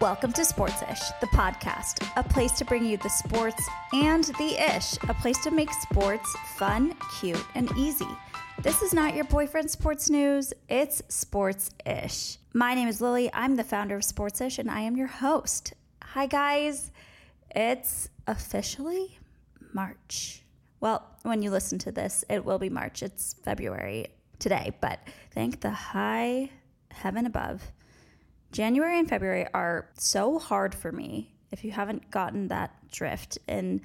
Welcome 0.00 0.32
to 0.34 0.42
Sportsish, 0.42 1.18
the 1.18 1.26
podcast, 1.26 2.08
a 2.14 2.22
place 2.22 2.52
to 2.52 2.64
bring 2.64 2.84
you 2.84 2.98
the 2.98 3.08
sports 3.08 3.68
and 3.92 4.22
the 4.38 4.54
ish, 4.76 4.96
a 5.08 5.14
place 5.14 5.38
to 5.42 5.50
make 5.50 5.72
sports 5.72 6.32
fun, 6.54 6.94
cute, 7.18 7.44
and 7.56 7.68
easy. 7.76 8.06
This 8.62 8.80
is 8.80 8.94
not 8.94 9.16
your 9.16 9.24
boyfriend's 9.24 9.72
sports 9.72 10.08
news, 10.08 10.54
it's 10.68 11.02
sports 11.08 11.70
ish. 11.84 12.38
My 12.54 12.74
name 12.74 12.86
is 12.86 13.00
Lily. 13.00 13.28
I'm 13.34 13.56
the 13.56 13.64
founder 13.64 13.96
of 13.96 14.02
Sportsish, 14.02 14.60
and 14.60 14.70
I 14.70 14.82
am 14.82 14.96
your 14.96 15.08
host. 15.08 15.74
Hi, 16.04 16.26
guys. 16.26 16.92
It's 17.50 18.08
officially 18.28 19.18
March. 19.72 20.44
Well, 20.78 21.04
when 21.24 21.42
you 21.42 21.50
listen 21.50 21.76
to 21.80 21.90
this, 21.90 22.24
it 22.30 22.44
will 22.44 22.60
be 22.60 22.70
March. 22.70 23.02
It's 23.02 23.34
February 23.42 24.06
today, 24.38 24.76
but 24.80 25.00
thank 25.32 25.60
the 25.60 25.70
high 25.70 26.50
heaven 26.92 27.26
above 27.26 27.72
January 28.52 28.98
and 28.98 29.08
February 29.08 29.46
are 29.54 29.88
so 29.94 30.38
hard 30.38 30.74
for 30.74 30.92
me 30.92 31.34
if 31.50 31.64
you 31.64 31.70
haven't 31.70 32.10
gotten 32.10 32.48
that 32.48 32.72
drift 32.90 33.38
in 33.46 33.80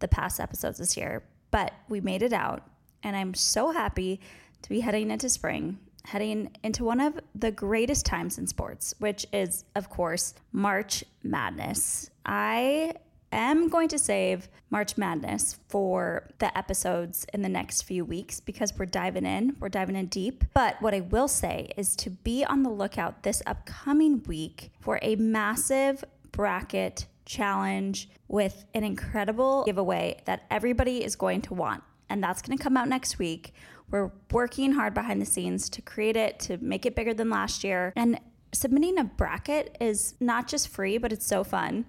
the 0.00 0.08
past 0.08 0.40
episodes 0.40 0.78
this 0.78 0.96
year. 0.96 1.22
But 1.50 1.72
we 1.88 2.00
made 2.00 2.22
it 2.22 2.32
out, 2.32 2.62
and 3.02 3.16
I'm 3.16 3.34
so 3.34 3.70
happy 3.70 4.20
to 4.62 4.68
be 4.68 4.80
heading 4.80 5.10
into 5.10 5.28
spring, 5.28 5.78
heading 6.04 6.50
into 6.62 6.84
one 6.84 7.00
of 7.00 7.20
the 7.34 7.50
greatest 7.50 8.06
times 8.06 8.38
in 8.38 8.46
sports, 8.46 8.94
which 8.98 9.26
is, 9.32 9.64
of 9.74 9.90
course, 9.90 10.34
March 10.52 11.04
Madness. 11.22 12.10
I 12.24 12.94
am 13.32 13.68
going 13.68 13.88
to 13.88 13.98
save 13.98 14.48
March 14.70 14.96
Madness 14.96 15.58
for 15.68 16.28
the 16.38 16.56
episodes 16.56 17.26
in 17.32 17.42
the 17.42 17.48
next 17.48 17.82
few 17.82 18.04
weeks 18.04 18.40
because 18.40 18.72
we're 18.78 18.86
diving 18.86 19.26
in, 19.26 19.56
we're 19.60 19.68
diving 19.68 19.96
in 19.96 20.06
deep. 20.06 20.44
But 20.54 20.80
what 20.80 20.94
I 20.94 21.00
will 21.00 21.28
say 21.28 21.72
is 21.76 21.96
to 21.96 22.10
be 22.10 22.44
on 22.44 22.62
the 22.62 22.70
lookout 22.70 23.22
this 23.22 23.42
upcoming 23.46 24.22
week 24.24 24.70
for 24.80 24.98
a 25.02 25.16
massive 25.16 26.04
bracket 26.30 27.06
challenge 27.24 28.08
with 28.28 28.64
an 28.74 28.84
incredible 28.84 29.64
giveaway 29.64 30.20
that 30.24 30.44
everybody 30.50 31.04
is 31.04 31.16
going 31.16 31.42
to 31.42 31.54
want. 31.54 31.82
And 32.08 32.22
that's 32.22 32.42
going 32.42 32.56
to 32.56 32.62
come 32.62 32.76
out 32.76 32.88
next 32.88 33.18
week. 33.18 33.54
We're 33.90 34.10
working 34.30 34.72
hard 34.72 34.94
behind 34.94 35.20
the 35.20 35.26
scenes 35.26 35.68
to 35.70 35.82
create 35.82 36.16
it, 36.16 36.40
to 36.40 36.58
make 36.58 36.86
it 36.86 36.94
bigger 36.94 37.14
than 37.14 37.30
last 37.30 37.62
year. 37.62 37.92
And 37.94 38.18
submitting 38.52 38.98
a 38.98 39.04
bracket 39.04 39.76
is 39.80 40.14
not 40.20 40.48
just 40.48 40.68
free, 40.68 40.98
but 40.98 41.12
it's 41.12 41.26
so 41.26 41.44
fun 41.44 41.86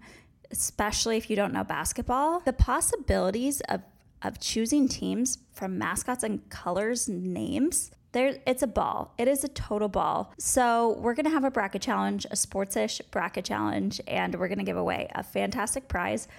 especially 0.54 1.18
if 1.18 1.30
you 1.30 1.36
don't 1.36 1.52
know 1.52 1.64
basketball, 1.64 2.40
the 2.40 2.54
possibilities 2.54 3.62
of 3.62 3.82
of 4.22 4.40
choosing 4.40 4.88
teams 4.88 5.40
from 5.52 5.78
mascots 5.78 6.24
and 6.24 6.50
colors 6.50 7.10
names 7.10 7.92
there 8.14 8.38
it's 8.48 8.64
a 8.64 8.68
ball 8.68 9.14
it 9.18 9.28
is 9.28 9.44
a 9.44 9.50
total 9.50 9.90
ball 9.90 10.34
so 10.38 10.98
we're 11.00 11.14
gonna 11.14 11.30
have 11.30 11.44
a 11.44 11.52
bracket 11.52 11.82
challenge 11.82 12.26
a 12.32 12.36
sportsish 12.36 13.02
bracket 13.12 13.44
challenge 13.44 14.00
and 14.08 14.36
we're 14.36 14.48
gonna 14.48 14.64
give 14.64 14.78
away 14.78 15.10
a 15.14 15.22
fantastic 15.22 15.90
prize 15.90 16.30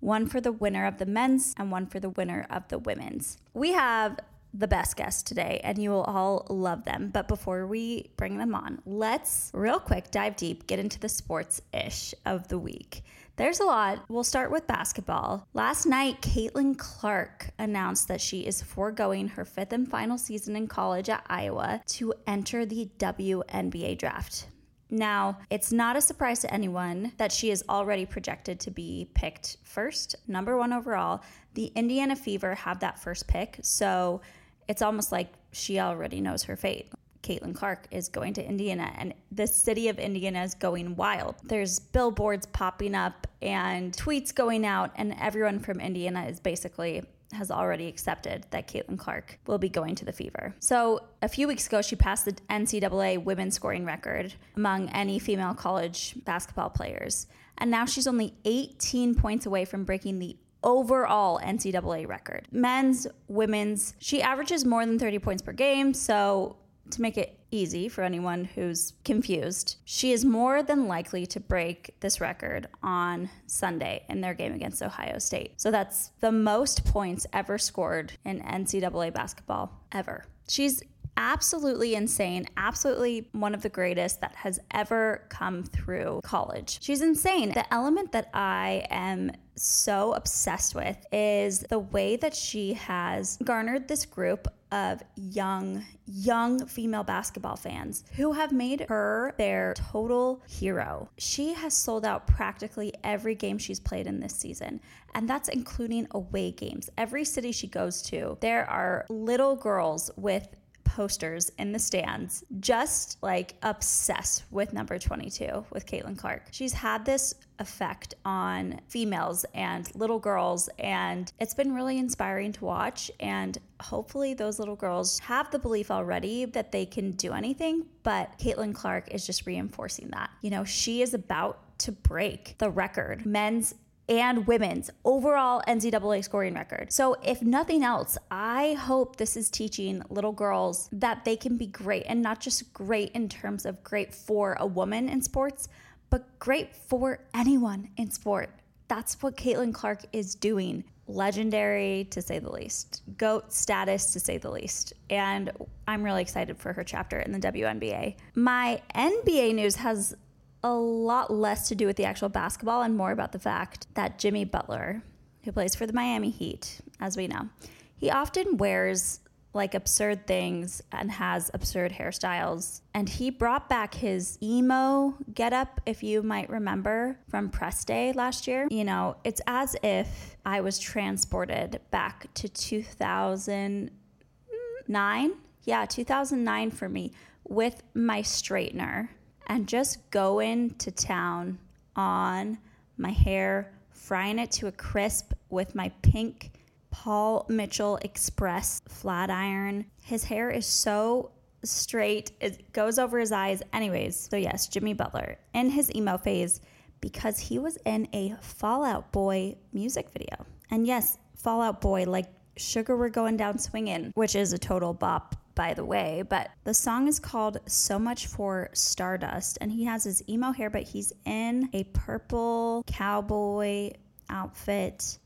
one 0.00 0.26
for 0.26 0.40
the 0.40 0.50
winner 0.50 0.84
of 0.84 0.98
the 0.98 1.06
men's 1.06 1.54
and 1.58 1.70
one 1.70 1.86
for 1.86 2.00
the 2.00 2.10
winner 2.10 2.44
of 2.50 2.66
the 2.68 2.78
women's 2.78 3.38
we 3.54 3.72
have 3.72 4.18
the 4.54 4.68
best 4.68 4.96
guests 4.96 5.22
today, 5.22 5.60
and 5.62 5.78
you 5.78 5.90
will 5.90 6.04
all 6.04 6.46
love 6.48 6.84
them. 6.84 7.10
But 7.12 7.28
before 7.28 7.66
we 7.66 8.10
bring 8.16 8.38
them 8.38 8.54
on, 8.54 8.80
let's 8.86 9.50
real 9.52 9.78
quick 9.78 10.10
dive 10.10 10.36
deep, 10.36 10.66
get 10.66 10.78
into 10.78 10.98
the 10.98 11.08
sports 11.08 11.60
ish 11.72 12.14
of 12.24 12.48
the 12.48 12.58
week. 12.58 13.02
There's 13.38 13.60
a 13.60 13.64
lot. 13.64 14.04
We'll 14.08 14.24
start 14.24 14.50
with 14.50 14.66
basketball. 14.66 15.46
Last 15.54 15.86
night, 15.86 16.20
Caitlin 16.22 16.76
Clark 16.76 17.50
announced 17.56 18.08
that 18.08 18.20
she 18.20 18.40
is 18.40 18.60
foregoing 18.60 19.28
her 19.28 19.44
fifth 19.44 19.72
and 19.72 19.88
final 19.88 20.18
season 20.18 20.56
in 20.56 20.66
college 20.66 21.08
at 21.08 21.24
Iowa 21.28 21.80
to 21.86 22.14
enter 22.26 22.66
the 22.66 22.90
WNBA 22.98 23.96
draft. 23.96 24.48
Now, 24.90 25.38
it's 25.50 25.70
not 25.70 25.96
a 25.96 26.00
surprise 26.00 26.40
to 26.40 26.52
anyone 26.52 27.12
that 27.18 27.30
she 27.30 27.52
is 27.52 27.62
already 27.68 28.06
projected 28.06 28.58
to 28.58 28.72
be 28.72 29.08
picked 29.14 29.58
first, 29.62 30.16
number 30.26 30.56
one 30.56 30.72
overall. 30.72 31.22
The 31.54 31.66
Indiana 31.76 32.16
Fever 32.16 32.56
have 32.56 32.80
that 32.80 32.98
first 32.98 33.28
pick, 33.28 33.60
so 33.62 34.20
it's 34.66 34.82
almost 34.82 35.12
like 35.12 35.32
she 35.52 35.78
already 35.78 36.20
knows 36.20 36.42
her 36.42 36.56
fate. 36.56 36.90
Caitlin 37.22 37.54
Clark 37.54 37.88
is 37.90 38.08
going 38.08 38.34
to 38.34 38.44
Indiana, 38.44 38.92
and 38.96 39.14
the 39.32 39.46
city 39.46 39.88
of 39.88 39.98
Indiana 39.98 40.42
is 40.42 40.54
going 40.54 40.96
wild. 40.96 41.36
There's 41.44 41.78
billboards 41.78 42.46
popping 42.46 42.94
up 42.94 43.26
and 43.42 43.92
tweets 43.92 44.34
going 44.34 44.64
out, 44.64 44.92
and 44.96 45.14
everyone 45.20 45.58
from 45.58 45.80
Indiana 45.80 46.26
is 46.26 46.40
basically 46.40 47.02
has 47.32 47.50
already 47.50 47.88
accepted 47.88 48.46
that 48.50 48.68
Caitlin 48.68 48.98
Clark 48.98 49.38
will 49.46 49.58
be 49.58 49.68
going 49.68 49.94
to 49.96 50.04
the 50.04 50.12
Fever. 50.12 50.54
So, 50.60 51.00
a 51.20 51.28
few 51.28 51.46
weeks 51.46 51.66
ago, 51.66 51.82
she 51.82 51.96
passed 51.96 52.24
the 52.24 52.32
NCAA 52.48 53.22
women's 53.22 53.54
scoring 53.54 53.84
record 53.84 54.34
among 54.56 54.88
any 54.90 55.18
female 55.18 55.54
college 55.54 56.14
basketball 56.24 56.70
players. 56.70 57.26
And 57.58 57.70
now 57.70 57.84
she's 57.84 58.06
only 58.06 58.34
18 58.44 59.14
points 59.14 59.46
away 59.46 59.64
from 59.64 59.84
breaking 59.84 60.18
the 60.18 60.36
overall 60.62 61.40
NCAA 61.40 62.08
record. 62.08 62.46
Men's, 62.50 63.06
women's, 63.28 63.94
she 63.98 64.22
averages 64.22 64.64
more 64.64 64.84
than 64.84 64.98
30 64.98 65.18
points 65.18 65.42
per 65.42 65.52
game. 65.52 65.92
So, 65.94 66.56
to 66.92 67.02
make 67.02 67.16
it 67.16 67.38
easy 67.50 67.88
for 67.88 68.02
anyone 68.02 68.44
who's 68.44 68.92
confused, 69.04 69.76
she 69.84 70.12
is 70.12 70.24
more 70.24 70.62
than 70.62 70.86
likely 70.86 71.26
to 71.26 71.40
break 71.40 71.94
this 72.00 72.20
record 72.20 72.68
on 72.82 73.30
Sunday 73.46 74.04
in 74.08 74.20
their 74.20 74.34
game 74.34 74.52
against 74.52 74.82
Ohio 74.82 75.18
State. 75.18 75.60
So 75.60 75.70
that's 75.70 76.10
the 76.20 76.32
most 76.32 76.84
points 76.84 77.26
ever 77.32 77.58
scored 77.58 78.12
in 78.24 78.40
NCAA 78.40 79.12
basketball 79.12 79.72
ever. 79.92 80.24
She's 80.48 80.82
absolutely 81.18 81.96
insane, 81.96 82.46
absolutely 82.56 83.28
one 83.32 83.52
of 83.52 83.60
the 83.60 83.68
greatest 83.68 84.20
that 84.20 84.34
has 84.36 84.60
ever 84.70 85.24
come 85.28 85.64
through 85.64 86.20
college. 86.22 86.78
She's 86.80 87.02
insane. 87.02 87.52
The 87.52 87.70
element 87.74 88.12
that 88.12 88.30
I 88.32 88.86
am 88.88 89.32
so 89.56 90.12
obsessed 90.12 90.76
with 90.76 90.96
is 91.12 91.60
the 91.60 91.80
way 91.80 92.16
that 92.16 92.34
she 92.34 92.74
has 92.74 93.36
garnered 93.42 93.88
this 93.88 94.06
group 94.06 94.46
of 94.70 95.02
young, 95.16 95.84
young 96.06 96.66
female 96.66 97.02
basketball 97.02 97.56
fans 97.56 98.04
who 98.12 98.32
have 98.32 98.52
made 98.52 98.86
her 98.88 99.34
their 99.38 99.74
total 99.74 100.42
hero. 100.46 101.08
She 101.16 101.54
has 101.54 101.74
sold 101.74 102.04
out 102.04 102.26
practically 102.26 102.92
every 103.02 103.34
game 103.34 103.58
she's 103.58 103.80
played 103.80 104.06
in 104.06 104.20
this 104.20 104.34
season, 104.34 104.80
and 105.14 105.28
that's 105.28 105.48
including 105.48 106.06
away 106.12 106.52
games. 106.52 106.90
Every 106.98 107.24
city 107.24 107.50
she 107.50 107.66
goes 107.66 108.02
to, 108.02 108.36
there 108.40 108.68
are 108.68 109.06
little 109.08 109.56
girls 109.56 110.10
with 110.16 110.48
posters 110.88 111.50
in 111.58 111.72
the 111.72 111.78
stands, 111.78 112.44
just 112.60 113.18
like 113.22 113.54
obsessed 113.62 114.44
with 114.50 114.72
number 114.72 114.98
22 114.98 115.64
with 115.70 115.86
Caitlin 115.86 116.16
Clark. 116.16 116.44
She's 116.50 116.72
had 116.72 117.04
this 117.04 117.34
effect 117.58 118.14
on 118.24 118.80
females 118.88 119.44
and 119.54 119.94
little 119.94 120.18
girls, 120.18 120.68
and 120.78 121.32
it's 121.38 121.54
been 121.54 121.74
really 121.74 121.98
inspiring 121.98 122.52
to 122.52 122.64
watch. 122.64 123.10
And 123.20 123.58
hopefully, 123.80 124.34
those 124.34 124.58
little 124.58 124.76
girls 124.76 125.18
have 125.20 125.50
the 125.50 125.58
belief 125.58 125.90
already 125.90 126.46
that 126.46 126.72
they 126.72 126.86
can 126.86 127.12
do 127.12 127.32
anything, 127.32 127.86
but 128.02 128.38
Caitlin 128.38 128.74
Clark 128.74 129.12
is 129.12 129.26
just 129.26 129.46
reinforcing 129.46 130.08
that. 130.08 130.30
You 130.40 130.50
know, 130.50 130.64
she 130.64 131.02
is 131.02 131.14
about 131.14 131.78
to 131.80 131.92
break 131.92 132.56
the 132.58 132.70
record. 132.70 133.24
Men's 133.24 133.74
and 134.08 134.46
women's 134.46 134.90
overall 135.04 135.62
NCAA 135.68 136.24
scoring 136.24 136.54
record. 136.54 136.92
So, 136.92 137.16
if 137.22 137.42
nothing 137.42 137.82
else, 137.84 138.16
I 138.30 138.74
hope 138.74 139.16
this 139.16 139.36
is 139.36 139.50
teaching 139.50 140.02
little 140.08 140.32
girls 140.32 140.88
that 140.92 141.24
they 141.24 141.36
can 141.36 141.56
be 141.56 141.66
great 141.66 142.04
and 142.06 142.22
not 142.22 142.40
just 142.40 142.72
great 142.72 143.12
in 143.12 143.28
terms 143.28 143.66
of 143.66 143.82
great 143.84 144.14
for 144.14 144.56
a 144.58 144.66
woman 144.66 145.08
in 145.08 145.20
sports, 145.20 145.68
but 146.10 146.38
great 146.38 146.74
for 146.74 147.20
anyone 147.34 147.90
in 147.96 148.10
sport. 148.10 148.50
That's 148.88 149.22
what 149.22 149.36
Caitlin 149.36 149.74
Clark 149.74 150.04
is 150.12 150.34
doing. 150.34 150.84
Legendary 151.10 152.06
to 152.10 152.20
say 152.20 152.38
the 152.38 152.52
least, 152.52 153.02
GOAT 153.16 153.50
status 153.50 154.12
to 154.12 154.20
say 154.20 154.36
the 154.36 154.50
least. 154.50 154.92
And 155.08 155.50
I'm 155.86 156.02
really 156.02 156.20
excited 156.20 156.58
for 156.58 156.74
her 156.74 156.84
chapter 156.84 157.18
in 157.20 157.32
the 157.32 157.38
WNBA. 157.38 158.16
My 158.34 158.82
NBA 158.94 159.54
news 159.54 159.76
has 159.76 160.14
a 160.62 160.72
lot 160.72 161.32
less 161.32 161.68
to 161.68 161.74
do 161.74 161.86
with 161.86 161.96
the 161.96 162.04
actual 162.04 162.28
basketball 162.28 162.82
and 162.82 162.96
more 162.96 163.12
about 163.12 163.32
the 163.32 163.38
fact 163.38 163.86
that 163.94 164.18
Jimmy 164.18 164.44
Butler, 164.44 165.02
who 165.44 165.52
plays 165.52 165.74
for 165.74 165.86
the 165.86 165.92
Miami 165.92 166.30
Heat, 166.30 166.80
as 167.00 167.16
we 167.16 167.28
know, 167.28 167.48
he 167.96 168.10
often 168.10 168.56
wears 168.56 169.20
like 169.54 169.74
absurd 169.74 170.26
things 170.26 170.82
and 170.92 171.10
has 171.10 171.50
absurd 171.54 171.92
hairstyles. 171.92 172.82
And 172.94 173.08
he 173.08 173.30
brought 173.30 173.68
back 173.68 173.94
his 173.94 174.38
emo 174.42 175.14
getup, 175.34 175.80
if 175.86 176.02
you 176.02 176.22
might 176.22 176.50
remember 176.50 177.18
from 177.28 177.48
press 177.48 177.84
day 177.84 178.12
last 178.12 178.46
year. 178.46 178.68
You 178.70 178.84
know, 178.84 179.16
it's 179.24 179.40
as 179.46 179.74
if 179.82 180.36
I 180.44 180.60
was 180.60 180.78
transported 180.78 181.80
back 181.90 182.32
to 182.34 182.48
2009. 182.48 185.32
Yeah, 185.64 185.86
2009 185.86 186.70
for 186.70 186.88
me 186.88 187.12
with 187.44 187.82
my 187.94 188.22
straightener 188.22 189.08
and 189.48 189.66
just 189.66 190.10
going 190.10 190.70
to 190.76 190.90
town 190.90 191.58
on 191.96 192.58
my 192.96 193.10
hair, 193.10 193.72
frying 193.90 194.38
it 194.38 194.50
to 194.52 194.66
a 194.66 194.72
crisp 194.72 195.32
with 195.50 195.74
my 195.74 195.90
pink 196.02 196.52
Paul 196.90 197.46
Mitchell 197.48 197.96
Express 198.02 198.82
flat 198.88 199.30
iron. 199.30 199.84
His 200.02 200.24
hair 200.24 200.50
is 200.50 200.66
so 200.66 201.30
straight, 201.62 202.32
it 202.40 202.72
goes 202.72 202.98
over 202.98 203.18
his 203.18 203.32
eyes. 203.32 203.62
Anyways, 203.72 204.28
so 204.30 204.36
yes, 204.36 204.68
Jimmy 204.68 204.94
Butler 204.94 205.36
in 205.54 205.70
his 205.70 205.94
emo 205.94 206.16
phase 206.18 206.60
because 207.00 207.38
he 207.38 207.58
was 207.58 207.78
in 207.84 208.08
a 208.12 208.34
Fall 208.40 208.84
Out 208.84 209.12
Boy 209.12 209.56
music 209.72 210.10
video. 210.10 210.46
And 210.70 210.86
yes, 210.86 211.18
Fall 211.36 211.60
Out 211.62 211.80
Boy, 211.80 212.04
like 212.04 212.26
Sugar 212.56 212.96
We're 212.96 213.08
Going 213.08 213.36
Down 213.36 213.58
Swinging, 213.58 214.12
which 214.14 214.34
is 214.34 214.52
a 214.52 214.58
total 214.58 214.92
bop, 214.92 215.36
by 215.58 215.74
the 215.74 215.84
way. 215.84 216.22
But 216.22 216.52
the 216.62 216.72
song 216.72 217.08
is 217.08 217.18
called 217.18 217.58
So 217.66 217.98
Much 217.98 218.28
for 218.28 218.70
Stardust. 218.74 219.58
And 219.60 219.72
he 219.72 219.84
has 219.86 220.04
his 220.04 220.22
emo 220.28 220.52
hair, 220.52 220.70
but 220.70 220.84
he's 220.84 221.12
in 221.26 221.68
a 221.72 221.82
purple 221.92 222.84
cowboy 222.86 223.90
outfit. 224.30 225.18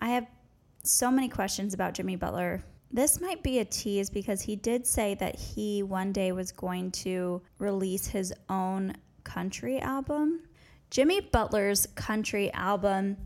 I 0.00 0.08
have 0.08 0.26
so 0.84 1.10
many 1.10 1.28
questions 1.28 1.74
about 1.74 1.92
Jimmy 1.92 2.16
Butler. 2.16 2.64
This 2.90 3.20
might 3.20 3.42
be 3.42 3.58
a 3.58 3.64
tease 3.66 4.08
because 4.08 4.40
he 4.40 4.56
did 4.56 4.86
say 4.86 5.14
that 5.16 5.34
he 5.36 5.82
one 5.82 6.12
day 6.12 6.32
was 6.32 6.50
going 6.50 6.90
to 6.92 7.42
release 7.58 8.06
his 8.06 8.32
own 8.48 8.94
country 9.22 9.80
album. 9.80 10.40
Jimmy 10.88 11.20
Butler's 11.20 11.86
country 11.94 12.50
album 12.54 13.18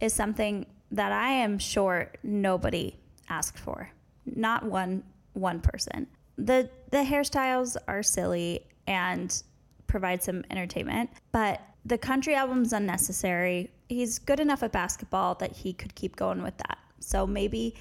is 0.00 0.14
something 0.14 0.64
that 0.92 1.10
I 1.10 1.30
am 1.30 1.58
sure 1.58 2.12
nobody 2.22 2.94
asked 3.28 3.58
for. 3.58 3.90
Not 4.24 4.64
one 4.64 5.02
one 5.38 5.60
person. 5.60 6.06
The 6.36 6.70
the 6.90 6.98
hairstyles 6.98 7.76
are 7.86 8.02
silly 8.02 8.66
and 8.86 9.42
provide 9.86 10.22
some 10.22 10.44
entertainment, 10.50 11.10
but 11.32 11.60
the 11.84 11.98
country 11.98 12.34
album's 12.34 12.72
unnecessary. 12.72 13.70
He's 13.88 14.18
good 14.18 14.40
enough 14.40 14.62
at 14.62 14.72
basketball 14.72 15.34
that 15.36 15.52
he 15.52 15.72
could 15.72 15.94
keep 15.94 16.16
going 16.16 16.42
with 16.42 16.56
that. 16.58 16.78
So 17.00 17.26
maybe 17.26 17.74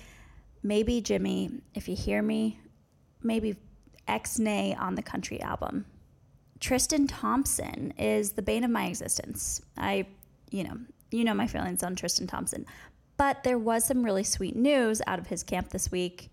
maybe 0.64 1.02
Jimmy, 1.02 1.52
if 1.74 1.88
you 1.88 1.96
hear 1.96 2.22
me, 2.22 2.60
maybe 3.22 3.56
X 4.08 4.40
nay 4.40 4.76
on 4.80 4.96
the 4.96 5.02
country 5.02 5.42
album. 5.42 5.86
Tristan 6.60 7.08
Thompson 7.08 7.94
is 7.98 8.32
the 8.32 8.42
bane 8.42 8.64
of 8.64 8.72
my 8.72 8.88
existence. 8.88 9.62
I, 9.78 10.08
you 10.50 10.64
know, 10.64 10.78
you 11.12 11.24
know 11.24 11.34
my 11.34 11.48
feelings 11.48 11.84
on 11.84 11.96
Tristan 11.96 12.28
Thompson. 12.28 12.66
But 13.18 13.44
there 13.44 13.58
was 13.58 13.86
some 13.86 14.04
really 14.04 14.24
sweet 14.24 14.56
news 14.56 15.02
out 15.08 15.20
of 15.20 15.28
his 15.28 15.44
camp 15.44 15.70
this 15.70 15.92
week 15.92 16.30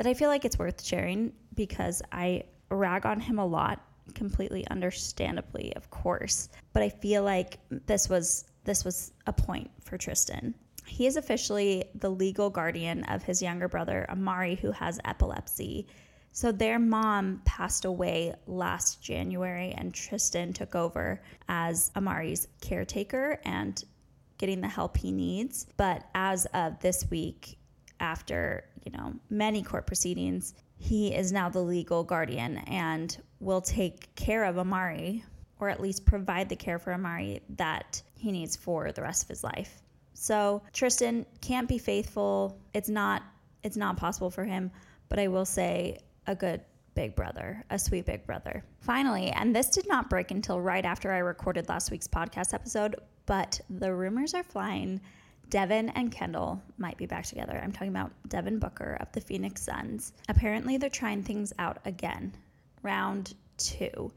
that 0.00 0.06
I 0.06 0.14
feel 0.14 0.30
like 0.30 0.46
it's 0.46 0.58
worth 0.58 0.82
sharing 0.82 1.30
because 1.54 2.00
I 2.10 2.44
rag 2.70 3.04
on 3.04 3.20
him 3.20 3.38
a 3.38 3.44
lot, 3.44 3.84
completely 4.14 4.66
understandably, 4.70 5.76
of 5.76 5.90
course. 5.90 6.48
But 6.72 6.82
I 6.82 6.88
feel 6.88 7.22
like 7.22 7.58
this 7.68 8.08
was 8.08 8.46
this 8.64 8.82
was 8.82 9.12
a 9.26 9.34
point 9.34 9.70
for 9.84 9.98
Tristan. 9.98 10.54
He 10.86 11.06
is 11.06 11.18
officially 11.18 11.84
the 11.94 12.08
legal 12.08 12.48
guardian 12.48 13.04
of 13.04 13.22
his 13.22 13.42
younger 13.42 13.68
brother, 13.68 14.06
Amari, 14.08 14.54
who 14.54 14.72
has 14.72 14.98
epilepsy. 15.04 15.86
So 16.32 16.50
their 16.50 16.78
mom 16.78 17.42
passed 17.44 17.84
away 17.84 18.34
last 18.46 19.02
January, 19.02 19.74
and 19.76 19.92
Tristan 19.92 20.54
took 20.54 20.74
over 20.74 21.20
as 21.46 21.90
Amari's 21.94 22.48
caretaker 22.62 23.38
and 23.44 23.84
getting 24.38 24.62
the 24.62 24.68
help 24.68 24.96
he 24.96 25.12
needs. 25.12 25.66
But 25.76 26.08
as 26.14 26.46
of 26.54 26.80
this 26.80 27.04
week, 27.10 27.58
after 28.00 28.64
you 28.84 28.92
know 28.92 29.14
many 29.28 29.62
court 29.62 29.86
proceedings, 29.86 30.54
he 30.76 31.14
is 31.14 31.32
now 31.32 31.48
the 31.48 31.60
legal 31.60 32.02
guardian 32.02 32.58
and 32.58 33.16
will 33.38 33.60
take 33.60 34.14
care 34.14 34.44
of 34.44 34.58
Amari, 34.58 35.24
or 35.58 35.68
at 35.68 35.80
least 35.80 36.06
provide 36.06 36.48
the 36.48 36.56
care 36.56 36.78
for 36.78 36.92
Amari 36.92 37.42
that 37.56 38.02
he 38.14 38.32
needs 38.32 38.56
for 38.56 38.92
the 38.92 39.02
rest 39.02 39.22
of 39.22 39.28
his 39.28 39.44
life. 39.44 39.82
So 40.14 40.62
Tristan 40.72 41.24
can't 41.40 41.68
be 41.68 41.78
faithful. 41.78 42.58
It's 42.74 42.88
not 42.88 43.22
it's 43.62 43.76
not 43.76 43.96
possible 43.96 44.30
for 44.30 44.44
him, 44.44 44.70
but 45.08 45.18
I 45.18 45.28
will 45.28 45.44
say 45.44 45.98
a 46.26 46.34
good 46.34 46.62
big 46.94 47.14
brother, 47.14 47.64
a 47.70 47.78
sweet 47.78 48.06
big 48.06 48.26
brother. 48.26 48.64
Finally, 48.80 49.30
and 49.30 49.54
this 49.54 49.68
did 49.68 49.86
not 49.88 50.10
break 50.10 50.30
until 50.30 50.60
right 50.60 50.84
after 50.84 51.12
I 51.12 51.18
recorded 51.18 51.68
last 51.68 51.90
week's 51.90 52.08
podcast 52.08 52.52
episode, 52.54 52.96
but 53.26 53.60
the 53.70 53.94
rumors 53.94 54.34
are 54.34 54.42
flying. 54.42 55.00
Devin 55.50 55.88
and 55.90 56.12
Kendall 56.12 56.62
might 56.78 56.96
be 56.96 57.06
back 57.06 57.26
together. 57.26 57.60
I'm 57.62 57.72
talking 57.72 57.88
about 57.88 58.12
Devin 58.28 58.60
Booker 58.60 58.96
of 59.00 59.10
the 59.12 59.20
Phoenix 59.20 59.62
Suns. 59.62 60.12
Apparently, 60.28 60.76
they're 60.76 60.88
trying 60.88 61.22
things 61.22 61.52
out 61.58 61.78
again. 61.84 62.32
Round 62.82 63.34
two. 63.58 64.12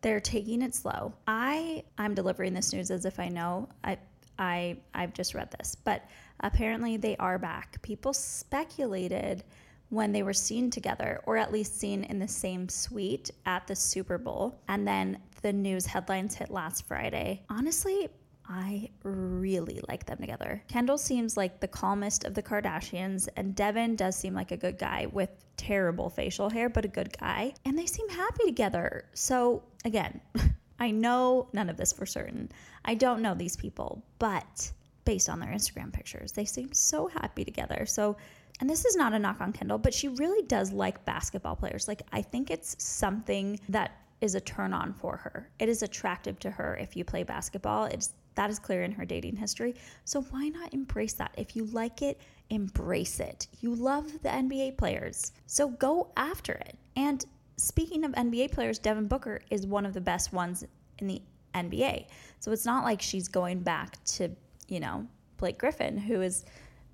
They're 0.00 0.20
taking 0.20 0.62
it 0.62 0.74
slow. 0.74 1.12
I 1.26 1.82
I'm 1.98 2.14
delivering 2.14 2.54
this 2.54 2.72
news 2.72 2.90
as 2.90 3.04
if 3.04 3.18
I 3.18 3.28
know. 3.28 3.68
I 3.82 3.98
I 4.38 4.76
I've 4.94 5.12
just 5.12 5.34
read 5.34 5.50
this, 5.50 5.74
but 5.74 6.04
apparently 6.40 6.96
they 6.96 7.16
are 7.16 7.38
back. 7.38 7.82
People 7.82 8.12
speculated 8.12 9.42
when 9.88 10.12
they 10.12 10.22
were 10.22 10.32
seen 10.32 10.70
together, 10.70 11.20
or 11.26 11.36
at 11.36 11.52
least 11.52 11.78
seen 11.78 12.04
in 12.04 12.18
the 12.18 12.28
same 12.28 12.68
suite 12.68 13.30
at 13.46 13.66
the 13.66 13.76
Super 13.76 14.18
Bowl, 14.18 14.60
and 14.68 14.86
then 14.86 15.18
the 15.42 15.52
news 15.52 15.86
headlines 15.86 16.34
hit 16.34 16.50
last 16.50 16.86
Friday. 16.86 17.42
Honestly, 17.48 18.08
I 18.48 18.90
really 19.02 19.80
like 19.88 20.06
them 20.06 20.18
together. 20.18 20.62
Kendall 20.68 20.98
seems 20.98 21.36
like 21.36 21.60
the 21.60 21.68
calmest 21.68 22.24
of 22.24 22.34
the 22.34 22.42
Kardashians, 22.42 23.28
and 23.36 23.54
Devin 23.54 23.96
does 23.96 24.16
seem 24.16 24.34
like 24.34 24.52
a 24.52 24.56
good 24.56 24.78
guy 24.78 25.06
with 25.12 25.30
terrible 25.56 26.10
facial 26.10 26.48
hair, 26.48 26.68
but 26.68 26.84
a 26.84 26.88
good 26.88 27.16
guy. 27.18 27.54
And 27.64 27.78
they 27.78 27.86
seem 27.86 28.08
happy 28.08 28.44
together. 28.46 29.04
So, 29.14 29.62
again, 29.84 30.20
I 30.78 30.90
know 30.90 31.48
none 31.52 31.68
of 31.68 31.76
this 31.76 31.92
for 31.92 32.06
certain. 32.06 32.50
I 32.84 32.94
don't 32.94 33.22
know 33.22 33.34
these 33.34 33.56
people, 33.56 34.04
but 34.18 34.70
based 35.04 35.28
on 35.28 35.40
their 35.40 35.50
Instagram 35.50 35.92
pictures, 35.92 36.32
they 36.32 36.44
seem 36.44 36.72
so 36.72 37.08
happy 37.08 37.44
together. 37.44 37.86
So, 37.86 38.16
and 38.60 38.70
this 38.70 38.84
is 38.84 38.96
not 38.96 39.12
a 39.12 39.18
knock 39.18 39.40
on 39.40 39.52
Kendall, 39.52 39.78
but 39.78 39.94
she 39.94 40.08
really 40.08 40.46
does 40.46 40.72
like 40.72 41.04
basketball 41.04 41.56
players. 41.56 41.88
Like, 41.88 42.02
I 42.12 42.22
think 42.22 42.50
it's 42.50 42.76
something 42.82 43.58
that 43.68 43.92
is 44.20 44.34
a 44.34 44.40
turn 44.40 44.72
on 44.72 44.92
for 44.94 45.16
her. 45.16 45.50
It 45.58 45.68
is 45.68 45.82
attractive 45.82 46.38
to 46.40 46.50
her 46.50 46.76
if 46.76 46.96
you 46.96 47.04
play 47.04 47.22
basketball. 47.22 47.84
It's 47.84 48.12
that 48.36 48.50
is 48.50 48.58
clear 48.58 48.82
in 48.82 48.92
her 48.92 49.04
dating 49.04 49.36
history. 49.36 49.74
So 50.04 50.22
why 50.22 50.48
not 50.48 50.72
embrace 50.72 51.14
that? 51.14 51.34
If 51.36 51.56
you 51.56 51.64
like 51.66 52.02
it, 52.02 52.20
embrace 52.50 53.18
it. 53.18 53.48
You 53.60 53.74
love 53.74 54.12
the 54.22 54.28
NBA 54.28 54.76
players. 54.78 55.32
So 55.46 55.70
go 55.70 56.12
after 56.16 56.52
it. 56.52 56.78
And 56.94 57.24
speaking 57.56 58.04
of 58.04 58.12
NBA 58.12 58.52
players, 58.52 58.78
Devin 58.78 59.08
Booker 59.08 59.40
is 59.50 59.66
one 59.66 59.84
of 59.84 59.94
the 59.94 60.00
best 60.00 60.32
ones 60.32 60.64
in 60.98 61.06
the 61.06 61.22
NBA. 61.54 62.06
So 62.38 62.52
it's 62.52 62.66
not 62.66 62.84
like 62.84 63.02
she's 63.02 63.28
going 63.28 63.60
back 63.60 64.02
to, 64.04 64.30
you 64.68 64.80
know, 64.80 65.06
Blake 65.38 65.58
Griffin, 65.58 65.96
who 65.98 66.20
is 66.20 66.44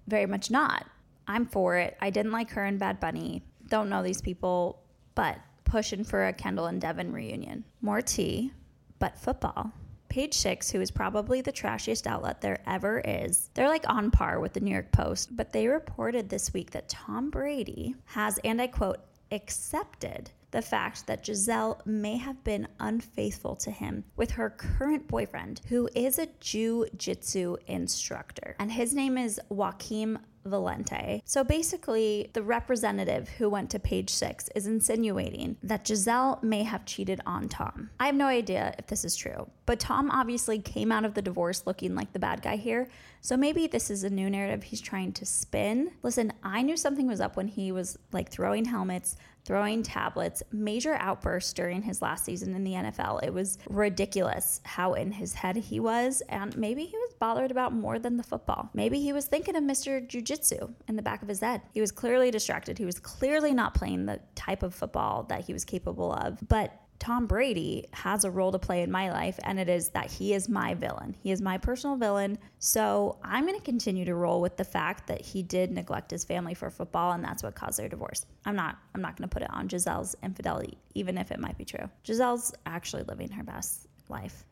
very 0.07 0.27
much 0.27 0.51
not. 0.51 0.87
I'm 1.27 1.47
for 1.47 1.77
it. 1.77 1.97
I 2.01 2.11
didn't 2.11 2.33
like 2.33 2.51
her 2.51 2.65
and 2.65 2.79
Bad 2.79 3.01
Bunny. 3.01 3.43
Don't 3.69 3.89
know 3.89 4.03
these 4.03 4.21
people, 4.21 4.83
but 5.15 5.39
pushing 5.65 6.05
for 6.05 6.27
a 6.27 6.33
Kendall 6.33 6.67
and 6.67 6.81
Devin 6.81 7.13
reunion. 7.13 7.65
More 7.81 8.03
tea, 8.03 8.53
but 8.99 9.19
football. 9.19 9.73
Page 10.13 10.35
Six, 10.35 10.71
who 10.71 10.83
is 10.83 10.91
probably 10.91 11.41
the 11.41 11.51
trashiest 11.51 12.07
outlet 12.07 12.43
there 12.43 12.61
ever 12.67 13.01
is, 13.03 13.49
they're 13.55 13.67
like 13.67 13.89
on 13.89 14.11
par 14.11 14.41
with 14.41 14.53
the 14.53 14.61
New 14.61 14.71
York 14.71 14.93
Post, 14.93 15.35
but 15.35 15.55
they 15.55 15.67
reported 15.67 16.29
this 16.29 16.53
week 16.53 16.71
that 16.73 16.87
Tom 16.91 17.31
Brady 17.31 17.95
has, 18.05 18.39
and 18.45 18.61
I 18.61 18.67
quote, 18.67 18.99
accepted 19.31 20.31
the 20.51 20.61
fact 20.61 21.07
that 21.07 21.25
Gisele 21.25 21.81
may 21.87 22.19
have 22.19 22.45
been 22.45 22.69
unfaithful 22.79 23.57
to 23.57 23.71
him 23.71 24.05
with 24.17 24.33
her 24.33 24.51
current 24.51 25.09
boyfriend, 25.09 25.63
who 25.71 25.89
is 25.95 26.19
a 26.19 26.29
jiu 26.41 26.87
jitsu 26.99 27.57
instructor. 27.67 28.55
And 28.59 28.71
his 28.71 28.93
name 28.93 29.17
is 29.17 29.41
Joaquim 29.49 30.19
Valente. 30.47 31.23
So 31.25 31.45
basically, 31.45 32.31
the 32.33 32.43
representative 32.43 33.29
who 33.29 33.49
went 33.49 33.71
to 33.71 33.79
page 33.79 34.11
six 34.11 34.49
is 34.55 34.67
insinuating 34.67 35.57
that 35.63 35.85
Gisele 35.85 36.39
may 36.43 36.63
have 36.63 36.85
cheated 36.85 37.21
on 37.27 37.49
Tom. 37.49 37.91
I 38.01 38.07
have 38.07 38.15
no 38.15 38.27
idea 38.27 38.75
if 38.79 38.87
this 38.87 39.05
is 39.05 39.17
true, 39.17 39.49
but 39.67 39.81
Tom 39.81 40.11
obviously 40.11 40.59
came 40.59 40.93
out 40.93 41.05
of 41.05 41.15
the 41.15 41.23
divorce 41.23 41.67
looking 41.67 41.95
like 41.95 42.13
the 42.13 42.19
bad 42.19 42.43
guy 42.43 42.57
here. 42.57 42.89
So 43.21 43.37
maybe 43.37 43.67
this 43.67 43.91
is 43.91 44.05
a 44.05 44.11
new 44.11 44.29
narrative 44.29 44.65
he's 44.65 44.81
trying 44.81 45.13
to 45.13 45.25
spin. 45.25 45.93
Listen, 46.03 46.33
I 46.43 46.63
knew 46.63 46.77
something 46.77 47.07
was 47.07 47.21
up 47.21 47.37
when 47.37 47.49
he 47.49 47.71
was 47.71 47.99
like 48.13 48.31
throwing 48.31 48.65
helmets, 48.65 49.17
throwing 49.45 49.83
tablets, 49.83 50.43
major 50.53 50.95
outbursts 50.95 51.53
during 51.53 51.83
his 51.83 52.03
last 52.03 52.25
season 52.25 52.55
in 52.55 52.65
the 52.65 52.73
NFL. 52.73 53.23
It 53.23 53.33
was 53.33 53.59
ridiculous 53.69 54.61
how 54.65 54.95
in 54.95 55.13
his 55.13 55.35
head 55.35 55.57
he 55.57 55.81
was, 55.81 56.23
and 56.29 56.57
maybe 56.57 56.85
he 56.85 56.97
was 56.97 57.15
bothered 57.19 57.51
about 57.51 57.73
more 57.73 57.99
than 57.99 58.17
the 58.17 58.23
football. 58.23 58.71
Maybe 58.75 59.01
he 59.01 59.13
was 59.13 59.27
thinking 59.27 59.57
of 59.57 59.65
Mr. 59.65 60.07
Jiu 60.07 60.23
Jitsu 60.23 60.73
in 60.89 60.97
the 60.97 61.03
back 61.03 61.23
of 61.23 61.29
his 61.29 61.41
head. 61.41 61.63
He 61.73 61.81
was 61.81 61.93
clearly 61.93 62.31
distracted. 62.31 62.79
He 62.79 62.85
was 62.85 62.99
clearly 62.99 63.53
not 63.53 63.75
playing 63.75 64.07
the 64.07 64.21
type 64.35 64.63
of 64.63 64.75
football 64.75 65.25
that 65.25 65.45
he 65.45 65.53
was 65.53 65.65
capable 65.65 66.13
of. 66.13 66.39
But 66.49 66.82
Tom 67.03 67.27
Brady 67.27 67.89
has 67.95 68.23
a 68.23 68.31
role 68.31 68.53
to 68.53 68.61
play 68.61 68.81
in 68.81 68.89
my 68.89 69.11
life, 69.11 69.37
and 69.43 69.59
it 69.59 69.69
is 69.69 69.89
that 69.89 70.09
he 70.09 70.35
is 70.35 70.49
my 70.49 70.73
villain. 70.75 71.17
He 71.19 71.33
is 71.33 71.43
my 71.43 71.59
personal 71.59 71.97
villain. 71.97 72.39
So 72.61 73.19
I'm 73.25 73.45
going 73.45 73.59
to 73.59 73.65
continue 73.65 74.05
to 74.05 74.15
roll 74.15 74.41
with 74.41 74.57
the 74.57 74.63
fact 74.63 75.09
that 75.09 75.21
he 75.21 75.43
did 75.43 75.73
neglect 75.73 76.13
his 76.13 76.23
family 76.23 76.55
for 76.55 76.71
football, 76.71 77.11
and 77.11 77.25
that's 77.25 77.43
what 77.43 77.57
caused 77.57 77.81
their 77.81 77.89
divorce. 77.89 78.25
I'm 78.45 78.55
not. 78.55 78.79
I'm 78.95 79.03
not 79.03 79.17
going 79.17 79.29
to 79.29 79.35
put 79.35 79.43
it 79.43 79.53
on 79.53 79.67
Gisele's 79.67 80.15
infidelity, 80.23 80.79
even 80.95 81.19
if 81.19 81.33
it 81.33 81.41
might 81.41 81.59
be 81.59 81.65
true. 81.65 81.91
Gisele's 82.05 82.55
actually 82.67 83.03
living 83.03 83.33
her 83.33 83.43
best 83.43 83.89
life. 84.09 84.45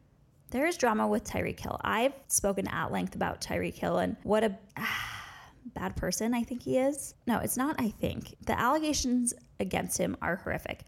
There 0.51 0.67
is 0.67 0.77
drama 0.77 1.07
with 1.07 1.23
Tyreek 1.23 1.61
Hill. 1.61 1.79
I've 1.83 2.15
spoken 2.27 2.67
at 2.67 2.91
length 2.91 3.15
about 3.15 3.41
Tyreek 3.41 3.77
Hill 3.77 3.99
and 3.99 4.17
what 4.25 4.43
a 4.43 4.59
ah, 4.77 5.23
bad 5.77 5.95
person 5.95 6.35
I 6.35 6.43
think 6.43 6.65
he 6.65 6.79
is. 6.79 7.15
No, 7.29 7.39
it's 7.39 7.57
not. 7.57 7.77
I 7.79 7.91
think 7.91 8.35
the 8.45 8.59
allegations 8.59 9.35
against 9.61 9.97
him 9.99 10.17
are 10.21 10.35
horrific. 10.35 10.81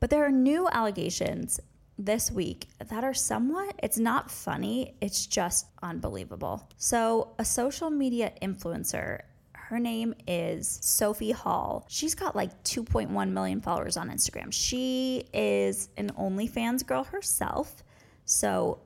But 0.00 0.10
there 0.10 0.24
are 0.24 0.30
new 0.30 0.68
allegations 0.70 1.60
this 1.98 2.30
week 2.30 2.68
that 2.88 3.02
are 3.02 3.14
somewhat, 3.14 3.74
it's 3.82 3.98
not 3.98 4.30
funny, 4.30 4.94
it's 5.00 5.26
just 5.26 5.66
unbelievable. 5.82 6.68
So, 6.76 7.34
a 7.38 7.44
social 7.44 7.90
media 7.90 8.32
influencer 8.40 9.22
her 9.68 9.78
name 9.78 10.14
is 10.26 10.78
Sophie 10.80 11.32
Hall. 11.32 11.84
She's 11.90 12.14
got 12.14 12.34
like 12.34 12.64
2.1 12.64 13.30
million 13.32 13.60
followers 13.60 13.98
on 13.98 14.08
Instagram. 14.08 14.50
She 14.50 15.24
is 15.34 15.90
an 15.98 16.10
OnlyFans 16.18 16.86
girl 16.86 17.04
herself. 17.04 17.84
So 18.24 18.80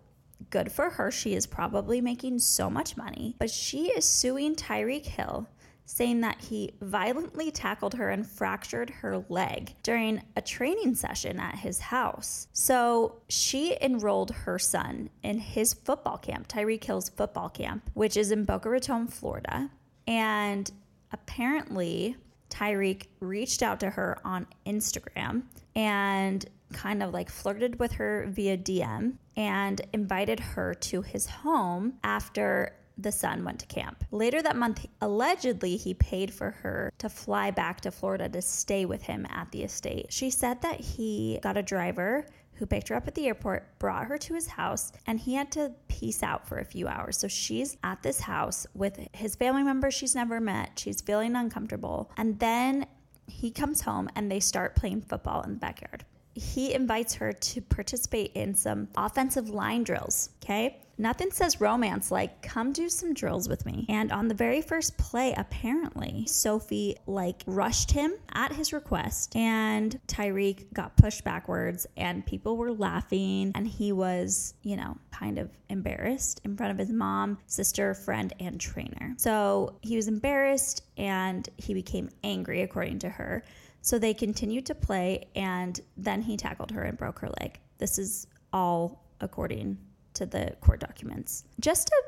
good 0.50 0.72
for 0.72 0.90
her. 0.90 1.12
She 1.12 1.36
is 1.36 1.46
probably 1.46 2.00
making 2.00 2.40
so 2.40 2.68
much 2.68 2.96
money. 2.96 3.36
But 3.38 3.48
she 3.48 3.90
is 3.90 4.04
suing 4.04 4.56
Tyreek 4.56 5.06
Hill 5.06 5.46
saying 5.92 6.22
that 6.22 6.40
he 6.40 6.72
violently 6.80 7.50
tackled 7.50 7.92
her 7.92 8.08
and 8.08 8.26
fractured 8.26 8.88
her 8.88 9.22
leg 9.28 9.74
during 9.82 10.22
a 10.36 10.40
training 10.40 10.94
session 10.94 11.38
at 11.38 11.56
his 11.56 11.78
house. 11.78 12.48
So 12.54 13.16
she 13.28 13.76
enrolled 13.78 14.30
her 14.30 14.58
son 14.58 15.10
in 15.22 15.38
his 15.38 15.74
football 15.74 16.16
camp, 16.16 16.48
Tyreek 16.48 16.82
Hill's 16.82 17.10
football 17.10 17.50
camp, 17.50 17.90
which 17.92 18.16
is 18.16 18.30
in 18.30 18.44
Boca 18.44 18.70
Raton, 18.70 19.06
Florida. 19.06 19.70
And 20.06 20.70
apparently, 21.12 22.16
Tyreek 22.48 23.08
reached 23.20 23.62
out 23.62 23.80
to 23.80 23.90
her 23.90 24.18
on 24.24 24.46
Instagram 24.66 25.42
and 25.76 26.46
kind 26.72 27.02
of 27.02 27.12
like 27.12 27.28
flirted 27.28 27.78
with 27.78 27.92
her 27.92 28.26
via 28.30 28.56
DM 28.56 29.18
and 29.36 29.80
invited 29.92 30.40
her 30.40 30.72
to 30.72 31.02
his 31.02 31.26
home 31.26 31.94
after 32.02 32.74
the 32.98 33.12
son 33.12 33.44
went 33.44 33.58
to 33.60 33.66
camp. 33.66 34.04
Later 34.10 34.42
that 34.42 34.56
month, 34.56 34.86
allegedly, 35.00 35.76
he 35.76 35.94
paid 35.94 36.32
for 36.32 36.50
her 36.50 36.92
to 36.98 37.08
fly 37.08 37.50
back 37.50 37.80
to 37.82 37.90
Florida 37.90 38.28
to 38.28 38.42
stay 38.42 38.84
with 38.84 39.02
him 39.02 39.26
at 39.30 39.50
the 39.50 39.62
estate. 39.62 40.06
She 40.10 40.30
said 40.30 40.62
that 40.62 40.80
he 40.80 41.38
got 41.42 41.56
a 41.56 41.62
driver 41.62 42.26
who 42.54 42.66
picked 42.66 42.88
her 42.88 42.94
up 42.94 43.08
at 43.08 43.14
the 43.14 43.26
airport, 43.26 43.78
brought 43.78 44.06
her 44.06 44.18
to 44.18 44.34
his 44.34 44.46
house, 44.46 44.92
and 45.06 45.18
he 45.18 45.34
had 45.34 45.50
to 45.52 45.72
peace 45.88 46.22
out 46.22 46.46
for 46.46 46.58
a 46.58 46.64
few 46.64 46.86
hours. 46.86 47.18
So 47.18 47.26
she's 47.26 47.76
at 47.82 48.02
this 48.02 48.20
house 48.20 48.66
with 48.74 49.00
his 49.12 49.34
family 49.34 49.62
members 49.62 49.94
she's 49.94 50.14
never 50.14 50.40
met. 50.40 50.78
She's 50.78 51.00
feeling 51.00 51.34
uncomfortable. 51.34 52.12
And 52.16 52.38
then 52.38 52.86
he 53.26 53.50
comes 53.50 53.80
home 53.80 54.08
and 54.14 54.30
they 54.30 54.40
start 54.40 54.76
playing 54.76 55.02
football 55.02 55.42
in 55.42 55.54
the 55.54 55.58
backyard. 55.58 56.04
He 56.34 56.74
invites 56.74 57.14
her 57.14 57.32
to 57.32 57.60
participate 57.60 58.32
in 58.34 58.54
some 58.54 58.88
offensive 58.96 59.50
line 59.50 59.84
drills. 59.84 60.30
Okay. 60.42 60.78
Nothing 60.98 61.30
says 61.30 61.60
romance 61.60 62.10
like 62.10 62.42
come 62.42 62.72
do 62.72 62.88
some 62.88 63.14
drills 63.14 63.48
with 63.48 63.64
me. 63.66 63.86
And 63.88 64.12
on 64.12 64.28
the 64.28 64.34
very 64.34 64.60
first 64.60 64.96
play, 64.98 65.34
apparently, 65.36 66.26
Sophie 66.26 66.96
like 67.06 67.42
rushed 67.46 67.90
him 67.90 68.12
at 68.34 68.52
his 68.52 68.72
request 68.72 69.34
and 69.34 69.98
Tyreek 70.06 70.72
got 70.72 70.96
pushed 70.96 71.24
backwards 71.24 71.86
and 71.96 72.24
people 72.24 72.56
were 72.56 72.72
laughing 72.72 73.52
and 73.54 73.66
he 73.66 73.90
was, 73.90 74.54
you 74.62 74.76
know, 74.76 74.96
kind 75.10 75.38
of 75.38 75.50
embarrassed 75.68 76.40
in 76.44 76.56
front 76.56 76.70
of 76.70 76.78
his 76.78 76.90
mom, 76.90 77.38
sister, 77.46 77.94
friend, 77.94 78.32
and 78.38 78.60
trainer. 78.60 79.14
So 79.16 79.76
he 79.80 79.96
was 79.96 80.08
embarrassed 80.08 80.84
and 80.96 81.48
he 81.56 81.74
became 81.74 82.10
angry 82.22 82.62
according 82.62 83.00
to 83.00 83.08
her. 83.08 83.42
So 83.82 83.98
they 83.98 84.14
continued 84.14 84.66
to 84.66 84.74
play 84.74 85.26
and 85.34 85.78
then 85.96 86.22
he 86.22 86.36
tackled 86.36 86.70
her 86.70 86.82
and 86.82 86.96
broke 86.96 87.18
her 87.18 87.28
leg. 87.40 87.58
This 87.78 87.98
is 87.98 88.26
all 88.52 89.04
according 89.20 89.78
to 90.14 90.26
the 90.26 90.54
court 90.60 90.80
documents. 90.80 91.44
Just 91.60 91.88
a 91.90 92.02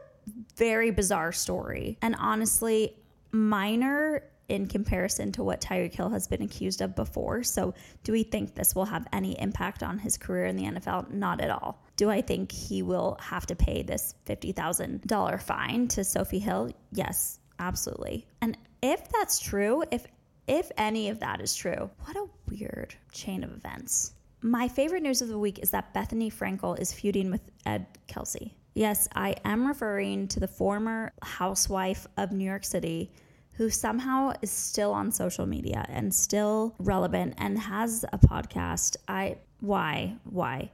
very 0.56 0.90
bizarre 0.90 1.32
story. 1.32 1.98
And 2.00 2.14
honestly, 2.18 2.96
minor 3.32 4.22
in 4.48 4.66
comparison 4.66 5.32
to 5.32 5.42
what 5.42 5.60
Tyreek 5.60 5.94
Hill 5.94 6.10
has 6.10 6.28
been 6.28 6.42
accused 6.42 6.82
of 6.82 6.94
before. 6.94 7.42
So, 7.42 7.74
do 8.02 8.12
we 8.12 8.22
think 8.22 8.54
this 8.54 8.74
will 8.74 8.84
have 8.84 9.06
any 9.12 9.40
impact 9.40 9.82
on 9.82 9.98
his 9.98 10.16
career 10.16 10.46
in 10.46 10.56
the 10.56 10.64
NFL? 10.64 11.10
Not 11.10 11.40
at 11.40 11.50
all. 11.50 11.82
Do 11.96 12.10
I 12.10 12.20
think 12.20 12.52
he 12.52 12.82
will 12.82 13.16
have 13.20 13.46
to 13.46 13.56
pay 13.56 13.82
this 13.82 14.14
$50,000 14.26 15.42
fine 15.42 15.88
to 15.88 16.04
Sophie 16.04 16.38
Hill? 16.38 16.70
Yes, 16.92 17.38
absolutely. 17.58 18.26
And 18.42 18.58
if 18.82 19.08
that's 19.08 19.38
true, 19.38 19.84
if 19.90 20.06
if 20.46 20.70
any 20.76 21.08
of 21.08 21.20
that 21.20 21.40
is 21.40 21.54
true, 21.54 21.90
what 22.04 22.16
a 22.16 22.28
weird 22.50 22.94
chain 23.12 23.44
of 23.44 23.52
events. 23.52 24.12
My 24.42 24.68
favorite 24.68 25.02
news 25.02 25.22
of 25.22 25.28
the 25.28 25.38
week 25.38 25.58
is 25.60 25.70
that 25.70 25.94
Bethenny 25.94 26.32
Frankel 26.32 26.78
is 26.78 26.92
feuding 26.92 27.30
with 27.30 27.40
Ed 27.64 27.86
Kelce. 28.08 28.52
Yes, 28.74 29.08
I 29.14 29.36
am 29.44 29.66
referring 29.66 30.28
to 30.28 30.40
the 30.40 30.48
former 30.48 31.12
housewife 31.22 32.06
of 32.16 32.32
New 32.32 32.44
York 32.44 32.64
City 32.64 33.10
who 33.54 33.70
somehow 33.70 34.32
is 34.42 34.50
still 34.50 34.92
on 34.92 35.12
social 35.12 35.46
media 35.46 35.86
and 35.88 36.12
still 36.12 36.74
relevant 36.78 37.34
and 37.38 37.58
has 37.58 38.04
a 38.12 38.18
podcast. 38.18 38.96
I 39.06 39.38
why? 39.60 40.16
Why? 40.24 40.70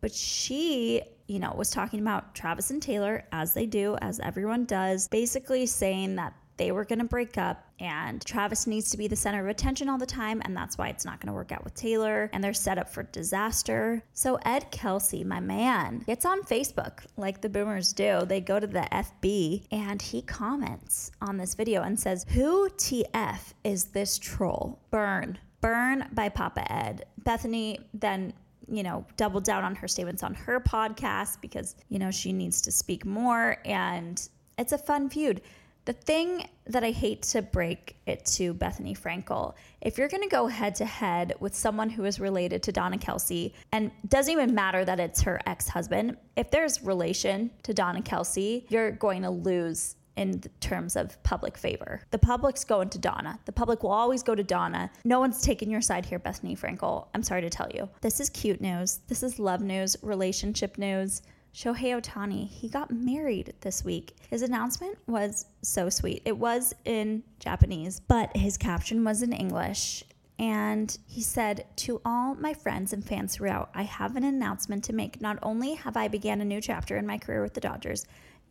But 0.00 0.14
she, 0.14 1.02
you 1.26 1.38
know, 1.38 1.52
was 1.56 1.70
talking 1.70 2.00
about 2.00 2.34
Travis 2.34 2.70
and 2.70 2.80
Taylor 2.80 3.24
as 3.32 3.52
they 3.52 3.66
do, 3.66 3.96
as 4.00 4.20
everyone 4.20 4.64
does, 4.64 5.08
basically 5.08 5.66
saying 5.66 6.16
that 6.16 6.34
they 6.56 6.72
were 6.72 6.84
going 6.84 6.98
to 6.98 7.04
break 7.04 7.38
up 7.38 7.66
and 7.80 8.24
Travis 8.24 8.66
needs 8.66 8.90
to 8.90 8.96
be 8.96 9.08
the 9.08 9.16
center 9.16 9.42
of 9.42 9.48
attention 9.48 9.88
all 9.88 9.98
the 9.98 10.06
time 10.06 10.40
and 10.44 10.56
that's 10.56 10.78
why 10.78 10.88
it's 10.88 11.04
not 11.04 11.20
going 11.20 11.28
to 11.28 11.32
work 11.32 11.52
out 11.52 11.64
with 11.64 11.74
Taylor 11.74 12.30
and 12.32 12.42
they're 12.42 12.54
set 12.54 12.78
up 12.78 12.88
for 12.88 13.02
disaster. 13.02 14.02
So 14.12 14.38
Ed 14.44 14.70
Kelce, 14.70 15.24
my 15.24 15.40
man, 15.40 16.04
gets 16.06 16.24
on 16.24 16.42
Facebook 16.42 17.00
like 17.16 17.40
the 17.40 17.48
boomers 17.48 17.92
do. 17.92 18.22
They 18.24 18.40
go 18.40 18.60
to 18.60 18.66
the 18.66 18.86
FB 18.92 19.66
and 19.72 20.00
he 20.00 20.22
comments 20.22 21.10
on 21.20 21.36
this 21.36 21.54
video 21.54 21.82
and 21.82 21.98
says, 21.98 22.24
"Who 22.30 22.68
TF 22.70 23.54
is 23.64 23.86
this 23.86 24.18
troll? 24.18 24.78
Burn. 24.90 25.38
Burn 25.60 26.08
by 26.12 26.28
Papa 26.28 26.70
Ed." 26.70 27.06
Bethenny 27.22 27.78
then 27.92 28.32
you 28.68 28.82
know, 28.82 29.04
doubled 29.16 29.44
down 29.44 29.64
on 29.64 29.74
her 29.74 29.88
statements 29.88 30.22
on 30.22 30.34
her 30.34 30.60
podcast 30.60 31.40
because, 31.40 31.76
you 31.88 31.98
know, 31.98 32.10
she 32.10 32.32
needs 32.32 32.62
to 32.62 32.72
speak 32.72 33.04
more 33.04 33.58
and 33.64 34.28
it's 34.58 34.72
a 34.72 34.78
fun 34.78 35.08
feud. 35.08 35.40
The 35.84 35.92
thing 35.92 36.48
that 36.66 36.82
I 36.82 36.92
hate 36.92 37.22
to 37.22 37.42
break 37.42 37.96
it 38.06 38.24
to 38.26 38.54
Bethenny 38.54 38.98
Frankel, 38.98 39.54
if 39.82 39.98
you're 39.98 40.08
going 40.08 40.22
to 40.22 40.28
go 40.30 40.46
head 40.46 40.74
to 40.76 40.86
head 40.86 41.34
with 41.40 41.54
someone 41.54 41.90
who 41.90 42.04
is 42.06 42.18
related 42.18 42.62
to 42.62 42.72
Donna 42.72 42.96
Kelce, 42.96 43.52
and 43.70 43.90
doesn't 44.08 44.32
even 44.32 44.54
matter 44.54 44.82
that 44.84 44.98
it's 44.98 45.20
her 45.22 45.40
ex 45.46 45.68
husband, 45.68 46.16
if 46.36 46.50
there's 46.50 46.82
relation 46.82 47.50
to 47.64 47.74
Donna 47.74 48.00
Kelce, 48.00 48.64
you're 48.70 48.92
going 48.92 49.22
to 49.22 49.30
lose 49.30 49.96
in 50.16 50.40
terms 50.60 50.96
of 50.96 51.22
public 51.22 51.58
favor. 51.58 52.00
The 52.12 52.18
public's 52.18 52.64
going 52.64 52.88
to 52.90 52.98
Donna. 52.98 53.38
The 53.44 53.52
public 53.52 53.82
will 53.82 53.90
always 53.90 54.22
go 54.22 54.34
to 54.34 54.44
Donna. 54.44 54.90
No 55.04 55.20
one's 55.20 55.42
taking 55.42 55.70
your 55.70 55.80
side 55.80 56.06
here, 56.06 56.18
Bethenny 56.18 56.58
Frankel. 56.58 57.08
I'm 57.14 57.22
sorry 57.22 57.42
to 57.42 57.50
tell 57.50 57.68
you. 57.74 57.88
This 58.00 58.20
is 58.20 58.30
cute 58.30 58.60
news. 58.60 59.00
This 59.08 59.22
is 59.22 59.38
love 59.38 59.60
news, 59.60 59.96
relationship 60.02 60.78
news. 60.78 61.22
Shohei 61.54 62.00
Ohtani, 62.00 62.48
he 62.48 62.68
got 62.68 62.90
married 62.90 63.54
this 63.60 63.84
week. 63.84 64.16
His 64.28 64.42
announcement 64.42 64.98
was 65.06 65.46
so 65.62 65.88
sweet. 65.88 66.22
It 66.24 66.36
was 66.36 66.74
in 66.84 67.22
Japanese, 67.38 68.00
but 68.00 68.36
his 68.36 68.56
caption 68.56 69.04
was 69.04 69.22
in 69.22 69.32
English. 69.32 70.02
And 70.36 70.98
he 71.06 71.22
said, 71.22 71.64
To 71.76 72.00
all 72.04 72.34
my 72.34 72.54
friends 72.54 72.92
and 72.92 73.04
fans 73.04 73.36
throughout, 73.36 73.70
I 73.72 73.84
have 73.84 74.16
an 74.16 74.24
announcement 74.24 74.82
to 74.84 74.92
make. 74.92 75.20
Not 75.20 75.38
only 75.44 75.74
have 75.74 75.96
I 75.96 76.08
began 76.08 76.40
a 76.40 76.44
new 76.44 76.60
chapter 76.60 76.96
in 76.96 77.06
my 77.06 77.18
career 77.18 77.40
with 77.40 77.54
the 77.54 77.60
Dodgers, 77.60 78.04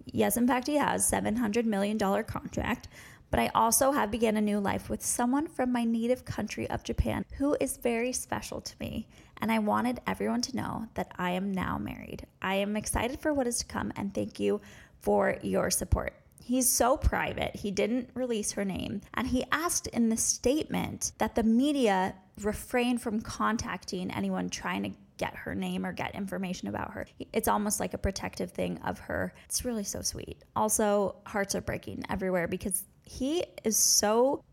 yes, 0.05 0.37
in 0.37 0.47
fact, 0.47 0.67
he 0.67 0.77
has 0.77 1.09
$700 1.11 1.65
million 1.65 1.99
contract, 2.23 2.87
but 3.33 3.39
I 3.39 3.49
also 3.55 3.91
have 3.91 4.11
begun 4.11 4.37
a 4.37 4.41
new 4.41 4.59
life 4.59 4.91
with 4.91 5.03
someone 5.03 5.47
from 5.47 5.71
my 5.71 5.83
native 5.83 6.23
country 6.23 6.69
of 6.69 6.83
Japan 6.83 7.25
who 7.39 7.57
is 7.59 7.77
very 7.77 8.13
special 8.13 8.61
to 8.61 8.75
me. 8.79 9.07
And 9.41 9.51
I 9.51 9.57
wanted 9.57 10.01
everyone 10.05 10.43
to 10.43 10.55
know 10.55 10.85
that 10.93 11.11
I 11.17 11.31
am 11.31 11.51
now 11.51 11.79
married. 11.79 12.27
I 12.43 12.53
am 12.57 12.75
excited 12.75 13.19
for 13.19 13.33
what 13.33 13.47
is 13.47 13.57
to 13.57 13.65
come 13.65 13.91
and 13.95 14.13
thank 14.13 14.39
you 14.39 14.61
for 15.01 15.39
your 15.41 15.71
support. 15.71 16.13
He's 16.43 16.69
so 16.69 16.95
private, 16.95 17.55
he 17.55 17.71
didn't 17.71 18.11
release 18.13 18.51
her 18.51 18.65
name. 18.65 19.01
And 19.15 19.25
he 19.25 19.45
asked 19.51 19.87
in 19.87 20.09
the 20.09 20.17
statement 20.17 21.13
that 21.17 21.33
the 21.33 21.41
media 21.41 22.13
refrain 22.39 22.99
from 22.99 23.19
contacting 23.19 24.11
anyone 24.11 24.47
trying 24.51 24.83
to 24.83 24.91
get 25.17 25.35
her 25.35 25.55
name 25.55 25.87
or 25.87 25.91
get 25.91 26.13
information 26.13 26.67
about 26.67 26.91
her. 26.91 27.07
It's 27.31 27.47
almost 27.47 27.79
like 27.79 27.95
a 27.95 27.97
protective 27.97 28.51
thing 28.51 28.77
of 28.85 28.99
her. 28.99 29.33
It's 29.45 29.65
really 29.65 29.83
so 29.83 30.01
sweet. 30.03 30.43
Also, 30.55 31.15
hearts 31.25 31.55
are 31.55 31.61
breaking 31.61 32.03
everywhere 32.09 32.47
because 32.47 32.83
he 33.03 33.45
is 33.63 33.77
so 33.77 34.43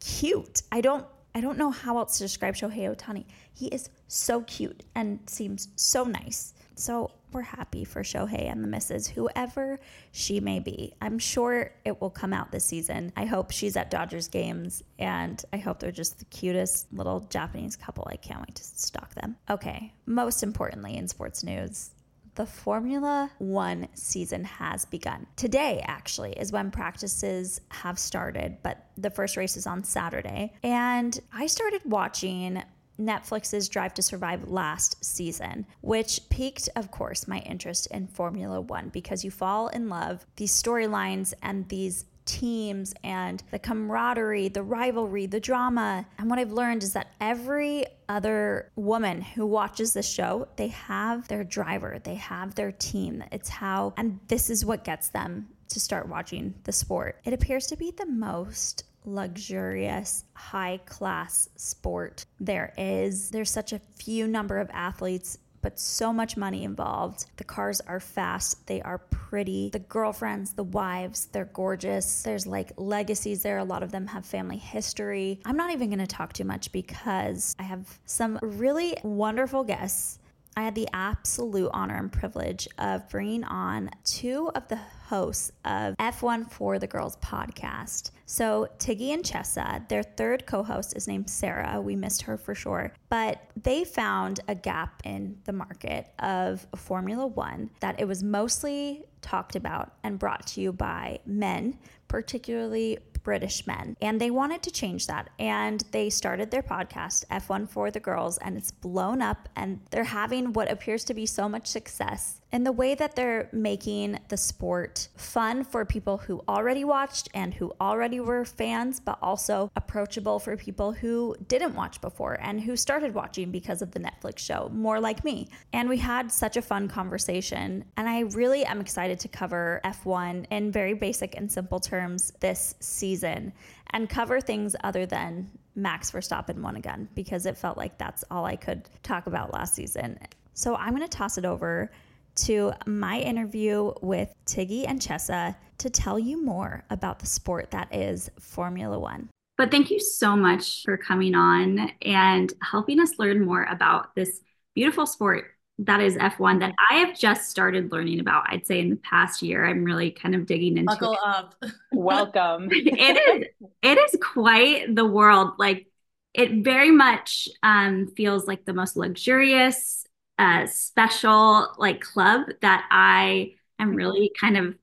cute. 0.00 0.62
I 0.70 0.80
don't 0.80 1.06
I 1.36 1.40
don't 1.40 1.58
know 1.58 1.70
how 1.70 1.98
else 1.98 2.18
to 2.18 2.24
describe 2.24 2.54
Shohei 2.54 2.94
Ohtani. 2.94 3.24
He 3.52 3.66
is 3.66 3.90
so 4.06 4.42
cute 4.42 4.84
and 4.94 5.18
seems 5.28 5.68
so 5.74 6.04
nice. 6.04 6.54
So 6.76 7.10
we're 7.32 7.42
happy 7.42 7.84
for 7.84 8.02
Shohei 8.02 8.50
and 8.50 8.62
the 8.62 8.68
misses, 8.68 9.08
whoever 9.08 9.80
she 10.12 10.38
may 10.38 10.60
be. 10.60 10.92
I'm 11.02 11.18
sure 11.18 11.72
it 11.84 12.00
will 12.00 12.10
come 12.10 12.32
out 12.32 12.52
this 12.52 12.64
season. 12.64 13.12
I 13.16 13.24
hope 13.24 13.50
she's 13.50 13.76
at 13.76 13.90
Dodgers 13.90 14.28
games 14.28 14.84
and 15.00 15.44
I 15.52 15.56
hope 15.56 15.80
they're 15.80 15.90
just 15.90 16.20
the 16.20 16.24
cutest 16.26 16.92
little 16.92 17.20
Japanese 17.30 17.74
couple. 17.74 18.06
I 18.08 18.16
can't 18.16 18.40
wait 18.40 18.54
to 18.54 18.62
stalk 18.62 19.14
them. 19.14 19.36
Okay, 19.50 19.92
most 20.06 20.44
importantly 20.44 20.96
in 20.96 21.08
sports 21.08 21.42
news, 21.42 21.90
the 22.34 22.46
Formula 22.46 23.30
One 23.38 23.88
season 23.94 24.44
has 24.44 24.84
begun. 24.84 25.26
Today, 25.36 25.84
actually, 25.86 26.32
is 26.32 26.52
when 26.52 26.70
practices 26.70 27.60
have 27.70 27.98
started, 27.98 28.58
but 28.62 28.86
the 28.96 29.10
first 29.10 29.36
race 29.36 29.56
is 29.56 29.66
on 29.66 29.84
Saturday. 29.84 30.52
And 30.62 31.18
I 31.32 31.46
started 31.46 31.82
watching 31.84 32.62
Netflix's 32.98 33.68
Drive 33.68 33.94
to 33.94 34.02
Survive 34.02 34.48
last 34.48 35.04
season, 35.04 35.66
which 35.80 36.28
piqued, 36.28 36.68
of 36.76 36.90
course, 36.90 37.26
my 37.26 37.40
interest 37.40 37.88
in 37.90 38.06
Formula 38.06 38.60
One 38.60 38.88
because 38.88 39.24
you 39.24 39.30
fall 39.30 39.68
in 39.68 39.88
love 39.88 40.26
these 40.36 40.52
storylines 40.60 41.34
and 41.42 41.68
these 41.68 42.04
teams 42.24 42.94
and 43.02 43.42
the 43.50 43.58
camaraderie, 43.58 44.48
the 44.48 44.62
rivalry, 44.62 45.26
the 45.26 45.40
drama. 45.40 46.06
And 46.18 46.30
what 46.30 46.38
I've 46.38 46.52
learned 46.52 46.82
is 46.82 46.92
that 46.94 47.12
every 47.20 47.86
other 48.08 48.70
woman 48.76 49.20
who 49.22 49.46
watches 49.46 49.92
this 49.92 50.08
show, 50.08 50.48
they 50.56 50.68
have 50.68 51.28
their 51.28 51.44
driver, 51.44 51.98
they 52.02 52.16
have 52.16 52.54
their 52.54 52.72
team. 52.72 53.22
It's 53.32 53.48
how, 53.48 53.94
and 53.96 54.20
this 54.28 54.50
is 54.50 54.64
what 54.64 54.84
gets 54.84 55.08
them 55.08 55.48
to 55.68 55.80
start 55.80 56.08
watching 56.08 56.54
the 56.64 56.72
sport. 56.72 57.20
It 57.24 57.32
appears 57.32 57.66
to 57.68 57.76
be 57.76 57.90
the 57.90 58.06
most 58.06 58.84
luxurious, 59.06 60.24
high 60.32 60.80
class 60.86 61.48
sport 61.56 62.24
there 62.40 62.72
is. 62.78 63.30
There's 63.30 63.50
such 63.50 63.72
a 63.72 63.80
few 63.96 64.26
number 64.26 64.58
of 64.58 64.70
athletes 64.72 65.38
but 65.64 65.80
so 65.80 66.12
much 66.12 66.36
money 66.36 66.62
involved. 66.62 67.24
The 67.38 67.44
cars 67.44 67.80
are 67.88 67.98
fast, 67.98 68.66
they 68.66 68.82
are 68.82 68.98
pretty. 68.98 69.70
The 69.70 69.78
girlfriends, 69.78 70.52
the 70.52 70.62
wives, 70.62 71.26
they're 71.32 71.46
gorgeous. 71.46 72.22
There's 72.22 72.46
like 72.46 72.72
legacies 72.76 73.42
there. 73.42 73.56
A 73.56 73.64
lot 73.64 73.82
of 73.82 73.90
them 73.90 74.06
have 74.08 74.26
family 74.26 74.58
history. 74.58 75.40
I'm 75.46 75.56
not 75.56 75.72
even 75.72 75.88
going 75.88 76.00
to 76.00 76.06
talk 76.06 76.34
too 76.34 76.44
much 76.44 76.70
because 76.70 77.56
I 77.58 77.62
have 77.62 77.98
some 78.04 78.38
really 78.42 78.98
wonderful 79.02 79.64
guests 79.64 80.18
I 80.56 80.62
had 80.62 80.74
the 80.74 80.88
absolute 80.92 81.70
honor 81.74 81.96
and 81.96 82.12
privilege 82.12 82.68
of 82.78 83.08
bringing 83.08 83.44
on 83.44 83.90
two 84.04 84.50
of 84.54 84.68
the 84.68 84.78
hosts 85.08 85.50
of 85.64 85.96
F1 85.96 86.50
for 86.50 86.78
the 86.78 86.86
Girls 86.86 87.16
podcast. 87.16 88.12
So, 88.26 88.68
Tiggy 88.78 89.12
and 89.12 89.24
Chessa, 89.24 89.86
their 89.88 90.02
third 90.02 90.46
co 90.46 90.62
host 90.62 90.96
is 90.96 91.08
named 91.08 91.28
Sarah. 91.28 91.80
We 91.80 91.96
missed 91.96 92.22
her 92.22 92.36
for 92.36 92.54
sure. 92.54 92.92
But 93.08 93.42
they 93.60 93.84
found 93.84 94.40
a 94.48 94.54
gap 94.54 95.02
in 95.04 95.38
the 95.44 95.52
market 95.52 96.08
of 96.20 96.66
Formula 96.76 97.26
One 97.26 97.70
that 97.80 98.00
it 98.00 98.06
was 98.06 98.22
mostly 98.22 99.04
talked 99.22 99.56
about 99.56 99.92
and 100.04 100.18
brought 100.18 100.46
to 100.48 100.60
you 100.60 100.72
by 100.72 101.18
men, 101.26 101.78
particularly 102.08 102.98
British 103.24 103.66
men. 103.66 103.96
And 104.00 104.20
they 104.20 104.30
wanted 104.30 104.62
to 104.62 104.70
change 104.70 105.08
that. 105.08 105.30
And 105.38 105.82
they 105.90 106.10
started 106.10 106.50
their 106.50 106.62
podcast, 106.62 107.26
F1 107.26 107.68
for 107.68 107.90
the 107.90 107.98
Girls, 107.98 108.38
and 108.38 108.56
it's 108.56 108.70
blown 108.70 109.20
up. 109.20 109.48
And 109.56 109.80
they're 109.90 110.04
having 110.04 110.52
what 110.52 110.70
appears 110.70 111.02
to 111.04 111.14
be 111.14 111.26
so 111.26 111.48
much 111.48 111.66
success 111.66 112.40
in 112.54 112.62
the 112.62 112.70
way 112.70 112.94
that 112.94 113.16
they're 113.16 113.48
making 113.52 114.16
the 114.28 114.36
sport 114.36 115.08
fun 115.16 115.64
for 115.64 115.84
people 115.84 116.18
who 116.18 116.40
already 116.48 116.84
watched 116.84 117.28
and 117.34 117.52
who 117.52 117.72
already 117.80 118.20
were 118.20 118.44
fans, 118.44 119.00
but 119.00 119.18
also 119.20 119.68
approachable 119.74 120.38
for 120.38 120.56
people 120.56 120.92
who 120.92 121.34
didn't 121.48 121.74
watch 121.74 122.00
before 122.00 122.38
and 122.40 122.60
who 122.60 122.76
started 122.76 123.12
watching 123.12 123.50
because 123.50 123.82
of 123.82 123.90
the 123.90 123.98
Netflix 123.98 124.38
show, 124.38 124.70
more 124.72 125.00
like 125.00 125.24
me. 125.24 125.48
And 125.72 125.88
we 125.88 125.98
had 125.98 126.30
such 126.30 126.56
a 126.56 126.62
fun 126.62 126.86
conversation. 126.86 127.84
And 127.96 128.08
I 128.08 128.20
really 128.20 128.64
am 128.64 128.80
excited 128.80 129.18
to 129.18 129.28
cover 129.28 129.80
F1 129.84 130.46
in 130.52 130.70
very 130.70 130.94
basic 130.94 131.36
and 131.36 131.50
simple 131.50 131.80
terms 131.80 132.32
this 132.38 132.76
season 132.78 133.52
and 133.90 134.08
cover 134.08 134.40
things 134.40 134.76
other 134.84 135.06
than 135.06 135.50
Max 135.74 136.12
Verstappen 136.12 136.60
won 136.60 136.76
again 136.76 137.08
because 137.16 137.46
it 137.46 137.58
felt 137.58 137.76
like 137.76 137.98
that's 137.98 138.22
all 138.30 138.44
I 138.44 138.54
could 138.54 138.88
talk 139.02 139.26
about 139.26 139.52
last 139.52 139.74
season. 139.74 140.20
So 140.52 140.76
I'm 140.76 140.94
going 140.94 141.02
to 141.02 141.08
toss 141.08 141.36
it 141.36 141.44
over 141.44 141.90
to 142.36 142.72
my 142.86 143.20
interview 143.20 143.92
with 144.02 144.34
Tiggy 144.46 144.86
and 144.86 145.00
Chessa 145.00 145.56
to 145.78 145.90
tell 145.90 146.18
you 146.18 146.42
more 146.42 146.84
about 146.90 147.18
the 147.18 147.26
sport 147.26 147.70
that 147.70 147.94
is 147.94 148.30
Formula 148.38 148.98
One. 148.98 149.28
But 149.56 149.70
thank 149.70 149.90
you 149.90 150.00
so 150.00 150.36
much 150.36 150.82
for 150.84 150.96
coming 150.96 151.34
on 151.34 151.90
and 152.02 152.52
helping 152.62 153.00
us 153.00 153.18
learn 153.18 153.44
more 153.44 153.64
about 153.64 154.14
this 154.14 154.40
beautiful 154.74 155.06
sport 155.06 155.54
that 155.78 156.00
is 156.00 156.16
F1 156.16 156.60
that 156.60 156.74
I 156.90 156.96
have 156.96 157.18
just 157.18 157.50
started 157.50 157.90
learning 157.90 158.20
about. 158.20 158.44
I'd 158.48 158.66
say 158.66 158.80
in 158.80 158.90
the 158.90 158.96
past 158.96 159.42
year, 159.42 159.66
I'm 159.66 159.84
really 159.84 160.10
kind 160.10 160.34
of 160.34 160.46
digging 160.46 160.78
into 160.78 160.92
Buckle 160.92 161.14
it. 161.14 161.18
up. 161.24 161.54
Welcome. 161.92 162.68
it 162.72 163.42
is 163.42 163.68
it 163.82 163.98
is 163.98 164.16
quite 164.22 164.94
the 164.94 165.04
world. 165.04 165.54
Like 165.58 165.88
it 166.32 166.64
very 166.64 166.90
much 166.90 167.48
um, 167.62 168.08
feels 168.16 168.46
like 168.46 168.64
the 168.64 168.72
most 168.72 168.96
luxurious, 168.96 170.06
uh, 170.38 170.66
special 170.66 171.68
like 171.78 172.00
club 172.00 172.48
that 172.60 172.86
I 172.90 173.54
am 173.78 173.94
really 173.94 174.32
kind 174.38 174.56
of 174.56 174.74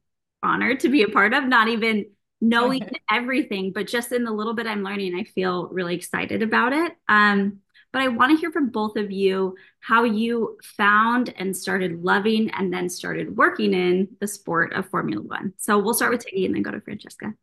honored 0.44 0.80
to 0.82 0.90
be 0.90 1.04
a 1.04 1.10
part 1.10 1.34
of. 1.34 1.44
Not 1.44 1.68
even 1.68 2.06
knowing 2.40 2.90
everything, 3.12 3.72
but 3.72 3.88
just 3.88 4.12
in 4.12 4.24
the 4.24 4.32
little 4.32 4.54
bit 4.54 4.68
I'm 4.68 4.84
learning, 4.84 5.16
I 5.16 5.24
feel 5.24 5.68
really 5.68 5.96
excited 5.96 6.42
about 6.42 6.74
it. 6.74 6.94
Um, 7.08 7.60
but 7.94 8.02
I 8.02 8.08
want 8.08 8.32
to 8.32 8.38
hear 8.38 8.52
from 8.52 8.70
both 8.70 8.96
of 8.96 9.12
you 9.12 9.56
how 9.82 10.06
you 10.06 10.58
found 10.64 11.34
and 11.38 11.56
started 11.56 12.04
loving 12.04 12.50
and 12.52 12.74
then 12.74 12.88
started 12.90 13.36
working 13.36 13.74
in 13.74 14.08
the 14.22 14.28
sport 14.28 14.74
of 14.74 14.90
Formula 14.90 15.22
One. 15.22 15.54
So 15.58 15.78
we'll 15.78 15.94
start 15.94 16.12
with 16.12 16.26
Tiggy 16.26 16.46
and 16.46 16.56
then 16.56 16.62
go 16.62 16.72
to 16.72 16.80
Francesca. 16.80 17.34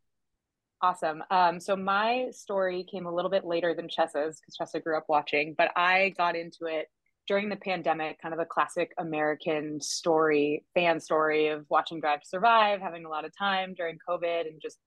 Awesome. 0.81 1.23
Um, 1.29 1.59
so 1.59 1.75
my 1.75 2.29
story 2.31 2.85
came 2.89 3.05
a 3.05 3.13
little 3.13 3.29
bit 3.29 3.45
later 3.45 3.75
than 3.75 3.89
Chessa's 3.89 4.39
because 4.39 4.57
Chessa 4.59 4.83
grew 4.83 4.97
up 4.97 5.05
watching, 5.07 5.53
but 5.57 5.71
I 5.75 6.13
got 6.17 6.35
into 6.35 6.65
it 6.65 6.87
during 7.29 7.47
the 7.47 7.55
pandemic, 7.55 8.19
kind 8.19 8.33
of 8.33 8.39
a 8.39 8.45
classic 8.45 8.91
American 8.97 9.79
story, 9.79 10.65
fan 10.73 10.99
story 10.99 11.49
of 11.49 11.63
watching 11.69 12.01
Drive 12.01 12.21
to 12.21 12.27
Survive, 12.27 12.81
having 12.81 13.05
a 13.05 13.09
lot 13.09 13.23
of 13.23 13.31
time 13.37 13.75
during 13.77 13.99
COVID, 14.09 14.47
and 14.47 14.59
just 14.59 14.79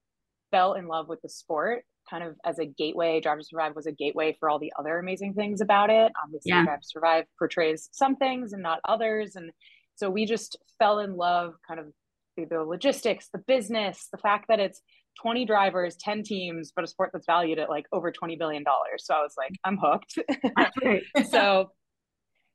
fell 0.51 0.73
in 0.73 0.87
love 0.87 1.07
with 1.07 1.21
the 1.21 1.29
sport 1.29 1.85
kind 2.09 2.21
of 2.21 2.35
as 2.43 2.59
a 2.59 2.65
gateway. 2.65 3.21
Drive 3.21 3.39
to 3.39 3.45
Survive 3.45 3.77
was 3.77 3.87
a 3.87 3.93
gateway 3.93 4.35
for 4.37 4.49
all 4.49 4.59
the 4.59 4.73
other 4.77 4.99
amazing 4.99 5.35
things 5.35 5.61
about 5.61 5.89
it. 5.89 6.11
Obviously, 6.21 6.49
yeah. 6.49 6.65
Drive 6.65 6.81
to 6.81 6.87
Survive 6.87 7.23
portrays 7.39 7.87
some 7.93 8.17
things 8.17 8.51
and 8.51 8.61
not 8.61 8.81
others. 8.89 9.37
And 9.37 9.51
so 9.95 10.09
we 10.09 10.25
just 10.25 10.57
fell 10.77 10.99
in 10.99 11.15
love 11.15 11.53
kind 11.65 11.79
of 11.79 11.85
the, 12.35 12.43
the 12.43 12.59
logistics, 12.59 13.29
the 13.31 13.39
business, 13.39 14.09
the 14.11 14.17
fact 14.17 14.49
that 14.49 14.59
it's 14.59 14.81
20 15.21 15.45
drivers, 15.45 15.95
10 15.95 16.23
teams, 16.23 16.73
but 16.75 16.83
a 16.83 16.87
sport 16.87 17.11
that's 17.13 17.25
valued 17.25 17.57
at 17.57 17.69
like 17.69 17.85
over 17.93 18.11
$20 18.11 18.37
billion. 18.37 18.65
So 18.97 19.13
I 19.13 19.21
was 19.21 19.35
like, 19.37 19.53
I'm 19.63 19.77
hooked. 19.81 20.19
so 21.31 21.69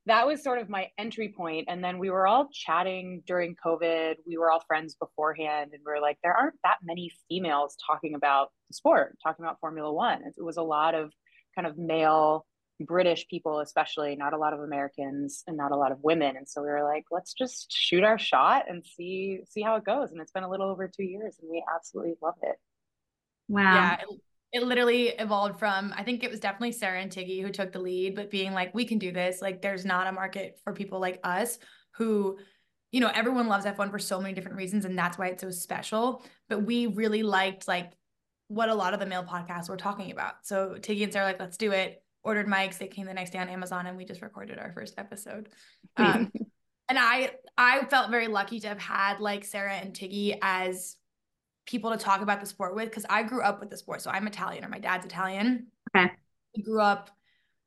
that 0.09 0.27
was 0.27 0.43
sort 0.43 0.59
of 0.59 0.69
my 0.69 0.89
entry 0.99 1.29
point 1.29 1.67
and 1.69 1.85
then 1.85 1.99
we 1.99 2.11
were 2.11 2.27
all 2.27 2.49
chatting 2.53 3.23
during 3.27 3.55
covid. 3.65 4.17
We 4.27 4.39
were 4.39 4.51
all 4.51 4.63
friends 4.67 4.97
beforehand 4.97 5.71
and 5.73 5.83
we 5.85 5.93
are 5.93 6.01
like 6.01 6.19
there 6.23 6.35
aren't 6.35 6.57
that 6.65 6.79
many 6.83 7.13
females 7.29 7.77
talking 7.87 8.15
about 8.15 8.49
the 8.69 8.75
sport 8.75 9.17
talking 9.23 9.45
about 9.45 9.61
formula 9.61 9.93
one. 9.93 10.23
It 10.25 10.43
was 10.43 10.57
a 10.57 10.63
lot 10.63 10.95
of 10.95 11.13
kind 11.55 11.67
of 11.67 11.79
male 11.79 12.47
british 12.81 13.27
people 13.27 13.59
especially 13.59 14.15
not 14.15 14.33
a 14.33 14.39
lot 14.39 14.53
of 14.53 14.61
americans 14.61 15.43
and 15.49 15.57
not 15.57 15.73
a 15.73 15.77
lot 15.77 15.93
of 15.93 15.99
women. 16.03 16.37
And 16.37 16.49
so 16.49 16.63
we 16.63 16.69
were 16.69 16.85
like 16.85 17.05
let's 17.11 17.35
just 17.35 17.73
shoot 17.73 18.05
our 18.05 18.19
shot 18.19 18.65
and 18.69 18.85
see 18.85 19.41
see 19.49 19.63
how 19.63 19.77
it 19.77 19.85
goes. 19.85 20.13
And 20.13 20.21
it's 20.21 20.33
been 20.33 20.45
a 20.45 20.51
little 20.51 20.71
over 20.71 20.89
two 20.89 21.05
years 21.05 21.37
and 21.41 21.51
we 21.51 21.63
absolutely 21.75 22.15
love 22.23 22.37
it. 22.43 22.57
Wow. 23.49 23.75
Yeah 23.75 24.05
it 24.53 24.63
literally 24.63 25.09
evolved 25.09 25.59
from 25.59 25.93
I 25.97 26.03
think 26.03 26.25
it 26.25 26.31
was 26.31 26.41
definitely 26.41 26.73
Sarah 26.73 27.01
and 27.01 27.13
Tiggy 27.13 27.41
who 27.41 27.51
took 27.51 27.73
the 27.73 27.81
lead, 27.81 28.15
but 28.15 28.31
being 28.31 28.53
like, 28.53 28.75
we 28.75 28.85
can 28.85 28.99
do 28.99 29.13
this. 29.13 29.43
Like, 29.43 29.61
there's 29.61 29.85
not 29.85 30.07
a 30.07 30.13
market 30.13 30.59
for 30.65 30.73
people 30.73 31.01
like 31.01 31.21
us 31.23 31.59
who, 31.93 32.39
you 32.91 33.01
know, 33.01 33.11
everyone 33.15 33.49
loves 33.49 33.67
F1 33.67 33.91
for 33.91 33.99
so 33.99 34.21
many 34.21 34.35
different 34.35 34.57
reasons, 34.57 34.85
and 34.85 34.99
that's 34.99 35.19
why 35.19 35.27
it's 35.29 35.43
so 35.43 35.51
special. 35.51 36.23
But 36.49 36.65
we 36.65 36.87
really 36.87 37.23
liked 37.23 37.69
like 37.69 37.93
what 38.49 38.71
a 38.71 38.75
lot 38.75 38.95
of 38.95 39.01
the 39.01 39.07
male 39.07 39.25
podcasts 39.25 39.69
were 39.69 39.77
talking 39.77 40.11
about. 40.11 40.47
So 40.47 40.77
Tiggy 40.81 41.05
and 41.05 41.13
Sarah 41.13 41.27
like, 41.27 41.41
let's 41.41 41.59
do 41.59 41.73
it. 41.73 42.03
Ordered 42.23 42.47
mics. 42.47 42.79
They 42.79 42.89
came 42.89 43.07
the 43.07 43.15
next 43.15 43.31
day 43.31 43.39
on 43.39 43.49
Amazon, 43.49 43.87
and 43.87 43.97
we 43.97 44.07
just 44.07 44.23
recorded 44.23 44.59
our 44.59 44.73
first 44.73 44.95
episode. 44.99 45.49
Um, 45.97 46.31
and 46.89 46.99
I 46.99 47.33
I 47.57 47.85
felt 47.87 48.11
very 48.11 48.29
lucky 48.29 48.61
to 48.61 48.69
have 48.69 48.79
had 48.79 49.21
like 49.21 49.45
Sarah 49.45 49.75
and 49.75 49.95
Tiggy 49.95 50.39
as 50.41 50.97
people 51.69 51.91
to 51.91 51.99
talk 51.99 52.23
about 52.23 52.41
the 52.41 52.47
sport 52.47 52.75
with 52.75 52.89
because 52.89 53.05
I 53.11 53.23
grew 53.23 53.43
up 53.43 53.61
with 53.61 53.69
the 53.69 53.77
sport. 53.77 54.01
So 54.01 54.11
I'm 54.11 54.27
Italian 54.27 54.65
or 54.65 54.69
my 54.69 54.79
dad's 54.79 55.05
Italian. 55.05 55.67
Okay. 55.95 56.11
We 56.57 56.63
grew 56.63 56.81
up 56.81 57.11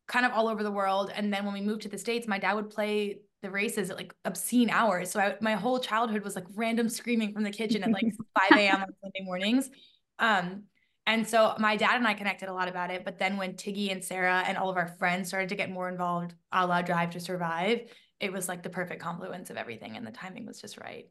kind 0.07 0.25
of 0.25 0.31
all 0.33 0.47
over 0.47 0.63
the 0.63 0.71
world. 0.71 1.11
And 1.15 1.31
then 1.31 1.45
when 1.45 1.53
we 1.53 1.61
moved 1.61 1.83
to 1.83 1.89
the 1.89 1.99
States, 1.99 2.27
my 2.27 2.39
dad 2.39 2.53
would 2.53 2.71
play 2.71 3.19
the 3.43 3.51
races 3.51 3.91
at 3.91 3.97
like 3.97 4.13
obscene 4.25 4.71
hours. 4.71 5.11
So 5.11 5.19
I, 5.19 5.35
my 5.39 5.53
whole 5.53 5.79
childhood 5.79 6.23
was 6.23 6.35
like 6.35 6.45
random 6.55 6.89
screaming 6.89 7.31
from 7.31 7.43
the 7.43 7.51
kitchen 7.51 7.83
at 7.83 7.91
like 7.91 8.05
5 8.49 8.59
a.m. 8.59 8.81
on 8.81 8.87
Sunday 9.01 9.21
mornings. 9.21 9.69
Um, 10.17 10.63
and 11.05 11.27
so 11.27 11.53
my 11.59 11.77
dad 11.77 11.95
and 11.95 12.07
I 12.07 12.15
connected 12.15 12.49
a 12.49 12.53
lot 12.53 12.69
about 12.69 12.89
it. 12.89 13.05
But 13.05 13.19
then 13.19 13.37
when 13.37 13.55
Tiggy 13.55 13.91
and 13.91 14.03
Sarah 14.03 14.43
and 14.47 14.57
all 14.57 14.69
of 14.69 14.77
our 14.77 14.87
friends 14.87 15.27
started 15.27 15.49
to 15.49 15.55
get 15.55 15.69
more 15.69 15.89
involved, 15.89 16.33
a 16.51 16.65
la 16.65 16.81
Drive 16.81 17.11
to 17.11 17.19
Survive, 17.19 17.81
it 18.19 18.33
was 18.33 18.47
like 18.47 18.63
the 18.63 18.69
perfect 18.69 19.01
confluence 19.01 19.51
of 19.51 19.57
everything. 19.57 19.95
And 19.95 20.05
the 20.05 20.11
timing 20.11 20.47
was 20.47 20.59
just 20.59 20.77
right. 20.79 21.07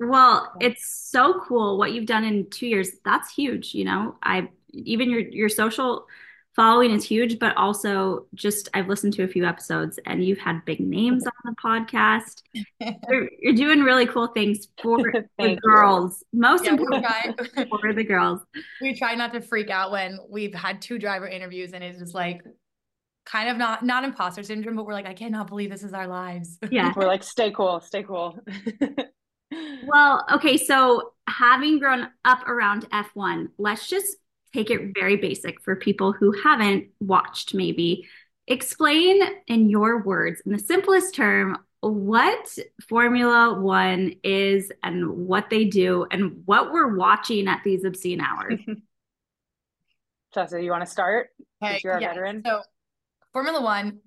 Well, 0.00 0.52
it's 0.60 0.86
so 0.86 1.40
cool 1.46 1.78
what 1.78 1.92
you've 1.92 2.06
done 2.06 2.24
in 2.24 2.50
two 2.50 2.66
years. 2.66 2.90
That's 3.04 3.32
huge. 3.32 3.74
You 3.74 3.84
know, 3.84 4.16
I 4.22 4.48
even 4.72 5.10
your 5.10 5.20
your 5.20 5.48
social 5.48 6.06
following 6.54 6.92
is 6.92 7.04
huge, 7.04 7.38
but 7.38 7.56
also 7.56 8.26
just 8.34 8.68
I've 8.74 8.88
listened 8.88 9.12
to 9.14 9.24
a 9.24 9.28
few 9.28 9.44
episodes 9.44 9.98
and 10.06 10.24
you've 10.24 10.38
had 10.38 10.64
big 10.64 10.80
names 10.80 11.26
on 11.26 11.32
the 11.44 11.54
podcast. 11.62 12.42
you're, 13.08 13.28
you're 13.40 13.54
doing 13.54 13.80
really 13.80 14.06
cool 14.06 14.28
things 14.28 14.68
for 14.80 14.98
the 15.38 15.56
girls. 15.56 16.22
Most 16.32 16.64
yeah, 16.64 16.72
important 16.72 17.06
for 17.80 17.92
the 17.92 18.04
girls. 18.04 18.40
We 18.80 18.94
try 18.94 19.14
not 19.14 19.32
to 19.32 19.40
freak 19.40 19.70
out 19.70 19.90
when 19.90 20.18
we've 20.28 20.54
had 20.54 20.80
two 20.80 20.98
driver 20.98 21.26
interviews 21.26 21.72
and 21.72 21.82
it's 21.82 21.98
just 21.98 22.14
like 22.14 22.42
kind 23.26 23.48
of 23.48 23.56
not 23.56 23.84
not 23.84 24.04
imposter 24.04 24.42
syndrome, 24.42 24.76
but 24.76 24.86
we're 24.86 24.92
like, 24.92 25.06
I 25.06 25.14
cannot 25.14 25.48
believe 25.48 25.70
this 25.70 25.82
is 25.82 25.92
our 25.92 26.06
lives. 26.06 26.58
Yeah. 26.70 26.92
we're 26.94 27.06
like, 27.06 27.22
stay 27.22 27.50
cool, 27.50 27.80
stay 27.80 28.02
cool. 28.02 28.38
Well, 29.86 30.24
okay, 30.32 30.56
so 30.56 31.12
having 31.26 31.78
grown 31.78 32.08
up 32.24 32.46
around 32.48 32.88
F1, 32.90 33.48
let's 33.58 33.88
just 33.88 34.16
take 34.52 34.70
it 34.70 34.94
very 34.94 35.16
basic 35.16 35.60
for 35.62 35.76
people 35.76 36.12
who 36.12 36.32
haven't 36.32 36.88
watched 37.00 37.54
maybe. 37.54 38.06
Explain 38.46 39.22
in 39.46 39.70
your 39.70 40.02
words, 40.02 40.42
in 40.44 40.52
the 40.52 40.58
simplest 40.58 41.14
term, 41.14 41.58
what 41.80 42.56
Formula 42.88 43.58
One 43.60 44.14
is 44.22 44.70
and 44.82 45.10
what 45.10 45.50
they 45.50 45.64
do 45.64 46.06
and 46.10 46.42
what 46.44 46.72
we're 46.72 46.96
watching 46.96 47.48
at 47.48 47.62
these 47.64 47.84
obscene 47.84 48.20
hours. 48.20 48.60
Chessa, 50.34 50.62
you 50.62 50.70
want 50.70 50.84
to 50.84 50.90
start? 50.90 51.30
Okay, 51.62 51.80
you're 51.84 51.96
a 51.96 52.00
yeah. 52.00 52.08
veteran. 52.08 52.42
So, 52.44 52.62
Formula 53.32 53.62
One 53.62 54.00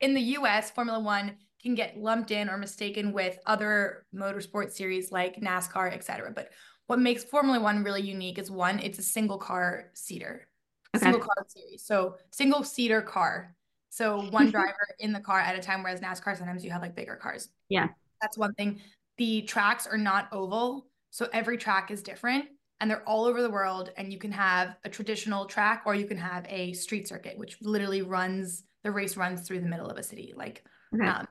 in 0.00 0.14
the 0.14 0.20
US, 0.20 0.70
Formula 0.70 1.00
One 1.00 1.36
can 1.62 1.74
get 1.74 1.96
lumped 1.96 2.30
in 2.30 2.48
or 2.48 2.56
mistaken 2.58 3.12
with 3.12 3.38
other 3.46 4.06
motorsport 4.14 4.72
series 4.72 5.12
like 5.12 5.40
NASCAR, 5.40 5.92
etc. 5.92 6.32
But 6.34 6.50
what 6.86 6.98
makes 6.98 7.24
Formula 7.24 7.60
One 7.60 7.84
really 7.84 8.02
unique 8.02 8.38
is 8.38 8.50
one, 8.50 8.78
it's 8.78 8.98
a 8.98 9.02
single 9.02 9.38
car 9.38 9.90
seater, 9.94 10.48
okay. 10.94 11.04
single 11.04 11.20
car 11.20 11.46
series. 11.46 11.86
So 11.86 12.16
single 12.32 12.64
seater 12.64 13.00
car. 13.00 13.54
So 13.90 14.22
one 14.30 14.50
driver 14.50 14.88
in 14.98 15.12
the 15.12 15.20
car 15.20 15.40
at 15.40 15.56
a 15.56 15.60
time, 15.60 15.82
whereas 15.82 16.00
NASCAR, 16.00 16.36
sometimes 16.36 16.64
you 16.64 16.70
have 16.70 16.82
like 16.82 16.96
bigger 16.96 17.16
cars. 17.16 17.48
Yeah. 17.68 17.88
That's 18.20 18.36
one 18.36 18.54
thing. 18.54 18.80
The 19.18 19.42
tracks 19.42 19.86
are 19.86 19.98
not 19.98 20.28
oval. 20.32 20.86
So 21.10 21.28
every 21.32 21.58
track 21.58 21.90
is 21.90 22.02
different 22.02 22.46
and 22.80 22.90
they're 22.90 23.06
all 23.08 23.26
over 23.26 23.42
the 23.42 23.50
world. 23.50 23.90
And 23.96 24.12
you 24.12 24.18
can 24.18 24.32
have 24.32 24.76
a 24.84 24.88
traditional 24.88 25.46
track 25.46 25.82
or 25.86 25.94
you 25.94 26.06
can 26.06 26.16
have 26.16 26.46
a 26.48 26.72
street 26.72 27.06
circuit, 27.06 27.38
which 27.38 27.58
literally 27.62 28.02
runs, 28.02 28.64
the 28.82 28.90
race 28.90 29.16
runs 29.16 29.46
through 29.46 29.60
the 29.60 29.68
middle 29.68 29.88
of 29.88 29.98
a 29.98 30.02
city, 30.02 30.34
like 30.36 30.64
okay. 30.94 31.06
um, 31.06 31.26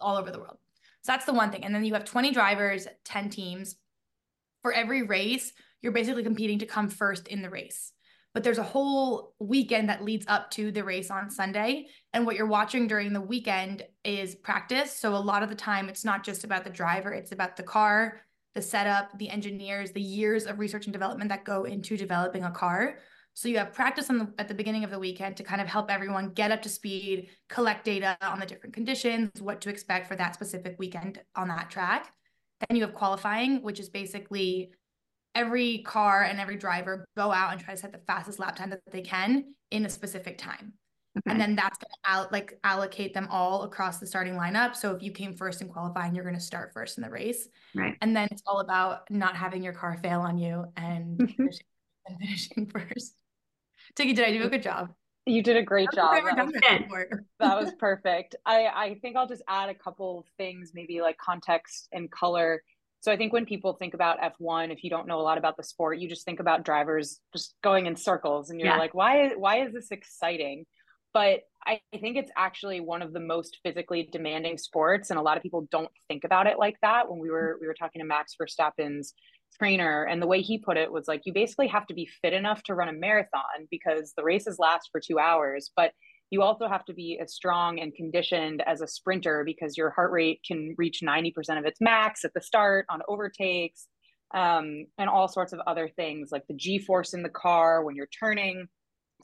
all 0.00 0.16
over 0.16 0.30
the 0.30 0.38
world. 0.38 0.58
So 1.02 1.12
that's 1.12 1.24
the 1.24 1.32
one 1.32 1.50
thing. 1.50 1.64
And 1.64 1.74
then 1.74 1.84
you 1.84 1.94
have 1.94 2.04
20 2.04 2.32
drivers, 2.32 2.86
10 3.04 3.30
teams. 3.30 3.76
For 4.62 4.72
every 4.72 5.02
race, 5.02 5.52
you're 5.80 5.92
basically 5.92 6.22
competing 6.22 6.58
to 6.58 6.66
come 6.66 6.88
first 6.88 7.28
in 7.28 7.40
the 7.40 7.48
race. 7.48 7.92
But 8.34 8.44
there's 8.44 8.58
a 8.58 8.62
whole 8.62 9.34
weekend 9.40 9.88
that 9.88 10.04
leads 10.04 10.26
up 10.28 10.50
to 10.52 10.70
the 10.70 10.84
race 10.84 11.10
on 11.10 11.30
Sunday. 11.30 11.86
And 12.12 12.26
what 12.26 12.36
you're 12.36 12.46
watching 12.46 12.86
during 12.86 13.12
the 13.12 13.20
weekend 13.20 13.82
is 14.04 14.34
practice. 14.34 14.92
So 14.92 15.16
a 15.16 15.16
lot 15.16 15.42
of 15.42 15.48
the 15.48 15.54
time, 15.54 15.88
it's 15.88 16.04
not 16.04 16.24
just 16.24 16.44
about 16.44 16.64
the 16.64 16.70
driver, 16.70 17.12
it's 17.12 17.32
about 17.32 17.56
the 17.56 17.62
car, 17.62 18.20
the 18.54 18.62
setup, 18.62 19.18
the 19.18 19.30
engineers, 19.30 19.92
the 19.92 20.00
years 20.00 20.46
of 20.46 20.58
research 20.58 20.86
and 20.86 20.92
development 20.92 21.30
that 21.30 21.44
go 21.44 21.64
into 21.64 21.96
developing 21.96 22.44
a 22.44 22.50
car. 22.50 22.98
So 23.34 23.48
you 23.48 23.58
have 23.58 23.72
practice 23.72 24.10
on 24.10 24.18
the, 24.18 24.32
at 24.38 24.48
the 24.48 24.54
beginning 24.54 24.84
of 24.84 24.90
the 24.90 24.98
weekend 24.98 25.36
to 25.38 25.42
kind 25.42 25.60
of 25.60 25.66
help 25.66 25.90
everyone 25.90 26.30
get 26.30 26.50
up 26.50 26.62
to 26.62 26.68
speed, 26.68 27.28
collect 27.48 27.84
data 27.84 28.16
on 28.20 28.40
the 28.40 28.46
different 28.46 28.74
conditions, 28.74 29.30
what 29.40 29.60
to 29.62 29.70
expect 29.70 30.08
for 30.08 30.16
that 30.16 30.34
specific 30.34 30.76
weekend 30.78 31.20
on 31.36 31.48
that 31.48 31.70
track. 31.70 32.12
Then 32.68 32.76
you 32.76 32.84
have 32.84 32.94
qualifying, 32.94 33.62
which 33.62 33.80
is 33.80 33.88
basically 33.88 34.72
every 35.34 35.78
car 35.78 36.22
and 36.24 36.40
every 36.40 36.56
driver 36.56 37.06
go 37.16 37.32
out 37.32 37.52
and 37.52 37.60
try 37.60 37.74
to 37.74 37.80
set 37.80 37.92
the 37.92 38.00
fastest 38.06 38.38
lap 38.38 38.56
time 38.56 38.70
that 38.70 38.80
they 38.90 39.00
can 39.00 39.54
in 39.70 39.86
a 39.86 39.88
specific 39.88 40.36
time. 40.36 40.74
Okay. 41.18 41.32
And 41.32 41.40
then 41.40 41.56
that's 41.56 41.76
going 41.78 42.24
to 42.24 42.32
like 42.32 42.58
allocate 42.62 43.14
them 43.14 43.26
all 43.30 43.64
across 43.64 43.98
the 43.98 44.06
starting 44.06 44.34
lineup. 44.34 44.76
So 44.76 44.94
if 44.94 45.02
you 45.02 45.10
came 45.10 45.34
first 45.34 45.60
in 45.60 45.68
qualifying, 45.68 46.14
you're 46.14 46.24
going 46.24 46.36
to 46.36 46.40
start 46.40 46.72
first 46.72 46.98
in 46.98 47.02
the 47.02 47.10
race. 47.10 47.48
Right. 47.74 47.96
And 48.00 48.14
then 48.14 48.28
it's 48.30 48.42
all 48.46 48.60
about 48.60 49.10
not 49.10 49.34
having 49.34 49.62
your 49.62 49.72
car 49.72 49.96
fail 50.00 50.20
on 50.20 50.38
you 50.38 50.66
and, 50.76 51.18
finishing, 51.36 51.66
and 52.06 52.18
finishing 52.20 52.66
first. 52.72 53.19
Tiggy, 53.96 54.14
did 54.14 54.24
I 54.24 54.32
do 54.32 54.44
a 54.44 54.48
good 54.48 54.62
job? 54.62 54.90
You 55.26 55.42
did 55.42 55.56
a 55.56 55.62
great 55.62 55.88
job. 55.94 56.24
That 56.24 56.36
was, 56.36 57.06
that 57.38 57.60
was 57.60 57.72
perfect. 57.78 58.36
I, 58.46 58.66
I 58.66 58.98
think 59.02 59.16
I'll 59.16 59.28
just 59.28 59.42
add 59.48 59.68
a 59.68 59.74
couple 59.74 60.24
things, 60.38 60.72
maybe 60.74 61.00
like 61.00 61.18
context 61.18 61.88
and 61.92 62.10
color. 62.10 62.62
So 63.00 63.12
I 63.12 63.16
think 63.16 63.32
when 63.32 63.46
people 63.46 63.74
think 63.74 63.94
about 63.94 64.18
F1, 64.20 64.72
if 64.72 64.82
you 64.82 64.90
don't 64.90 65.06
know 65.06 65.20
a 65.20 65.22
lot 65.22 65.38
about 65.38 65.56
the 65.56 65.62
sport, 65.62 65.98
you 65.98 66.08
just 66.08 66.24
think 66.24 66.40
about 66.40 66.64
drivers 66.64 67.20
just 67.32 67.54
going 67.62 67.86
in 67.86 67.96
circles 67.96 68.50
and 68.50 68.58
you're 68.58 68.70
yeah. 68.70 68.78
like, 68.78 68.94
why 68.94 69.30
why 69.36 69.62
is 69.64 69.72
this 69.72 69.90
exciting? 69.90 70.66
but 71.12 71.40
I 71.66 71.80
think 72.00 72.16
it's 72.16 72.30
actually 72.36 72.80
one 72.80 73.02
of 73.02 73.12
the 73.12 73.20
most 73.20 73.58
physically 73.62 74.08
demanding 74.10 74.56
sports, 74.58 75.10
and 75.10 75.18
a 75.18 75.22
lot 75.22 75.36
of 75.36 75.42
people 75.42 75.66
don't 75.70 75.90
think 76.08 76.24
about 76.24 76.46
it 76.46 76.58
like 76.58 76.76
that. 76.82 77.10
When 77.10 77.18
we 77.18 77.30
were 77.30 77.58
we 77.60 77.66
were 77.66 77.74
talking 77.74 78.00
to 78.00 78.06
Max 78.06 78.36
Verstappen's 78.40 79.14
trainer, 79.58 80.04
and 80.04 80.20
the 80.20 80.26
way 80.26 80.40
he 80.40 80.58
put 80.58 80.76
it 80.76 80.90
was 80.90 81.08
like 81.08 81.22
you 81.24 81.32
basically 81.32 81.68
have 81.68 81.86
to 81.86 81.94
be 81.94 82.08
fit 82.22 82.32
enough 82.32 82.62
to 82.64 82.74
run 82.74 82.88
a 82.88 82.92
marathon 82.92 83.66
because 83.70 84.12
the 84.16 84.24
races 84.24 84.58
last 84.58 84.88
for 84.92 85.00
two 85.00 85.18
hours, 85.18 85.70
but 85.76 85.92
you 86.30 86.42
also 86.42 86.68
have 86.68 86.84
to 86.84 86.94
be 86.94 87.18
as 87.20 87.34
strong 87.34 87.80
and 87.80 87.94
conditioned 87.94 88.62
as 88.66 88.80
a 88.80 88.86
sprinter 88.86 89.42
because 89.44 89.76
your 89.76 89.90
heart 89.90 90.12
rate 90.12 90.40
can 90.46 90.74
reach 90.78 91.00
90% 91.04 91.58
of 91.58 91.64
its 91.64 91.80
max 91.80 92.24
at 92.24 92.32
the 92.34 92.40
start 92.40 92.86
on 92.88 93.00
overtakes 93.08 93.88
um, 94.32 94.86
and 94.96 95.10
all 95.10 95.26
sorts 95.26 95.52
of 95.52 95.60
other 95.66 95.88
things 95.88 96.30
like 96.30 96.46
the 96.46 96.54
g 96.54 96.78
force 96.78 97.14
in 97.14 97.22
the 97.22 97.28
car 97.28 97.82
when 97.84 97.96
you're 97.96 98.06
turning. 98.06 98.68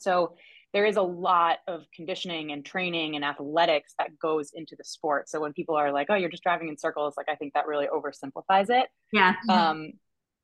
So 0.01 0.35
there 0.73 0.85
is 0.85 0.97
a 0.97 1.01
lot 1.01 1.59
of 1.67 1.85
conditioning 1.95 2.51
and 2.51 2.65
training 2.65 3.15
and 3.15 3.23
athletics 3.23 3.93
that 3.97 4.19
goes 4.19 4.51
into 4.53 4.75
the 4.77 4.83
sport. 4.83 5.29
So 5.29 5.39
when 5.39 5.53
people 5.53 5.75
are 5.75 5.93
like, 5.93 6.07
"Oh, 6.09 6.15
you're 6.15 6.29
just 6.29 6.43
driving 6.43 6.67
in 6.67 6.77
circles," 6.77 7.15
like 7.15 7.29
I 7.29 7.35
think 7.35 7.53
that 7.53 7.67
really 7.67 7.87
oversimplifies 7.87 8.69
it. 8.69 8.89
Yeah. 9.13 9.35
Um, 9.49 9.93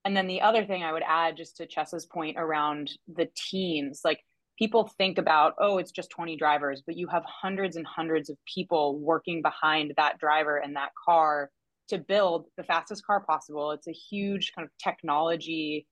and 0.05 0.15
then 0.15 0.27
the 0.27 0.41
other 0.41 0.65
thing 0.65 0.83
I 0.83 0.91
would 0.91 1.03
add, 1.05 1.37
just 1.37 1.57
to 1.57 1.65
Chessa's 1.65 2.05
point 2.05 2.37
around 2.37 2.91
the 3.07 3.29
teams, 3.35 4.01
like 4.03 4.19
people 4.57 4.91
think 4.97 5.17
about, 5.17 5.53
oh, 5.59 5.77
it's 5.77 5.91
just 5.91 6.09
20 6.11 6.35
drivers, 6.37 6.83
but 6.85 6.97
you 6.97 7.07
have 7.07 7.23
hundreds 7.25 7.75
and 7.75 7.85
hundreds 7.87 8.29
of 8.29 8.37
people 8.45 8.99
working 8.99 9.41
behind 9.41 9.93
that 9.97 10.19
driver 10.19 10.57
and 10.57 10.75
that 10.75 10.91
car 11.05 11.49
to 11.89 11.97
build 11.97 12.45
the 12.57 12.63
fastest 12.63 13.05
car 13.05 13.21
possible. 13.21 13.71
It's 13.71 13.87
a 13.87 13.91
huge 13.91 14.51
kind 14.55 14.65
of 14.65 14.71
technology 14.83 15.87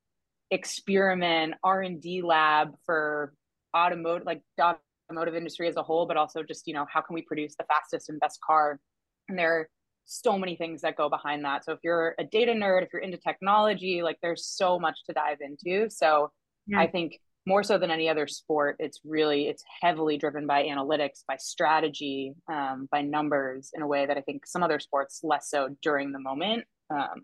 experiment 0.51 1.53
r&d 1.63 2.21
lab 2.21 2.75
for 2.85 3.33
automotive 3.75 4.27
like 4.27 4.41
automotive 4.59 5.33
industry 5.33 5.67
as 5.67 5.77
a 5.77 5.83
whole 5.83 6.05
but 6.05 6.17
also 6.17 6.43
just 6.43 6.67
you 6.67 6.73
know 6.73 6.85
how 6.93 6.99
can 6.99 7.13
we 7.13 7.21
produce 7.21 7.55
the 7.57 7.63
fastest 7.63 8.09
and 8.09 8.19
best 8.19 8.37
car 8.45 8.77
and 9.29 9.39
there 9.39 9.69
so 10.05 10.37
many 10.37 10.55
things 10.55 10.81
that 10.81 10.97
go 10.97 11.09
behind 11.09 11.43
that. 11.45 11.63
So 11.65 11.73
if 11.73 11.79
you're 11.83 12.15
a 12.19 12.23
data 12.23 12.51
nerd 12.51 12.83
if 12.83 12.89
you're 12.93 13.01
into 13.01 13.17
technology 13.17 14.01
like 14.03 14.17
there's 14.21 14.45
so 14.45 14.79
much 14.79 15.03
to 15.05 15.13
dive 15.13 15.37
into. 15.41 15.89
So 15.89 16.31
yeah. 16.67 16.79
i 16.79 16.87
think 16.87 17.19
more 17.47 17.63
so 17.63 17.79
than 17.79 17.89
any 17.89 18.07
other 18.07 18.27
sport 18.27 18.75
it's 18.77 18.99
really 19.03 19.47
it's 19.47 19.63
heavily 19.81 20.15
driven 20.15 20.45
by 20.45 20.63
analytics 20.63 21.23
by 21.27 21.35
strategy 21.37 22.33
um, 22.51 22.87
by 22.91 23.01
numbers 23.01 23.71
in 23.73 23.81
a 23.81 23.87
way 23.87 24.05
that 24.05 24.15
i 24.15 24.21
think 24.21 24.45
some 24.45 24.61
other 24.61 24.79
sports 24.79 25.21
less 25.23 25.49
so 25.49 25.75
during 25.81 26.11
the 26.11 26.19
moment 26.19 26.63
um, 26.91 27.21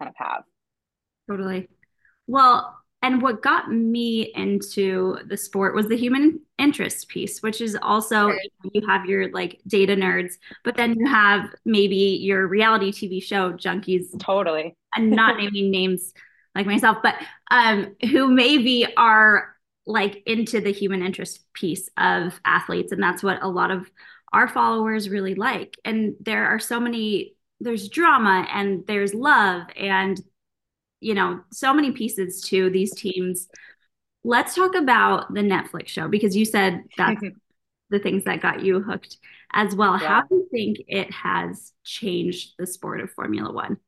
kind 0.00 0.08
of 0.08 0.14
have. 0.16 0.42
Totally. 1.28 1.68
Well 2.26 2.76
and 3.02 3.22
what 3.22 3.42
got 3.42 3.70
me 3.70 4.32
into 4.34 5.18
the 5.26 5.36
sport 5.36 5.74
was 5.74 5.88
the 5.88 5.96
human 5.96 6.40
interest 6.58 7.08
piece 7.08 7.42
which 7.42 7.60
is 7.60 7.76
also 7.80 8.28
right. 8.28 8.52
you 8.72 8.86
have 8.86 9.06
your 9.06 9.30
like 9.32 9.60
data 9.66 9.94
nerds 9.94 10.34
but 10.64 10.76
then 10.76 10.98
you 10.98 11.06
have 11.06 11.48
maybe 11.64 12.18
your 12.20 12.46
reality 12.46 12.92
tv 12.92 13.22
show 13.22 13.52
junkies. 13.52 14.18
Totally. 14.18 14.76
And 14.94 15.10
not 15.10 15.36
naming 15.38 15.70
names 15.70 16.12
like 16.54 16.66
myself 16.66 16.98
but 17.02 17.14
um 17.50 17.94
who 18.10 18.28
maybe 18.28 18.86
are 18.96 19.54
like 19.90 20.22
into 20.26 20.60
the 20.60 20.72
human 20.72 21.02
interest 21.02 21.52
piece 21.52 21.88
of 21.96 22.40
athletes. 22.44 22.92
And 22.92 23.02
that's 23.02 23.22
what 23.22 23.42
a 23.42 23.48
lot 23.48 23.70
of 23.70 23.90
our 24.32 24.48
followers 24.48 25.08
really 25.08 25.34
like. 25.34 25.76
And 25.84 26.14
there 26.20 26.46
are 26.46 26.58
so 26.58 26.80
many 26.80 27.34
there's 27.62 27.90
drama 27.90 28.46
and 28.50 28.86
there's 28.86 29.12
love 29.12 29.66
and 29.76 30.18
you 31.00 31.14
know, 31.14 31.40
so 31.50 31.74
many 31.74 31.92
pieces 31.92 32.42
to 32.42 32.70
these 32.70 32.94
teams. 32.94 33.48
Let's 34.22 34.54
talk 34.54 34.74
about 34.74 35.32
the 35.32 35.40
Netflix 35.40 35.88
show 35.88 36.08
because 36.08 36.36
you 36.36 36.44
said 36.44 36.84
that's 36.96 37.20
the 37.90 37.98
things 37.98 38.24
that 38.24 38.40
got 38.40 38.62
you 38.62 38.80
hooked 38.80 39.16
as 39.52 39.74
well. 39.74 39.98
Yeah. 40.00 40.08
How 40.08 40.22
do 40.22 40.36
you 40.36 40.48
think 40.50 40.78
it 40.86 41.12
has 41.12 41.72
changed 41.84 42.54
the 42.58 42.66
sport 42.66 43.00
of 43.00 43.10
Formula 43.10 43.52
One? 43.52 43.78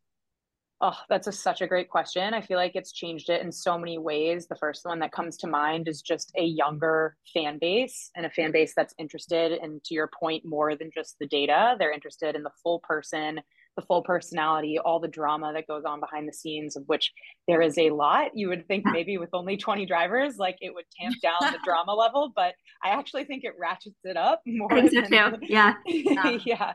Oh, 0.84 0.96
that's 1.08 1.28
a, 1.28 1.32
such 1.32 1.60
a 1.60 1.66
great 1.68 1.88
question. 1.88 2.34
I 2.34 2.40
feel 2.40 2.56
like 2.56 2.74
it's 2.74 2.90
changed 2.90 3.30
it 3.30 3.40
in 3.40 3.52
so 3.52 3.78
many 3.78 3.98
ways. 3.98 4.48
The 4.48 4.56
first 4.56 4.84
one 4.84 4.98
that 4.98 5.12
comes 5.12 5.36
to 5.38 5.46
mind 5.46 5.86
is 5.86 6.02
just 6.02 6.32
a 6.36 6.42
younger 6.42 7.16
fan 7.32 7.58
base 7.60 8.10
and 8.16 8.26
a 8.26 8.30
fan 8.30 8.50
base 8.50 8.74
that's 8.74 8.92
interested 8.98 9.52
and 9.52 9.82
to 9.84 9.94
your 9.94 10.08
point, 10.08 10.44
more 10.44 10.74
than 10.74 10.90
just 10.92 11.20
the 11.20 11.26
data. 11.28 11.76
They're 11.78 11.92
interested 11.92 12.34
in 12.34 12.42
the 12.42 12.50
full 12.64 12.80
person, 12.80 13.40
the 13.76 13.82
full 13.82 14.02
personality, 14.02 14.78
all 14.78 15.00
the 15.00 15.08
drama 15.08 15.52
that 15.54 15.66
goes 15.66 15.84
on 15.84 16.00
behind 16.00 16.28
the 16.28 16.32
scenes, 16.32 16.76
of 16.76 16.84
which 16.86 17.12
there 17.48 17.62
is 17.62 17.78
a 17.78 17.90
lot. 17.90 18.30
You 18.34 18.48
would 18.48 18.66
think 18.66 18.84
maybe 18.92 19.18
with 19.18 19.30
only 19.32 19.56
20 19.56 19.86
drivers, 19.86 20.36
like 20.36 20.56
it 20.60 20.74
would 20.74 20.84
tamp 20.98 21.16
down 21.22 21.52
the 21.52 21.58
drama 21.64 21.94
level, 21.94 22.32
but 22.34 22.54
I 22.84 22.90
actually 22.90 23.24
think 23.24 23.44
it 23.44 23.54
ratchets 23.60 23.98
it 24.04 24.16
up 24.16 24.42
more. 24.46 24.72
I 24.72 24.88
think 24.88 25.06
so 25.06 25.30
too. 25.30 25.36
Yeah. 25.42 25.74
yeah. 25.86 26.38
yeah. 26.44 26.72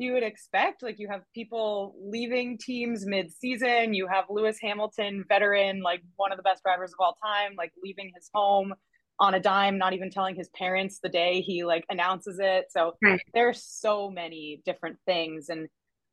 You 0.00 0.12
would 0.12 0.22
expect, 0.22 0.84
like, 0.84 1.00
you 1.00 1.08
have 1.10 1.22
people 1.34 1.96
leaving 2.00 2.56
teams 2.56 3.04
mid 3.04 3.32
season. 3.32 3.94
You 3.94 4.06
have 4.06 4.26
Lewis 4.30 4.56
Hamilton, 4.62 5.24
veteran, 5.28 5.82
like 5.82 6.02
one 6.14 6.30
of 6.30 6.36
the 6.36 6.44
best 6.44 6.62
drivers 6.62 6.92
of 6.92 7.00
all 7.00 7.16
time, 7.20 7.54
like 7.58 7.72
leaving 7.82 8.12
his 8.14 8.30
home 8.32 8.74
on 9.20 9.34
a 9.34 9.40
dime, 9.40 9.78
not 9.78 9.92
even 9.92 10.10
telling 10.10 10.36
his 10.36 10.48
parents 10.50 11.00
the 11.02 11.08
day 11.08 11.40
he 11.40 11.64
like 11.64 11.84
announces 11.90 12.38
it. 12.40 12.66
So 12.70 12.92
right. 13.02 13.20
there's 13.34 13.64
so 13.64 14.10
many 14.10 14.62
different 14.64 14.98
things. 15.06 15.48
And 15.48 15.68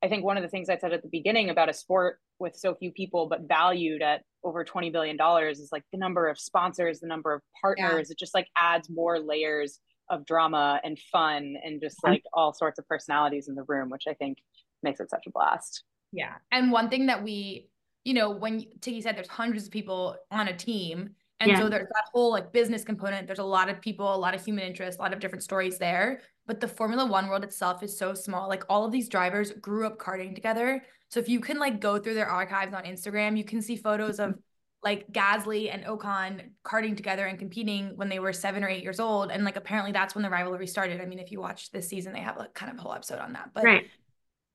I 0.06 0.08
think 0.08 0.24
one 0.24 0.38
of 0.38 0.44
the 0.44 0.50
things 0.50 0.70
I 0.70 0.78
said 0.78 0.94
at 0.94 1.02
the 1.02 1.10
beginning 1.10 1.50
about 1.50 1.68
a 1.68 1.74
sport 1.74 2.20
with 2.38 2.56
so 2.56 2.76
few 2.76 2.92
people 2.92 3.28
but 3.28 3.48
valued 3.48 4.04
at 4.04 4.22
over 4.44 4.64
$20 4.64 4.92
billion 4.92 5.18
is 5.50 5.70
like 5.72 5.82
the 5.92 5.98
number 5.98 6.28
of 6.30 6.40
sponsors, 6.40 7.00
the 7.00 7.08
number 7.08 7.34
of 7.34 7.42
partners. 7.60 8.08
Yeah. 8.10 8.12
It 8.12 8.20
just 8.20 8.36
like 8.36 8.48
adds 8.56 8.88
more 8.88 9.20
layers 9.20 9.80
of 10.12 10.24
drama 10.28 10.80
and 10.84 11.00
fun 11.12 11.56
and 11.64 11.82
just 11.82 12.04
like 12.04 12.22
all 12.34 12.54
sorts 12.54 12.78
of 12.78 12.88
personalities 12.88 13.48
in 13.48 13.56
the 13.56 13.64
room, 13.68 13.90
which 13.90 14.04
I 14.08 14.14
think 14.14 14.38
makes 14.84 15.00
it 15.00 15.10
such 15.10 15.26
a 15.26 15.32
blast. 15.32 15.84
Yeah. 16.12 16.36
And 16.52 16.72
one 16.72 16.90
thing 16.90 17.08
that 17.08 17.24
we, 17.24 17.72
you 18.04 18.14
know, 18.14 18.30
when 18.30 18.64
Tiggy 18.82 19.02
said 19.02 19.18
there's 19.18 19.28
hundreds 19.28 19.66
of 19.66 19.72
people 19.72 20.18
on 20.30 20.48
a 20.48 20.56
team, 20.56 21.16
and 21.40 21.52
yeah. 21.52 21.60
so 21.60 21.70
there's 21.70 21.88
that 21.88 22.06
whole 22.14 22.32
like 22.32 22.52
business 22.54 22.84
component. 22.84 23.28
There's 23.28 23.40
a 23.40 23.44
lot 23.44 23.70
of 23.70 23.82
people, 23.82 24.14
a 24.14 24.16
lot 24.16 24.34
of 24.34 24.44
human 24.44 24.64
interest, 24.64 25.00
a 25.00 25.02
lot 25.02 25.14
of 25.14 25.20
different 25.20 25.44
stories 25.44 25.78
there. 25.78 26.22
But 26.48 26.62
the 26.62 26.68
Formula 26.68 27.06
One 27.06 27.28
world 27.28 27.44
itself 27.44 27.84
is 27.84 27.98
so 27.98 28.14
small. 28.14 28.48
Like 28.48 28.64
all 28.70 28.86
of 28.86 28.92
these 28.92 29.10
drivers 29.10 29.52
grew 29.52 29.86
up 29.86 29.98
karting 29.98 30.34
together. 30.34 30.84
So 31.10 31.20
if 31.20 31.28
you 31.28 31.40
can 31.40 31.60
like 31.60 31.82
go 31.82 32.00
through 32.00 32.14
their 32.14 32.30
archives 32.30 32.74
on 32.74 32.84
Instagram, 32.84 33.38
you 33.38 33.44
can 33.44 33.62
see 33.62 33.76
photos 33.76 34.20
of 34.20 34.36
like 34.84 35.12
Gasly 35.12 35.74
and 35.74 35.84
Ocon 35.84 36.52
karting 36.64 36.96
together 36.96 37.26
and 37.26 37.40
competing 37.40 37.94
when 37.96 38.08
they 38.08 38.20
were 38.20 38.32
seven 38.32 38.64
or 38.64 38.70
eight 38.70 38.84
years 38.84 39.00
old. 39.00 39.32
And 39.32 39.44
like 39.44 39.56
apparently 39.56 39.92
that's 39.92 40.16
when 40.16 40.22
the 40.22 40.30
rivalry 40.30 40.68
started. 40.68 41.02
I 41.02 41.06
mean, 41.06 41.20
if 41.20 41.32
you 41.32 41.42
watch 41.42 41.72
this 41.72 41.90
season, 41.90 42.14
they 42.14 42.20
have 42.20 42.38
like 42.38 42.54
kind 42.54 42.72
of 42.72 42.78
a 42.78 42.82
whole 42.82 42.94
episode 42.94 43.20
on 43.20 43.34
that. 43.34 43.50
But 43.54 43.64
right 43.64 43.88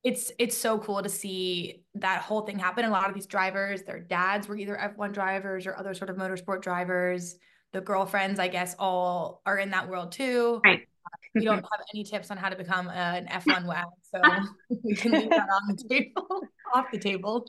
it's 0.03 0.31
it's 0.39 0.57
so 0.57 0.79
cool 0.79 1.01
to 1.03 1.09
see 1.09 1.83
that 1.95 2.21
whole 2.21 2.41
thing 2.41 2.57
happen. 2.57 2.85
A 2.85 2.89
lot 2.89 3.07
of 3.07 3.13
these 3.13 3.27
drivers, 3.27 3.83
their 3.83 3.99
dads 3.99 4.47
were 4.47 4.57
either 4.57 4.75
F1 4.75 5.13
drivers 5.13 5.67
or 5.67 5.77
other 5.77 5.93
sort 5.93 6.09
of 6.09 6.15
motorsport 6.17 6.61
drivers. 6.61 7.35
The 7.73 7.81
girlfriends, 7.81 8.39
I 8.39 8.47
guess, 8.47 8.75
all 8.79 9.41
are 9.45 9.57
in 9.57 9.71
that 9.71 9.87
world 9.87 10.11
too. 10.11 10.59
Right. 10.65 10.81
we 11.35 11.45
don't 11.45 11.55
have 11.71 11.85
any 11.93 12.03
tips 12.03 12.31
on 12.31 12.37
how 12.37 12.49
to 12.49 12.55
become 12.55 12.89
an 12.89 13.27
F1 13.27 13.65
WAG, 13.65 13.85
so 14.01 14.21
we 14.83 14.95
can 14.95 15.11
leave 15.11 15.29
that 15.29 15.47
on 15.49 15.75
the 15.75 15.83
table, 15.87 16.41
off 16.73 16.85
the 16.91 16.99
table. 16.99 17.47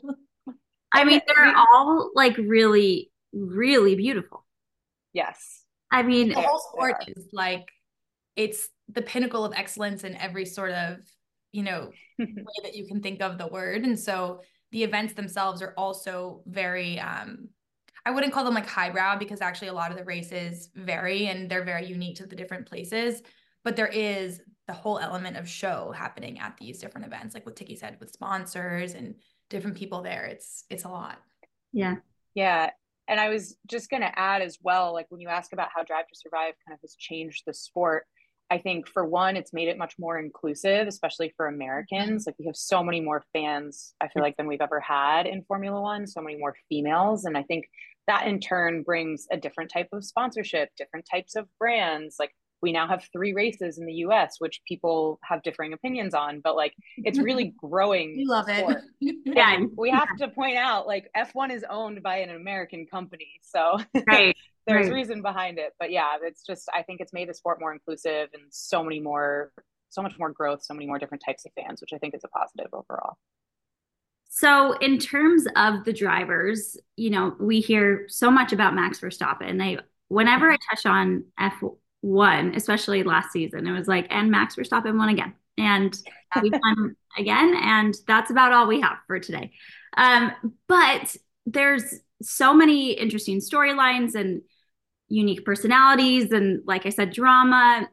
I 0.93 1.03
mean, 1.03 1.21
they're 1.25 1.53
all 1.55 2.11
like 2.13 2.37
really, 2.37 3.11
really 3.33 3.95
beautiful. 3.95 4.45
Yes. 5.11 5.63
I 5.91 6.03
mean, 6.03 6.29
the 6.29 6.41
whole 6.41 6.57
eh, 6.57 6.71
sport 6.71 6.95
is 7.07 7.27
like 7.33 7.67
it's 8.35 8.69
the 8.89 9.01
pinnacle 9.01 9.43
of 9.45 9.53
excellence 9.55 10.03
in 10.03 10.15
every 10.15 10.45
sort 10.45 10.71
of 10.71 10.97
you 11.53 11.63
know 11.63 11.89
way 12.19 12.35
that 12.63 12.75
you 12.75 12.85
can 12.85 13.01
think 13.01 13.21
of 13.21 13.37
the 13.37 13.47
word 13.47 13.83
and 13.83 13.97
so 13.97 14.41
the 14.71 14.83
events 14.83 15.13
themselves 15.13 15.61
are 15.61 15.73
also 15.77 16.41
very 16.45 16.99
um 16.99 17.47
I 18.05 18.11
wouldn't 18.11 18.33
call 18.33 18.43
them 18.43 18.53
like 18.53 18.67
highbrow 18.67 19.17
because 19.17 19.41
actually 19.41 19.69
a 19.69 19.73
lot 19.73 19.91
of 19.91 19.97
the 19.97 20.03
races 20.03 20.69
vary 20.75 21.27
and 21.27 21.49
they're 21.49 21.63
very 21.63 21.85
unique 21.85 22.17
to 22.17 22.25
the 22.25 22.35
different 22.35 22.67
places. 22.67 23.21
But 23.63 23.77
there 23.77 23.87
is 23.87 24.41
the 24.67 24.73
whole 24.73 24.99
element 24.99 25.37
of 25.37 25.47
show 25.47 25.93
happening 25.95 26.39
at 26.39 26.57
these 26.57 26.79
different 26.79 27.07
events, 27.07 27.33
like 27.33 27.45
what 27.45 27.55
Tiggy 27.55 27.77
said, 27.77 27.97
with 27.99 28.11
sponsors 28.11 28.93
and 28.93 29.15
different 29.49 29.77
people 29.77 30.01
there. 30.01 30.25
It's 30.25 30.65
it's 30.69 30.83
a 30.83 30.89
lot. 30.89 31.17
Yeah. 31.71 31.95
Yeah. 32.33 32.71
And 33.07 33.19
I 33.19 33.29
was 33.29 33.57
just 33.67 33.89
gonna 33.89 34.11
add 34.15 34.41
as 34.41 34.57
well, 34.61 34.91
like 34.91 35.05
when 35.09 35.21
you 35.21 35.29
ask 35.29 35.53
about 35.53 35.69
how 35.73 35.83
Drive 35.83 36.07
to 36.07 36.15
Survive 36.15 36.55
kind 36.67 36.75
of 36.75 36.81
has 36.81 36.95
changed 36.95 37.43
the 37.45 37.53
sport, 37.53 38.05
I 38.51 38.57
think 38.59 38.87
for 38.87 39.05
one, 39.05 39.35
it's 39.35 39.53
made 39.53 39.67
it 39.67 39.77
much 39.77 39.95
more 39.97 40.19
inclusive, 40.19 40.87
especially 40.87 41.33
for 41.35 41.47
Americans. 41.47 42.23
Mm-hmm. 42.23 42.29
Like 42.29 42.35
we 42.39 42.45
have 42.45 42.55
so 42.55 42.83
many 42.83 43.01
more 43.01 43.23
fans, 43.33 43.95
I 44.01 44.07
feel 44.09 44.21
like, 44.21 44.37
than 44.37 44.47
we've 44.47 44.61
ever 44.61 44.79
had 44.79 45.25
in 45.25 45.43
Formula 45.43 45.81
One, 45.81 46.05
so 46.05 46.21
many 46.21 46.37
more 46.37 46.55
females. 46.69 47.25
And 47.25 47.37
I 47.37 47.43
think 47.43 47.65
that 48.07 48.27
in 48.27 48.39
turn 48.39 48.83
brings 48.83 49.27
a 49.31 49.37
different 49.37 49.71
type 49.71 49.87
of 49.93 50.03
sponsorship, 50.03 50.69
different 50.77 51.07
types 51.09 51.35
of 51.35 51.47
brands. 51.57 52.17
Like 52.19 52.31
we 52.63 52.71
now 52.71 52.87
have 52.87 53.07
three 53.13 53.33
races 53.33 53.77
in 53.77 53.85
the 53.85 53.93
US, 54.05 54.37
which 54.39 54.61
people 54.67 55.19
have 55.23 55.43
differing 55.43 55.73
opinions 55.73 56.15
on, 56.15 56.39
but 56.39 56.55
like 56.55 56.73
it's 56.97 57.19
mm-hmm. 57.19 57.25
really 57.25 57.53
growing. 57.57 58.17
We 58.17 58.25
love 58.25 58.45
sport. 58.45 58.81
it. 59.01 59.15
yeah. 59.25 59.59
we 59.77 59.91
have 59.91 60.15
to 60.17 60.29
point 60.29 60.57
out 60.57 60.87
like 60.87 61.11
F1 61.15 61.51
is 61.51 61.63
owned 61.69 62.01
by 62.01 62.17
an 62.17 62.31
American 62.31 62.87
company. 62.87 63.29
So 63.43 63.77
right 64.07 64.35
there's 64.67 64.87
right. 64.87 64.93
reason 64.93 65.21
behind 65.21 65.57
it 65.57 65.73
but 65.79 65.91
yeah 65.91 66.15
it's 66.21 66.45
just 66.45 66.69
i 66.73 66.81
think 66.81 66.99
it's 67.01 67.13
made 67.13 67.29
the 67.29 67.33
sport 67.33 67.59
more 67.59 67.73
inclusive 67.73 68.29
and 68.33 68.43
so 68.49 68.83
many 68.83 68.99
more 68.99 69.51
so 69.89 70.01
much 70.01 70.13
more 70.17 70.31
growth 70.31 70.63
so 70.63 70.73
many 70.73 70.85
more 70.85 70.99
different 70.99 71.23
types 71.25 71.45
of 71.45 71.51
fans 71.53 71.81
which 71.81 71.91
i 71.93 71.97
think 71.97 72.15
is 72.15 72.23
a 72.23 72.27
positive 72.29 72.67
overall 72.73 73.17
so 74.29 74.73
in 74.73 74.97
terms 74.97 75.45
of 75.55 75.83
the 75.85 75.93
drivers 75.93 76.77
you 76.95 77.09
know 77.09 77.35
we 77.39 77.59
hear 77.59 78.05
so 78.07 78.31
much 78.31 78.53
about 78.53 78.73
max 78.73 78.99
verstappen 78.99 79.49
and 79.49 79.59
they 79.59 79.77
whenever 80.07 80.51
i 80.51 80.55
mm-hmm. 80.55 80.75
touch 80.75 80.85
on 80.85 81.23
f1 82.03 82.55
especially 82.55 83.03
last 83.03 83.31
season 83.31 83.67
it 83.67 83.71
was 83.71 83.87
like 83.87 84.07
and 84.09 84.29
max 84.29 84.55
verstappen 84.55 84.97
won 84.97 85.09
again 85.09 85.33
and 85.57 85.97
we 86.41 86.49
won 86.49 86.95
again 87.17 87.55
and 87.61 87.95
that's 88.07 88.31
about 88.31 88.51
all 88.51 88.67
we 88.67 88.81
have 88.81 88.97
for 89.07 89.19
today 89.19 89.51
um, 89.95 90.31
but 90.67 91.15
there's 91.45 91.99
so 92.21 92.53
many 92.53 92.91
interesting 92.91 93.39
storylines 93.39 94.15
and 94.15 94.41
unique 95.09 95.45
personalities 95.45 96.31
and 96.31 96.61
like 96.65 96.85
I 96.85 96.89
said, 96.89 97.11
drama. 97.11 97.87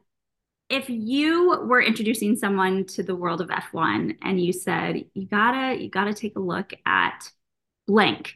If 0.69 0.89
you 0.89 1.65
were 1.67 1.81
introducing 1.81 2.37
someone 2.37 2.85
to 2.87 3.03
the 3.03 3.15
world 3.15 3.41
of 3.41 3.49
F1 3.49 4.15
and 4.21 4.39
you 4.39 4.53
said, 4.53 5.03
you 5.13 5.27
gotta, 5.27 5.81
you 5.81 5.89
gotta 5.89 6.13
take 6.13 6.37
a 6.37 6.39
look 6.39 6.73
at 6.85 7.29
blank. 7.87 8.35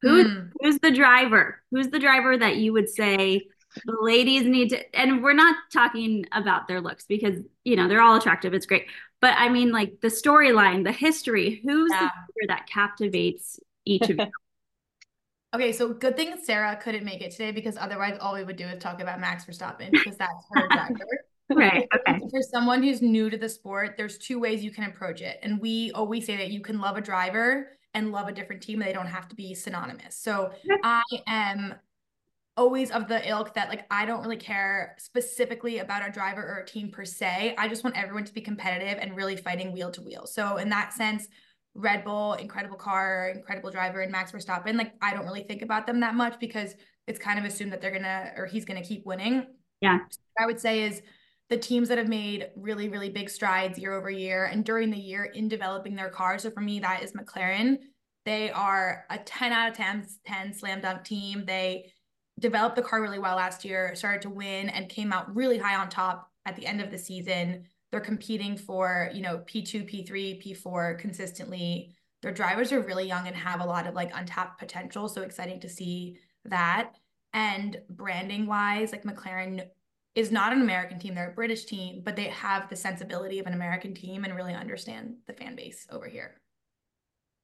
Who's 0.00 0.26
mm. 0.26 0.50
who's 0.60 0.78
the 0.78 0.90
driver? 0.90 1.62
Who's 1.70 1.88
the 1.88 1.98
driver 1.98 2.36
that 2.36 2.56
you 2.56 2.72
would 2.72 2.88
say 2.88 3.48
the 3.84 3.96
ladies 4.00 4.44
need 4.44 4.70
to 4.70 4.96
and 4.96 5.22
we're 5.22 5.32
not 5.32 5.56
talking 5.72 6.26
about 6.32 6.68
their 6.68 6.80
looks 6.80 7.04
because 7.06 7.40
you 7.64 7.76
know 7.76 7.88
they're 7.88 8.00
all 8.00 8.16
attractive, 8.16 8.54
it's 8.54 8.66
great. 8.66 8.86
But 9.20 9.34
I 9.36 9.48
mean 9.48 9.72
like 9.72 10.00
the 10.00 10.08
storyline, 10.08 10.84
the 10.84 10.92
history, 10.92 11.60
who's 11.64 11.90
yeah. 11.92 12.10
the 12.40 12.46
that 12.48 12.66
captivates 12.66 13.58
each 13.84 14.08
of 14.08 14.10
you? 14.18 14.26
Okay, 15.54 15.70
so 15.70 15.92
good 15.92 16.16
thing 16.16 16.34
Sarah 16.42 16.76
couldn't 16.76 17.04
make 17.04 17.22
it 17.22 17.30
today 17.30 17.52
because 17.52 17.76
otherwise 17.76 18.18
all 18.20 18.34
we 18.34 18.42
would 18.42 18.56
do 18.56 18.66
is 18.66 18.82
talk 18.82 19.00
about 19.00 19.20
Max 19.20 19.44
Verstappen 19.44 19.90
because 19.92 20.16
that's 20.16 20.44
her 20.52 20.66
driver. 20.68 21.06
right. 21.50 21.88
Okay. 21.94 22.20
For 22.30 22.42
someone 22.42 22.82
who's 22.82 23.00
new 23.00 23.30
to 23.30 23.36
the 23.36 23.48
sport, 23.48 23.94
there's 23.96 24.18
two 24.18 24.40
ways 24.40 24.64
you 24.64 24.72
can 24.72 24.84
approach 24.84 25.20
it. 25.20 25.38
And 25.42 25.60
we 25.60 25.92
always 25.92 26.26
say 26.26 26.36
that 26.38 26.50
you 26.50 26.60
can 26.60 26.80
love 26.80 26.96
a 26.96 27.00
driver 27.00 27.68
and 27.92 28.10
love 28.10 28.26
a 28.26 28.32
different 28.32 28.62
team. 28.62 28.80
They 28.80 28.92
don't 28.92 29.06
have 29.06 29.28
to 29.28 29.36
be 29.36 29.54
synonymous. 29.54 30.16
So 30.16 30.52
I 30.82 31.02
am 31.28 31.74
always 32.56 32.90
of 32.90 33.08
the 33.08 33.28
ilk 33.28 33.54
that 33.54 33.68
like 33.68 33.84
I 33.90 34.06
don't 34.06 34.22
really 34.22 34.36
care 34.36 34.94
specifically 34.98 35.78
about 35.78 36.08
a 36.08 36.12
driver 36.12 36.42
or 36.42 36.58
a 36.58 36.66
team 36.66 36.90
per 36.90 37.04
se. 37.04 37.54
I 37.58 37.68
just 37.68 37.82
want 37.82 37.96
everyone 37.96 38.24
to 38.24 38.32
be 38.32 38.40
competitive 38.40 38.98
and 39.00 39.16
really 39.16 39.36
fighting 39.36 39.72
wheel 39.72 39.90
to 39.90 40.02
wheel. 40.02 40.26
So 40.26 40.58
in 40.58 40.68
that 40.70 40.92
sense, 40.92 41.26
Red 41.74 42.04
Bull, 42.04 42.34
incredible 42.34 42.76
car, 42.76 43.32
incredible 43.34 43.70
driver, 43.70 44.00
and 44.00 44.12
Max 44.12 44.30
Verstappen, 44.30 44.76
like 44.76 44.92
I 45.02 45.12
don't 45.12 45.24
really 45.24 45.42
think 45.42 45.62
about 45.62 45.86
them 45.86 46.00
that 46.00 46.14
much 46.14 46.38
because 46.38 46.74
it's 47.06 47.18
kind 47.18 47.38
of 47.38 47.44
assumed 47.44 47.72
that 47.72 47.80
they're 47.80 47.90
gonna 47.90 48.32
or 48.36 48.46
he's 48.46 48.64
gonna 48.64 48.84
keep 48.84 49.04
winning. 49.04 49.46
Yeah. 49.80 49.98
I 50.38 50.46
would 50.46 50.60
say 50.60 50.84
is 50.84 51.02
the 51.50 51.56
teams 51.56 51.88
that 51.88 51.98
have 51.98 52.08
made 52.08 52.48
really, 52.56 52.88
really 52.88 53.10
big 53.10 53.28
strides 53.28 53.78
year 53.78 53.92
over 53.92 54.10
year 54.10 54.46
and 54.46 54.64
during 54.64 54.90
the 54.90 54.98
year 54.98 55.24
in 55.24 55.48
developing 55.48 55.94
their 55.94 56.08
car. 56.08 56.38
So 56.38 56.50
for 56.50 56.60
me, 56.60 56.80
that 56.80 57.02
is 57.02 57.12
McLaren. 57.12 57.78
They 58.24 58.50
are 58.50 59.04
a 59.10 59.18
10 59.18 59.52
out 59.52 59.70
of 59.70 59.76
10, 59.76 60.06
10 60.24 60.54
slam 60.54 60.80
dunk 60.80 61.04
team. 61.04 61.44
They 61.44 61.92
developed 62.40 62.76
the 62.76 62.82
car 62.82 63.00
really 63.00 63.18
well 63.18 63.36
last 63.36 63.64
year, 63.64 63.94
started 63.94 64.22
to 64.22 64.30
win, 64.30 64.68
and 64.68 64.88
came 64.88 65.12
out 65.12 65.34
really 65.34 65.58
high 65.58 65.76
on 65.76 65.88
top 65.88 66.30
at 66.46 66.56
the 66.56 66.66
end 66.66 66.80
of 66.80 66.90
the 66.90 66.98
season. 66.98 67.64
They're 67.90 68.00
competing 68.00 68.56
for, 68.56 69.10
you 69.14 69.22
know, 69.22 69.38
P2, 69.38 69.88
P3, 69.88 70.44
P4 70.44 70.98
consistently. 70.98 71.94
Their 72.22 72.32
drivers 72.32 72.72
are 72.72 72.80
really 72.80 73.06
young 73.06 73.26
and 73.26 73.36
have 73.36 73.60
a 73.60 73.66
lot 73.66 73.86
of 73.86 73.94
like 73.94 74.10
untapped 74.14 74.58
potential. 74.58 75.08
So 75.08 75.22
exciting 75.22 75.60
to 75.60 75.68
see 75.68 76.18
that. 76.44 76.94
And 77.32 77.80
branding 77.90 78.46
wise, 78.46 78.92
like 78.92 79.04
McLaren 79.04 79.66
is 80.14 80.30
not 80.30 80.52
an 80.52 80.62
American 80.62 80.98
team, 80.98 81.14
they're 81.14 81.30
a 81.30 81.34
British 81.34 81.64
team, 81.64 82.00
but 82.04 82.14
they 82.14 82.24
have 82.24 82.68
the 82.68 82.76
sensibility 82.76 83.40
of 83.40 83.46
an 83.46 83.52
American 83.52 83.94
team 83.94 84.24
and 84.24 84.34
really 84.34 84.54
understand 84.54 85.16
the 85.26 85.32
fan 85.32 85.56
base 85.56 85.86
over 85.90 86.06
here. 86.06 86.40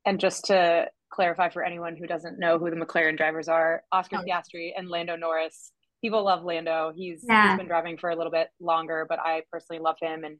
And 0.05 0.20
just 0.20 0.44
to 0.46 0.87
clarify 1.11 1.49
for 1.49 1.64
anyone 1.64 1.96
who 1.96 2.07
doesn't 2.07 2.38
know 2.38 2.59
who 2.59 2.70
the 2.70 2.77
McLaren 2.77 3.16
drivers 3.16 3.49
are, 3.49 3.83
Oscar 3.92 4.18
oh. 4.20 4.25
Piastri 4.25 4.70
and 4.77 4.88
Lando 4.88 5.16
Norris 5.16 5.73
people 6.01 6.25
love 6.25 6.44
Lando. 6.44 6.92
He's, 6.94 7.25
yeah. 7.29 7.51
he's 7.51 7.59
been 7.59 7.66
driving 7.66 7.99
for 7.99 8.11
a 8.11 8.16
little 8.16 8.33
bit 8.33 8.49
longer, 8.61 9.07
but 9.09 9.18
I 9.18 9.42
personally 9.53 9.81
love 9.81 9.96
him. 10.01 10.25
And 10.25 10.38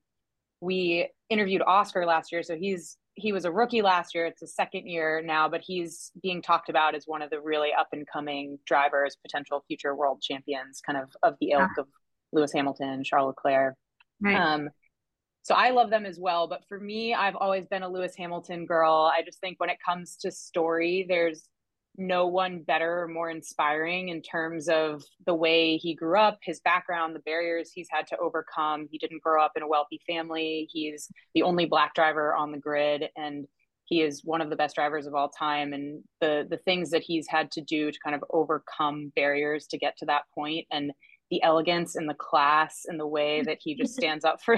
we 0.61 1.09
interviewed 1.29 1.63
Oscar 1.63 2.07
last 2.07 2.33
year, 2.33 2.43
so 2.43 2.57
he's 2.57 2.97
he 3.15 3.33
was 3.33 3.45
a 3.45 3.51
rookie 3.51 3.83
last 3.83 4.15
year. 4.15 4.27
It's 4.27 4.41
his 4.41 4.55
second 4.55 4.87
year 4.87 5.21
now, 5.23 5.49
but 5.49 5.63
he's 5.63 6.11
being 6.23 6.41
talked 6.41 6.69
about 6.69 6.95
as 6.95 7.05
one 7.07 7.23
of 7.23 7.29
the 7.29 7.41
really 7.41 7.71
up 7.79 7.89
and 7.93 8.07
coming 8.07 8.59
drivers, 8.67 9.17
potential 9.21 9.63
future 9.67 9.95
world 9.95 10.23
champions, 10.23 10.81
kind 10.81 10.99
of 10.99 11.11
of 11.23 11.35
the 11.41 11.51
ilk 11.51 11.71
yeah. 11.77 11.83
of 11.83 11.89
Lewis 12.33 12.53
Hamilton, 12.53 13.03
Charles 13.05 13.35
Leclerc. 13.37 13.75
Right. 14.21 14.37
Um, 14.37 14.71
so 15.43 15.55
I 15.55 15.71
love 15.71 15.91
them 15.91 16.07
as 16.07 16.19
well. 16.19 16.47
But 16.47 16.65
for 16.69 16.79
me, 16.79 17.15
I've 17.15 17.37
always 17.37 17.67
been 17.67 17.83
a 17.83 17.89
Lewis 17.89 18.15
Hamilton 18.17 18.67
girl. 18.67 19.11
I 19.15 19.23
just 19.23 19.41
think 19.41 19.59
when 19.59 19.71
it 19.71 19.79
comes 19.85 20.17
to 20.19 20.31
story, 20.31 21.07
there's 21.09 21.49
no 21.97 22.27
one 22.27 22.61
better 22.61 23.03
or 23.03 23.09
more 23.09 23.31
inspiring 23.31 24.09
in 24.09 24.23
terms 24.23 24.69
of 24.69 25.03
the 25.27 25.35
way 25.35 25.77
he 25.77 25.95
grew 25.95 26.19
up, 26.19 26.39
his 26.43 26.61
background, 26.61 27.15
the 27.15 27.21
barriers 27.21 27.71
he's 27.75 27.89
had 27.91 28.07
to 28.09 28.17
overcome. 28.19 28.87
He 28.91 28.99
didn't 28.99 29.23
grow 29.23 29.43
up 29.43 29.53
in 29.57 29.63
a 29.63 29.69
wealthy 29.69 30.01
family. 30.07 30.69
He's 30.71 31.09
the 31.35 31.43
only 31.43 31.67
black 31.67 31.95
driver 31.95 32.35
on 32.35 32.53
the 32.53 32.59
grid 32.59 33.05
and 33.17 33.47
he 33.91 34.03
is 34.03 34.25
one 34.25 34.41
of 34.41 34.51
the 34.51 34.57
best 34.57 34.77
drivers 34.77 35.07
of 35.07 35.15
all 35.15 35.29
time 35.29 35.73
and 35.73 36.03
the 36.21 36.47
the 36.49 36.57
things 36.59 36.91
that 36.91 37.03
he's 37.03 37.27
had 37.29 37.51
to 37.51 37.61
do 37.61 37.91
to 37.91 37.99
kind 38.03 38.15
of 38.15 38.25
overcome 38.31 39.13
barriers 39.17 39.67
to 39.67 39.79
get 39.79 39.97
to 39.99 40.07
that 40.07 40.23
point 40.33 40.67
and 40.71 40.93
the 41.31 41.43
elegance 41.43 41.97
and 41.97 42.09
the 42.09 42.15
class 42.15 42.83
and 42.87 42.99
the 42.99 43.07
way 43.07 43.43
that 43.45 43.59
he 43.61 43.75
just 43.75 43.95
stands 43.95 44.25
up 44.25 44.41
for 44.43 44.57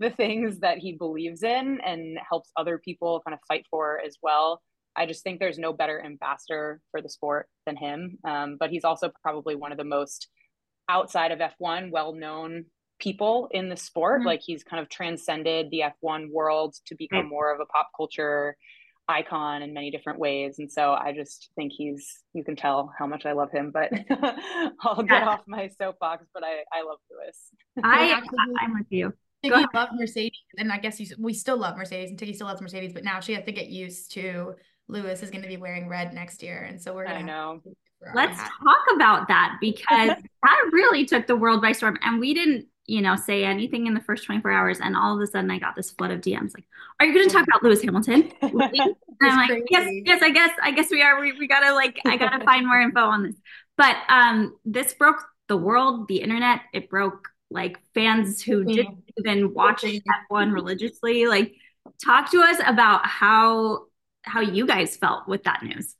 the 0.00 0.10
things 0.10 0.60
that 0.60 0.78
he 0.78 0.92
believes 0.92 1.42
in 1.42 1.80
and 1.84 2.18
helps 2.28 2.50
other 2.56 2.78
people 2.78 3.22
kind 3.26 3.34
of 3.34 3.40
fight 3.48 3.64
for 3.70 4.00
as 4.04 4.16
well 4.22 4.60
I 4.96 5.06
just 5.06 5.22
think 5.24 5.40
there's 5.40 5.58
no 5.58 5.72
better 5.72 6.02
ambassador 6.04 6.80
for 6.90 7.02
the 7.02 7.08
sport 7.08 7.48
than 7.66 7.76
him. 7.76 8.18
Um, 8.24 8.56
but 8.58 8.70
he's 8.70 8.84
also 8.84 9.10
probably 9.22 9.54
one 9.54 9.72
of 9.72 9.78
the 9.78 9.84
most 9.84 10.28
outside 10.88 11.32
of 11.32 11.40
F1 11.40 11.90
well 11.90 12.14
known 12.14 12.66
people 13.00 13.48
in 13.50 13.68
the 13.68 13.76
sport. 13.76 14.20
Mm-hmm. 14.20 14.28
Like 14.28 14.40
he's 14.44 14.62
kind 14.62 14.80
of 14.80 14.88
transcended 14.88 15.70
the 15.70 15.84
F1 16.02 16.30
world 16.30 16.76
to 16.86 16.94
become 16.94 17.20
right. 17.20 17.28
more 17.28 17.52
of 17.52 17.60
a 17.60 17.66
pop 17.66 17.88
culture 17.96 18.56
icon 19.06 19.62
in 19.62 19.74
many 19.74 19.90
different 19.90 20.18
ways. 20.18 20.58
And 20.58 20.70
so 20.70 20.92
I 20.92 21.12
just 21.12 21.50
think 21.56 21.72
he's, 21.76 22.22
you 22.32 22.44
can 22.44 22.56
tell 22.56 22.92
how 22.96 23.06
much 23.06 23.26
I 23.26 23.32
love 23.32 23.50
him, 23.50 23.70
but 23.70 23.92
I'll 24.80 25.02
get 25.02 25.10
yeah. 25.10 25.28
off 25.28 25.40
my 25.46 25.68
soapbox, 25.68 26.26
but 26.32 26.42
I, 26.42 26.62
I 26.72 26.84
love 26.84 26.98
Lewis. 27.10 27.38
I, 27.82 28.22
I'm 28.60 28.74
with 28.78 28.86
you. 28.90 29.12
Tiggy 29.44 29.66
loved 29.74 29.92
Mercedes, 29.94 30.40
and 30.58 30.72
I 30.72 30.78
guess 30.78 31.00
we 31.18 31.34
still 31.34 31.56
love 31.56 31.76
Mercedes, 31.76 32.10
and 32.10 32.18
Tiggy 32.18 32.32
still 32.34 32.46
loves 32.46 32.60
Mercedes, 32.60 32.92
but 32.92 33.04
now 33.04 33.20
she 33.20 33.34
has 33.34 33.44
to 33.44 33.52
get 33.52 33.68
used 33.68 34.12
to 34.12 34.54
Lewis 34.88 35.22
is 35.22 35.30
going 35.30 35.42
to 35.42 35.48
be 35.48 35.56
wearing 35.56 35.88
red 35.88 36.12
next 36.12 36.42
year, 36.42 36.66
and 36.68 36.80
so 36.80 36.94
we're 36.94 37.06
going 37.06 37.20
to 37.20 37.26
know. 37.26 37.62
Let's 38.14 38.36
talk 38.36 38.84
about 38.94 39.28
that 39.28 39.56
because 39.60 40.10
that 40.42 40.70
really 40.72 41.06
took 41.06 41.26
the 41.26 41.36
world 41.36 41.62
by 41.62 41.72
storm, 41.72 41.98
and 42.02 42.20
we 42.20 42.34
didn't, 42.34 42.66
you 42.86 43.00
know, 43.00 43.16
say 43.16 43.44
anything 43.44 43.86
in 43.86 43.94
the 43.94 44.00
first 44.00 44.26
24 44.26 44.50
hours, 44.50 44.80
and 44.80 44.94
all 44.94 45.14
of 45.14 45.20
a 45.22 45.26
sudden 45.26 45.50
I 45.50 45.58
got 45.58 45.74
this 45.74 45.90
flood 45.92 46.10
of 46.10 46.20
DMs 46.20 46.52
like, 46.54 46.66
"Are 47.00 47.06
you 47.06 47.14
going 47.14 47.26
to 47.26 47.32
talk 47.32 47.46
about 47.46 47.62
Lewis 47.62 47.82
Hamilton?" 47.82 48.30
and 48.42 48.62
I'm 49.22 49.48
like, 49.48 49.62
"Yes, 49.70 49.88
yes, 50.04 50.22
I 50.22 50.30
guess, 50.30 50.50
I 50.62 50.70
guess 50.72 50.90
we 50.90 51.02
are. 51.02 51.18
We, 51.18 51.32
we 51.38 51.48
gotta 51.48 51.72
like, 51.74 51.98
I 52.04 52.16
gotta 52.16 52.44
find 52.44 52.66
more 52.66 52.80
info 52.80 53.00
on 53.00 53.22
this." 53.22 53.36
But 53.78 53.96
um, 54.08 54.56
this 54.66 54.92
broke 54.92 55.24
the 55.48 55.56
world, 55.56 56.08
the 56.08 56.20
internet. 56.20 56.60
It 56.74 56.90
broke 56.90 57.28
like 57.54 57.78
fans 57.94 58.42
who 58.42 58.64
didn't 58.64 59.04
even 59.16 59.54
watch 59.54 59.82
F1 59.82 60.52
religiously. 60.52 61.26
Like, 61.26 61.54
talk 62.04 62.30
to 62.32 62.40
us 62.40 62.58
about 62.66 63.06
how 63.06 63.84
how 64.22 64.40
you 64.40 64.66
guys 64.66 64.96
felt 64.96 65.28
with 65.28 65.44
that 65.44 65.62
news. 65.62 65.94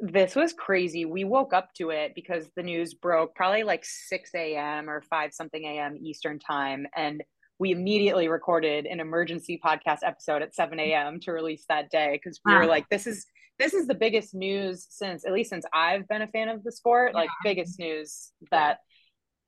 This 0.00 0.34
was 0.34 0.52
crazy. 0.52 1.04
We 1.04 1.24
woke 1.24 1.52
up 1.52 1.74
to 1.74 1.90
it 1.90 2.14
because 2.14 2.48
the 2.56 2.62
news 2.62 2.94
broke 2.94 3.34
probably 3.34 3.64
like 3.64 3.84
6 3.84 4.30
a.m. 4.34 4.88
or 4.88 5.02
5 5.02 5.34
something 5.34 5.62
a.m. 5.64 5.96
Eastern 6.00 6.38
time. 6.38 6.86
And 6.96 7.22
we 7.58 7.70
immediately 7.72 8.28
recorded 8.28 8.86
an 8.86 8.98
emergency 8.98 9.60
podcast 9.64 9.98
episode 10.02 10.42
at 10.42 10.54
7 10.54 10.80
a.m. 10.80 11.20
to 11.20 11.32
release 11.32 11.64
that 11.68 11.90
day 11.90 12.18
because 12.20 12.40
we 12.44 12.52
wow. 12.52 12.60
were 12.60 12.66
like, 12.66 12.88
this 12.88 13.06
is 13.06 13.26
this 13.58 13.74
is 13.74 13.86
the 13.86 13.94
biggest 13.94 14.34
news 14.34 14.86
since 14.88 15.24
at 15.24 15.32
least 15.32 15.50
since 15.50 15.66
I've 15.74 16.08
been 16.08 16.22
a 16.22 16.28
fan 16.28 16.48
of 16.48 16.64
the 16.64 16.72
sport, 16.72 17.12
yeah. 17.12 17.20
like 17.20 17.30
biggest 17.44 17.78
news 17.78 18.32
that 18.50 18.78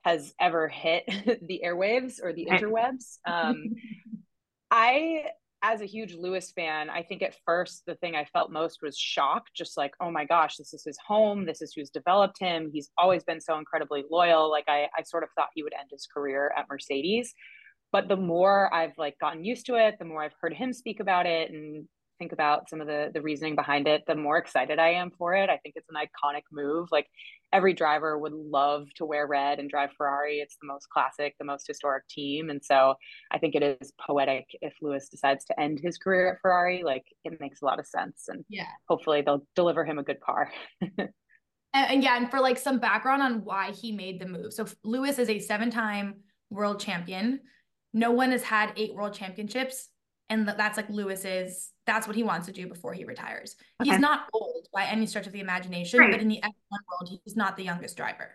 has 0.04 0.34
ever 0.40 0.68
hit 0.68 1.04
the 1.46 1.62
airwaves 1.64 2.22
or 2.22 2.32
the 2.32 2.46
interwebs. 2.46 3.18
Um, 3.26 3.74
I 4.70 5.24
as 5.62 5.80
a 5.80 5.86
huge 5.86 6.14
Lewis 6.14 6.52
fan, 6.52 6.90
I 6.90 7.02
think 7.02 7.22
at 7.22 7.36
first 7.46 7.84
the 7.86 7.94
thing 7.94 8.14
I 8.14 8.26
felt 8.26 8.52
most 8.52 8.80
was 8.82 8.98
shock, 8.98 9.46
just 9.56 9.78
like, 9.78 9.94
oh 9.98 10.10
my 10.10 10.26
gosh, 10.26 10.56
this 10.56 10.74
is 10.74 10.84
his 10.84 10.98
home. 11.06 11.46
This 11.46 11.62
is 11.62 11.72
who's 11.72 11.88
developed 11.88 12.38
him. 12.38 12.70
He's 12.70 12.90
always 12.98 13.24
been 13.24 13.40
so 13.40 13.56
incredibly 13.56 14.04
loyal. 14.10 14.50
Like 14.50 14.66
I, 14.68 14.88
I 14.96 15.02
sort 15.04 15.22
of 15.22 15.30
thought 15.34 15.48
he 15.54 15.62
would 15.62 15.72
end 15.72 15.88
his 15.90 16.06
career 16.06 16.52
at 16.54 16.66
Mercedes. 16.68 17.32
But 17.92 18.08
the 18.08 18.16
more 18.16 18.72
I've 18.74 18.92
like 18.98 19.18
gotten 19.18 19.42
used 19.42 19.64
to 19.66 19.76
it, 19.76 19.94
the 19.98 20.04
more 20.04 20.22
I've 20.22 20.34
heard 20.38 20.52
him 20.52 20.74
speak 20.74 21.00
about 21.00 21.24
it 21.24 21.50
and 21.50 21.88
think 22.18 22.32
about 22.32 22.68
some 22.68 22.80
of 22.80 22.86
the 22.86 23.10
the 23.12 23.20
reasoning 23.20 23.54
behind 23.54 23.86
it, 23.86 24.02
the 24.06 24.14
more 24.14 24.38
excited 24.38 24.78
I 24.78 24.90
am 24.90 25.10
for 25.10 25.34
it. 25.34 25.50
I 25.50 25.56
think 25.58 25.74
it's 25.76 25.88
an 25.88 25.96
iconic 25.96 26.42
move. 26.52 26.88
Like 26.90 27.06
every 27.52 27.72
driver 27.72 28.18
would 28.18 28.32
love 28.32 28.88
to 28.96 29.04
wear 29.04 29.26
red 29.26 29.58
and 29.58 29.70
drive 29.70 29.90
Ferrari. 29.96 30.38
It's 30.38 30.56
the 30.60 30.66
most 30.66 30.88
classic, 30.88 31.34
the 31.38 31.44
most 31.44 31.66
historic 31.66 32.06
team. 32.08 32.50
And 32.50 32.62
so 32.62 32.94
I 33.30 33.38
think 33.38 33.54
it 33.54 33.78
is 33.80 33.92
poetic 34.04 34.46
if 34.60 34.74
Lewis 34.82 35.08
decides 35.08 35.44
to 35.46 35.60
end 35.60 35.78
his 35.80 35.96
career 35.98 36.32
at 36.32 36.40
Ferrari. 36.40 36.82
Like 36.84 37.04
it 37.24 37.40
makes 37.40 37.62
a 37.62 37.64
lot 37.64 37.78
of 37.78 37.86
sense. 37.86 38.24
And 38.28 38.44
yeah, 38.48 38.66
hopefully 38.88 39.22
they'll 39.22 39.46
deliver 39.54 39.84
him 39.84 39.98
a 39.98 40.02
good 40.02 40.20
car. 40.20 40.50
and, 40.80 41.10
and 41.74 42.02
yeah, 42.02 42.16
and 42.16 42.30
for 42.30 42.40
like 42.40 42.58
some 42.58 42.78
background 42.78 43.22
on 43.22 43.44
why 43.44 43.70
he 43.70 43.92
made 43.92 44.20
the 44.20 44.26
move. 44.26 44.52
So 44.52 44.66
Lewis 44.82 45.18
is 45.18 45.30
a 45.30 45.38
seven-time 45.38 46.16
world 46.50 46.80
champion. 46.80 47.40
No 47.92 48.10
one 48.10 48.32
has 48.32 48.42
had 48.42 48.72
eight 48.76 48.94
world 48.94 49.14
championships 49.14 49.90
and 50.30 50.48
that's 50.48 50.76
like 50.76 50.88
Lewis's 50.88 51.70
that's 51.86 52.06
what 52.06 52.16
he 52.16 52.22
wants 52.22 52.46
to 52.46 52.52
do 52.52 52.66
before 52.66 52.94
he 52.94 53.04
retires. 53.04 53.56
Okay. 53.80 53.90
He's 53.90 54.00
not 54.00 54.26
old 54.32 54.66
by 54.72 54.84
any 54.84 55.06
stretch 55.06 55.26
of 55.26 55.32
the 55.32 55.40
imagination, 55.40 56.00
right. 56.00 56.10
but 56.10 56.20
in 56.20 56.28
the 56.28 56.40
F1 56.42 56.50
world, 56.70 57.20
he's 57.24 57.36
not 57.36 57.56
the 57.56 57.64
youngest 57.64 57.96
driver. 57.96 58.30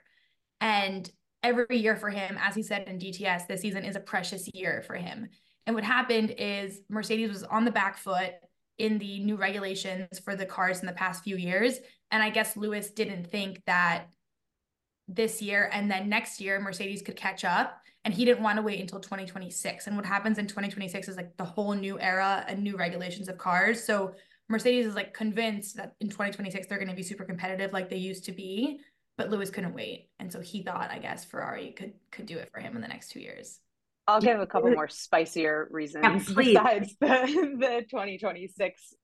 And 0.61 1.09
every 1.41 1.77
year 1.77 1.95
for 1.95 2.09
him, 2.09 2.37
as 2.39 2.53
he 2.53 2.61
said 2.61 2.87
in 2.87 2.99
DTS, 2.99 3.47
this 3.47 3.61
season 3.61 3.85
is 3.85 3.95
a 3.95 3.99
precious 3.99 4.47
year 4.53 4.83
for 4.85 4.95
him. 4.95 5.29
And 5.65 5.75
what 5.75 5.83
happened 5.83 6.35
is 6.37 6.81
Mercedes 6.89 7.29
was 7.29 7.43
on 7.43 7.65
the 7.65 7.71
back 7.71 7.97
foot 7.97 8.33
in 8.77 8.97
the 8.97 9.19
new 9.19 9.35
regulations 9.35 10.19
for 10.19 10.35
the 10.35 10.45
cars 10.45 10.79
in 10.79 10.85
the 10.85 10.93
past 10.93 11.23
few 11.23 11.37
years. 11.37 11.79
And 12.11 12.23
I 12.23 12.29
guess 12.29 12.57
Lewis 12.57 12.91
didn't 12.91 13.29
think 13.29 13.61
that 13.65 14.07
this 15.09 15.41
year 15.41 15.69
and 15.73 15.89
then 15.89 16.07
next 16.07 16.39
year 16.39 16.59
Mercedes 16.59 17.01
could 17.01 17.15
catch 17.15 17.43
up 17.43 17.81
and 18.05 18.13
he 18.13 18.23
didn't 18.25 18.43
want 18.43 18.57
to 18.57 18.61
wait 18.61 18.79
until 18.79 18.99
2026 18.99 19.87
and 19.87 19.95
what 19.95 20.05
happens 20.05 20.37
in 20.37 20.45
2026 20.45 21.09
is 21.09 21.17
like 21.17 21.35
the 21.37 21.43
whole 21.43 21.73
new 21.73 21.99
era 21.99 22.45
and 22.47 22.63
new 22.63 22.77
regulations 22.77 23.27
of 23.27 23.37
cars. 23.37 23.83
So 23.83 24.13
mercedes 24.47 24.85
is 24.85 24.95
like 24.95 25.13
convinced 25.13 25.77
that 25.77 25.95
in 25.99 26.07
2026 26.07 26.67
they're 26.67 26.77
going 26.77 26.89
to 26.89 26.95
be 26.95 27.03
super 27.03 27.23
competitive 27.23 27.73
like 27.73 27.89
they 27.89 27.97
used 27.97 28.25
to 28.25 28.31
be 28.31 28.79
but 29.17 29.29
lewis 29.29 29.49
couldn't 29.49 29.73
wait. 29.73 30.09
And 30.19 30.31
so 30.31 30.39
he 30.39 30.63
thought 30.63 30.91
i 30.91 30.99
guess 30.99 31.25
ferrari 31.25 31.71
could 31.71 31.93
could 32.11 32.27
do 32.27 32.37
it 32.37 32.49
for 32.51 32.59
him 32.59 32.75
in 32.75 32.81
the 32.81 32.87
next 32.87 33.09
two 33.09 33.19
years. 33.19 33.59
I'll 34.07 34.21
give 34.21 34.39
a 34.39 34.47
couple 34.47 34.71
more 34.71 34.87
spicier 34.87 35.67
reasons 35.71 36.29
yeah, 36.29 36.35
besides 36.35 36.95
the, 36.99 37.07
the 37.59 37.85
2026 37.89 38.95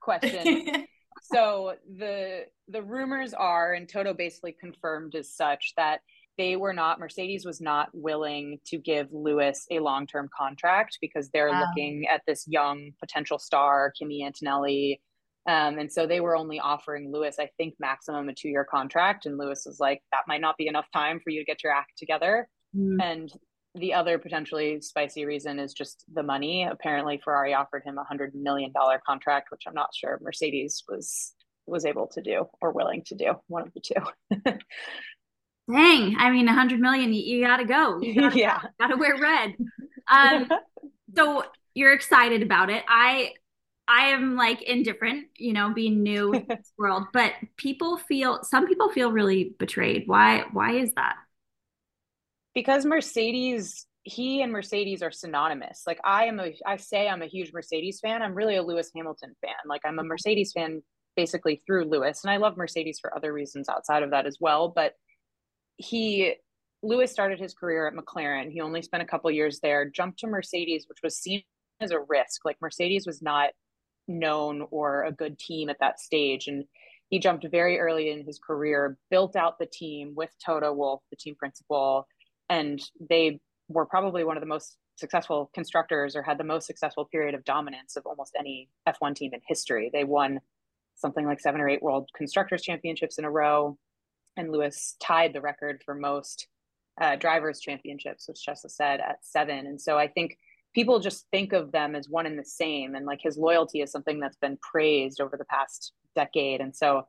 question 0.00 0.86
so 1.22 1.74
the 1.98 2.46
the 2.68 2.82
rumors 2.82 3.34
are 3.34 3.72
and 3.72 3.88
toto 3.88 4.14
basically 4.14 4.54
confirmed 4.58 5.14
as 5.14 5.34
such 5.34 5.72
that 5.76 6.00
they 6.36 6.56
were 6.56 6.72
not 6.72 7.00
mercedes 7.00 7.44
was 7.44 7.60
not 7.60 7.88
willing 7.92 8.58
to 8.66 8.78
give 8.78 9.08
lewis 9.12 9.66
a 9.70 9.78
long-term 9.78 10.28
contract 10.36 10.98
because 11.00 11.28
they're 11.30 11.50
wow. 11.50 11.64
looking 11.66 12.06
at 12.08 12.22
this 12.26 12.44
young 12.46 12.90
potential 13.00 13.38
star 13.38 13.92
kimi 13.98 14.24
antonelli 14.24 15.00
um, 15.48 15.78
and 15.78 15.90
so 15.90 16.06
they 16.06 16.20
were 16.20 16.36
only 16.36 16.60
offering 16.60 17.12
lewis 17.12 17.36
i 17.38 17.48
think 17.56 17.74
maximum 17.80 18.28
a 18.28 18.34
two-year 18.34 18.66
contract 18.70 19.26
and 19.26 19.38
lewis 19.38 19.64
was 19.66 19.80
like 19.80 20.02
that 20.12 20.22
might 20.26 20.40
not 20.40 20.56
be 20.56 20.68
enough 20.68 20.86
time 20.92 21.20
for 21.22 21.30
you 21.30 21.40
to 21.40 21.46
get 21.46 21.62
your 21.62 21.72
act 21.72 21.92
together 21.96 22.48
mm. 22.76 22.96
and 23.02 23.32
the 23.74 23.94
other 23.94 24.18
potentially 24.18 24.80
spicy 24.80 25.24
reason 25.24 25.58
is 25.58 25.72
just 25.72 26.04
the 26.12 26.22
money 26.22 26.64
apparently 26.64 27.20
ferrari 27.22 27.54
offered 27.54 27.82
him 27.84 27.98
a 27.98 28.04
hundred 28.04 28.34
million 28.34 28.72
dollar 28.72 29.00
contract 29.06 29.50
which 29.50 29.64
i'm 29.66 29.74
not 29.74 29.90
sure 29.94 30.18
mercedes 30.22 30.84
was 30.88 31.34
was 31.66 31.84
able 31.84 32.06
to 32.06 32.22
do 32.22 32.46
or 32.60 32.72
willing 32.72 33.02
to 33.04 33.14
do 33.14 33.34
one 33.46 33.62
of 33.62 33.72
the 33.74 33.80
two 33.80 34.50
dang, 35.70 36.16
I 36.18 36.30
mean, 36.30 36.48
a 36.48 36.52
hundred 36.52 36.80
million, 36.80 37.12
you, 37.12 37.22
you, 37.22 37.44
gotta 37.44 37.64
go. 37.64 38.00
You 38.00 38.14
gotta, 38.14 38.38
yeah. 38.38 38.60
Gotta 38.80 38.96
wear 38.96 39.16
red. 39.18 39.54
Um, 40.10 40.48
so 41.16 41.44
you're 41.74 41.92
excited 41.92 42.42
about 42.42 42.70
it. 42.70 42.82
I, 42.88 43.32
I 43.86 44.08
am 44.08 44.36
like 44.36 44.62
indifferent, 44.62 45.26
you 45.36 45.52
know, 45.52 45.72
being 45.72 46.02
new 46.02 46.32
in 46.32 46.46
this 46.48 46.72
world, 46.78 47.04
but 47.12 47.32
people 47.56 47.96
feel, 47.96 48.42
some 48.42 48.66
people 48.66 48.90
feel 48.90 49.12
really 49.12 49.54
betrayed. 49.58 50.04
Why, 50.06 50.44
why 50.52 50.72
is 50.72 50.92
that? 50.94 51.16
Because 52.58 52.84
Mercedes, 52.84 53.86
he 54.02 54.42
and 54.42 54.50
Mercedes 54.50 55.00
are 55.00 55.12
synonymous. 55.12 55.84
Like 55.86 56.00
I 56.02 56.24
am 56.24 56.40
a, 56.40 56.52
I 56.66 56.76
say 56.76 57.08
I'm 57.08 57.22
a 57.22 57.28
huge 57.28 57.52
Mercedes 57.52 58.00
fan. 58.00 58.20
I'm 58.20 58.34
really 58.34 58.56
a 58.56 58.64
Lewis 58.64 58.90
Hamilton 58.96 59.36
fan. 59.40 59.54
Like 59.64 59.82
I'm 59.84 59.96
a 60.00 60.02
mm-hmm. 60.02 60.08
Mercedes 60.08 60.50
fan 60.52 60.82
basically 61.14 61.62
through 61.64 61.84
Lewis 61.84 62.24
and 62.24 62.32
I 62.32 62.38
love 62.38 62.56
Mercedes 62.56 62.98
for 63.00 63.16
other 63.16 63.32
reasons 63.32 63.68
outside 63.68 64.02
of 64.02 64.10
that 64.10 64.26
as 64.26 64.38
well. 64.40 64.72
But 64.74 64.94
he 65.76 66.34
Lewis 66.82 67.12
started 67.12 67.38
his 67.38 67.54
career 67.54 67.86
at 67.86 67.94
McLaren. 67.94 68.50
He 68.50 68.60
only 68.60 68.82
spent 68.82 69.04
a 69.04 69.06
couple 69.06 69.30
years 69.30 69.60
there, 69.60 69.88
jumped 69.88 70.18
to 70.18 70.26
Mercedes, 70.26 70.86
which 70.88 70.98
was 71.00 71.16
seen 71.16 71.44
as 71.80 71.92
a 71.92 72.00
risk. 72.08 72.44
Like 72.44 72.56
Mercedes 72.60 73.06
was 73.06 73.22
not 73.22 73.50
known 74.08 74.66
or 74.72 75.04
a 75.04 75.12
good 75.12 75.38
team 75.38 75.68
at 75.68 75.78
that 75.78 76.00
stage. 76.00 76.48
And 76.48 76.64
he 77.08 77.20
jumped 77.20 77.46
very 77.52 77.78
early 77.78 78.10
in 78.10 78.24
his 78.26 78.40
career, 78.44 78.98
built 79.12 79.36
out 79.36 79.60
the 79.60 79.66
team 79.72 80.14
with 80.16 80.30
Toto 80.44 80.72
Wolff, 80.72 81.02
the 81.10 81.16
team 81.16 81.36
principal, 81.36 82.08
and 82.48 82.80
they 83.08 83.40
were 83.68 83.86
probably 83.86 84.24
one 84.24 84.36
of 84.36 84.40
the 84.40 84.46
most 84.46 84.76
successful 84.96 85.50
constructors 85.54 86.16
or 86.16 86.22
had 86.22 86.38
the 86.38 86.44
most 86.44 86.66
successful 86.66 87.04
period 87.04 87.34
of 87.34 87.44
dominance 87.44 87.96
of 87.96 88.04
almost 88.06 88.34
any 88.38 88.68
F1 88.88 89.14
team 89.14 89.32
in 89.32 89.40
history. 89.46 89.90
They 89.92 90.04
won 90.04 90.40
something 90.96 91.24
like 91.24 91.40
seven 91.40 91.60
or 91.60 91.68
eight 91.68 91.82
world 91.82 92.08
constructors 92.16 92.62
championships 92.62 93.18
in 93.18 93.24
a 93.24 93.30
row. 93.30 93.78
And 94.36 94.50
Lewis 94.50 94.96
tied 95.00 95.32
the 95.32 95.40
record 95.40 95.82
for 95.84 95.94
most 95.94 96.48
uh, 97.00 97.16
drivers 97.16 97.60
championships, 97.60 98.28
which 98.28 98.44
Chesa 98.46 98.70
said 98.70 99.00
at 99.00 99.18
seven. 99.22 99.66
And 99.66 99.80
so 99.80 99.96
I 99.96 100.08
think 100.08 100.36
people 100.74 100.98
just 100.98 101.26
think 101.30 101.52
of 101.52 101.70
them 101.70 101.94
as 101.94 102.08
one 102.08 102.26
and 102.26 102.38
the 102.38 102.44
same. 102.44 102.94
And 102.94 103.06
like 103.06 103.20
his 103.22 103.38
loyalty 103.38 103.80
is 103.80 103.92
something 103.92 104.18
that's 104.18 104.36
been 104.36 104.58
praised 104.58 105.20
over 105.20 105.36
the 105.36 105.44
past 105.44 105.92
decade. 106.16 106.60
And 106.60 106.74
so 106.74 107.06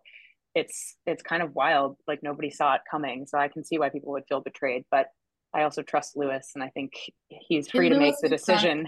it's 0.56 0.96
it's 1.06 1.24
kind 1.24 1.42
of 1.42 1.56
wild. 1.56 1.98
Like 2.08 2.22
nobody 2.24 2.52
saw 2.52 2.76
it 2.76 2.82
coming. 2.90 3.26
So 3.28 3.38
I 3.38 3.48
can 3.48 3.64
see 3.64 3.80
why 3.80 3.90
people 3.90 4.12
would 4.12 4.26
feel 4.28 4.42
betrayed. 4.42 4.86
But 4.92 5.08
I 5.54 5.64
also 5.64 5.82
trust 5.82 6.16
Lewis 6.16 6.52
and 6.56 6.64
I 6.64 6.70
think 6.70 6.94
he's 7.28 7.70
free 7.70 7.90
to 7.90 7.98
make 7.98 8.16
the 8.22 8.30
decision. 8.30 8.88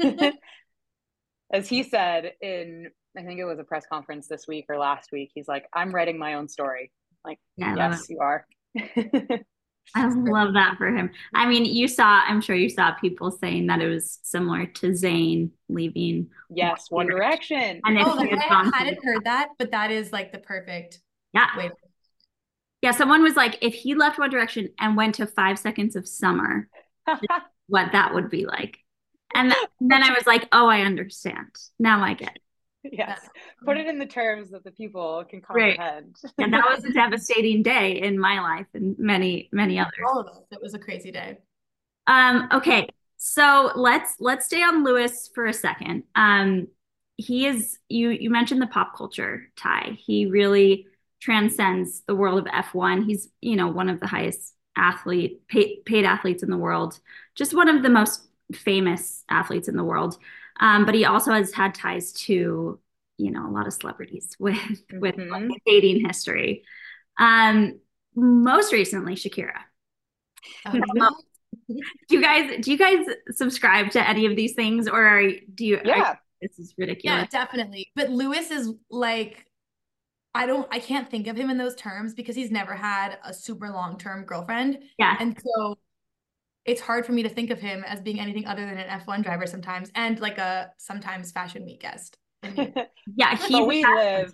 As 1.52 1.68
he 1.68 1.82
said 1.82 2.32
in 2.40 2.90
I 3.16 3.22
think 3.22 3.40
it 3.40 3.44
was 3.44 3.58
a 3.58 3.64
press 3.64 3.84
conference 3.90 4.26
this 4.26 4.46
week 4.48 4.66
or 4.68 4.78
last 4.78 5.10
week, 5.12 5.30
he's 5.34 5.48
like, 5.48 5.66
I'm 5.72 5.94
writing 5.94 6.18
my 6.18 6.34
own 6.34 6.48
story. 6.48 6.90
Like, 7.24 7.38
yeah, 7.56 7.74
yes, 7.76 8.06
you 8.08 8.18
are. 8.20 8.46
I 9.94 10.08
love 10.08 10.54
that 10.54 10.76
for 10.78 10.86
him. 10.86 11.10
I 11.34 11.46
mean, 11.46 11.64
you 11.64 11.88
saw, 11.88 12.22
I'm 12.26 12.40
sure 12.40 12.56
you 12.56 12.70
saw 12.70 12.92
people 12.94 13.30
saying 13.30 13.66
that 13.66 13.82
it 13.82 13.88
was 13.88 14.18
similar 14.22 14.64
to 14.64 14.90
Zayn 14.90 15.50
leaving. 15.68 16.30
Yes, 16.48 16.86
One 16.88 17.06
Direction. 17.06 17.80
And 17.84 17.98
oh, 17.98 18.14
like, 18.14 18.32
I 18.32 18.70
hadn't 18.72 19.04
heard 19.04 19.24
that, 19.24 19.48
but 19.58 19.72
that 19.72 19.90
is 19.90 20.12
like 20.12 20.32
the 20.32 20.38
perfect 20.38 21.00
yeah. 21.34 21.48
way. 21.56 21.70
Yeah, 22.82 22.90
someone 22.90 23.22
was 23.22 23.36
like, 23.36 23.58
if 23.62 23.74
he 23.74 23.94
left 23.94 24.18
One 24.18 24.30
Direction 24.30 24.68
and 24.78 24.96
went 24.96 25.14
to 25.16 25.26
Five 25.26 25.58
Seconds 25.58 25.96
of 25.96 26.06
Summer, 26.06 26.68
what 27.68 27.92
that 27.92 28.12
would 28.12 28.28
be 28.28 28.44
like. 28.44 28.78
And 29.34 29.54
then 29.80 30.02
I 30.02 30.10
was 30.10 30.26
like, 30.26 30.48
oh, 30.52 30.66
I 30.66 30.82
understand. 30.82 31.48
Now 31.78 32.02
I 32.02 32.14
get 32.14 32.36
it. 32.36 32.42
yes 32.92 33.28
put 33.64 33.76
it 33.76 33.86
in 33.86 33.96
the 33.98 34.06
terms 34.06 34.50
that 34.50 34.64
the 34.64 34.70
people 34.72 35.24
can 35.30 35.40
comprehend 35.40 36.16
right. 36.24 36.32
and 36.38 36.52
that 36.52 36.64
was 36.68 36.84
a 36.84 36.92
devastating 36.92 37.62
day 37.62 38.00
in 38.00 38.18
my 38.18 38.40
life 38.40 38.66
and 38.74 38.98
many 38.98 39.48
many 39.52 39.78
others 39.78 39.92
all 40.04 40.18
of 40.18 40.26
us 40.26 40.40
it 40.50 40.60
was 40.60 40.74
a 40.74 40.80
crazy 40.80 41.12
day 41.12 41.38
um 42.08 42.48
okay 42.50 42.88
so 43.18 43.70
let's 43.76 44.16
let's 44.18 44.46
stay 44.46 44.62
on 44.62 44.82
lewis 44.82 45.30
for 45.32 45.46
a 45.46 45.52
second 45.52 46.02
um 46.16 46.66
he 47.16 47.46
is 47.46 47.78
you 47.88 48.10
you 48.10 48.30
mentioned 48.30 48.60
the 48.60 48.66
pop 48.66 48.96
culture 48.96 49.44
tie. 49.56 49.96
he 50.04 50.26
really 50.26 50.86
transcends 51.22 52.02
the 52.02 52.14
world 52.14 52.40
of 52.40 52.46
f1 52.46 53.06
he's 53.06 53.28
you 53.40 53.56
know 53.56 53.68
one 53.68 53.88
of 53.88 54.00
the 54.00 54.06
highest 54.06 54.54
athlete 54.76 55.46
paid, 55.48 55.84
paid 55.84 56.04
athletes 56.04 56.42
in 56.42 56.50
the 56.50 56.56
world 56.56 56.98
just 57.34 57.54
one 57.54 57.68
of 57.68 57.82
the 57.82 57.88
most 57.88 58.26
famous 58.52 59.22
athletes 59.30 59.68
in 59.68 59.76
the 59.76 59.84
world 59.84 60.18
um, 60.60 60.84
but 60.84 60.94
he 60.94 61.04
also 61.04 61.32
has 61.32 61.52
had 61.52 61.74
ties 61.74 62.12
to, 62.12 62.78
you 63.18 63.30
know, 63.30 63.48
a 63.48 63.50
lot 63.50 63.66
of 63.66 63.72
celebrities 63.72 64.36
with 64.38 64.54
mm-hmm. 64.54 65.00
with 65.00 65.16
like, 65.16 65.50
dating 65.66 66.06
history. 66.06 66.64
Um, 67.18 67.80
most 68.14 68.72
recently, 68.72 69.14
Shakira. 69.14 69.58
Oh, 70.66 70.72
do 71.68 72.16
you 72.16 72.22
guys 72.22 72.60
do 72.60 72.70
you 72.70 72.78
guys 72.78 73.06
subscribe 73.30 73.90
to 73.90 74.08
any 74.08 74.26
of 74.26 74.36
these 74.36 74.54
things, 74.54 74.88
or 74.88 75.04
are, 75.04 75.30
do 75.54 75.66
you? 75.66 75.80
Yeah, 75.84 76.02
are, 76.02 76.20
this 76.40 76.58
is 76.58 76.74
ridiculous. 76.76 77.28
Yeah, 77.32 77.44
definitely. 77.44 77.90
But 77.96 78.10
Lewis 78.10 78.50
is 78.50 78.72
like 78.90 79.46
I 80.34 80.46
don't 80.46 80.66
I 80.70 80.78
can't 80.78 81.10
think 81.10 81.26
of 81.26 81.36
him 81.36 81.50
in 81.50 81.58
those 81.58 81.74
terms 81.74 82.14
because 82.14 82.34
he's 82.36 82.50
never 82.50 82.74
had 82.74 83.18
a 83.24 83.34
super 83.34 83.70
long-term 83.70 84.24
girlfriend. 84.24 84.78
Yeah. 84.98 85.16
And 85.20 85.38
so 85.38 85.78
it's 86.64 86.80
hard 86.80 87.04
for 87.04 87.12
me 87.12 87.22
to 87.22 87.28
think 87.28 87.50
of 87.50 87.60
him 87.60 87.84
as 87.86 88.00
being 88.00 88.20
anything 88.20 88.46
other 88.46 88.64
than 88.64 88.78
an 88.78 89.00
F1 89.00 89.22
driver 89.22 89.46
sometimes 89.46 89.90
and 89.94 90.18
like 90.20 90.38
a 90.38 90.70
sometimes 90.78 91.32
fashion 91.32 91.64
week 91.64 91.80
guest. 91.80 92.18
yeah, 93.16 93.36
he 93.36 93.52
but 93.52 93.66
we 93.66 93.84
live 93.84 94.32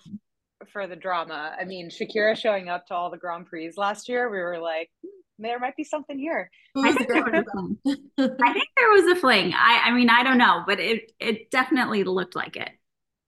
for 0.72 0.86
the 0.86 0.96
drama. 0.96 1.54
I 1.58 1.64
mean, 1.64 1.90
Shakira 1.90 2.36
showing 2.36 2.68
up 2.68 2.86
to 2.86 2.94
all 2.94 3.10
the 3.10 3.18
Grand 3.18 3.46
Prix 3.46 3.72
last 3.76 4.08
year, 4.08 4.30
we 4.30 4.38
were 4.38 4.58
like, 4.58 4.90
hmm, 5.02 5.42
there 5.42 5.58
might 5.58 5.76
be 5.76 5.84
something 5.84 6.18
here. 6.18 6.50
I 6.76 6.92
think, 6.92 7.08
there 7.08 7.22
was 7.22 7.44
I 8.18 8.52
think 8.52 8.68
there 8.76 8.90
was 8.90 9.16
a 9.16 9.20
fling. 9.20 9.52
I, 9.54 9.82
I 9.86 9.90
mean, 9.92 10.10
I 10.10 10.22
don't 10.22 10.38
know, 10.38 10.62
but 10.66 10.80
it 10.80 11.12
it 11.20 11.50
definitely 11.50 12.04
looked 12.04 12.34
like 12.34 12.56
it. 12.56 12.70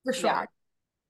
For 0.04 0.12
sure. 0.12 0.30
Yeah. 0.30 0.44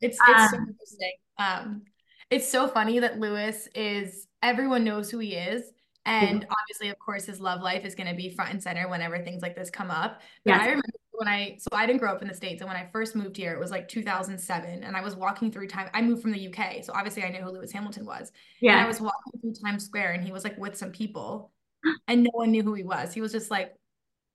It's 0.00 0.18
it's 0.28 0.40
um, 0.40 0.48
so 0.48 0.56
interesting. 0.56 1.12
Um, 1.38 1.82
it's 2.30 2.48
so 2.48 2.68
funny 2.68 3.00
that 3.00 3.18
Lewis 3.18 3.68
is 3.74 4.26
everyone 4.42 4.84
knows 4.84 5.10
who 5.10 5.18
he 5.18 5.34
is 5.34 5.72
and 6.06 6.46
obviously, 6.50 6.88
of 6.88 6.98
course, 6.98 7.26
his 7.26 7.40
love 7.40 7.60
life 7.60 7.84
is 7.84 7.94
going 7.94 8.08
to 8.08 8.14
be 8.14 8.30
front 8.30 8.52
and 8.52 8.62
center 8.62 8.88
whenever 8.88 9.18
things 9.18 9.42
like 9.42 9.54
this 9.54 9.70
come 9.70 9.90
up. 9.90 10.20
But 10.44 10.52
yes. 10.52 10.60
I 10.60 10.64
remember 10.66 10.88
when 11.12 11.28
I, 11.28 11.56
so 11.58 11.68
I 11.72 11.86
didn't 11.86 12.00
grow 12.00 12.10
up 12.10 12.22
in 12.22 12.28
the 12.28 12.34
States. 12.34 12.62
And 12.62 12.68
when 12.68 12.76
I 12.76 12.88
first 12.90 13.14
moved 13.14 13.36
here, 13.36 13.52
it 13.52 13.60
was 13.60 13.70
like 13.70 13.86
2007. 13.88 14.82
And 14.82 14.96
I 14.96 15.02
was 15.02 15.14
walking 15.14 15.52
through 15.52 15.68
time. 15.68 15.90
I 15.92 16.00
moved 16.00 16.22
from 16.22 16.32
the 16.32 16.48
UK. 16.48 16.82
So 16.82 16.92
obviously, 16.94 17.22
I 17.22 17.28
knew 17.28 17.40
who 17.40 17.50
Lewis 17.50 17.72
Hamilton 17.72 18.06
was. 18.06 18.32
Yeah. 18.60 18.72
And 18.72 18.80
I 18.80 18.86
was 18.86 19.00
walking 19.00 19.40
through 19.40 19.54
Times 19.62 19.84
Square 19.84 20.12
and 20.12 20.24
he 20.24 20.32
was 20.32 20.42
like 20.42 20.56
with 20.56 20.76
some 20.76 20.90
people 20.90 21.52
and 22.08 22.24
no 22.24 22.30
one 22.32 22.50
knew 22.50 22.62
who 22.62 22.74
he 22.74 22.82
was. 22.82 23.12
He 23.12 23.20
was 23.20 23.32
just 23.32 23.50
like 23.50 23.74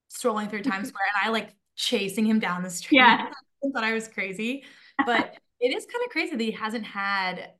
strolling 0.09 0.49
through 0.49 0.63
Times 0.63 0.87
Square 0.89 1.07
and 1.15 1.27
I 1.27 1.31
like 1.31 1.55
chasing 1.75 2.25
him 2.25 2.39
down 2.39 2.61
the 2.61 2.69
street. 2.69 2.97
Yeah. 2.97 3.31
I 3.65 3.67
thought 3.73 3.83
I 3.83 3.93
was 3.93 4.07
crazy. 4.07 4.63
But 5.03 5.35
it 5.59 5.75
is 5.75 5.85
kind 5.85 6.03
of 6.05 6.11
crazy 6.11 6.35
that 6.35 6.43
he 6.43 6.51
hasn't 6.51 6.85
had 6.85 7.51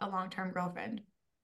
a 0.00 0.08
long 0.08 0.30
term 0.30 0.50
girlfriend. 0.52 1.00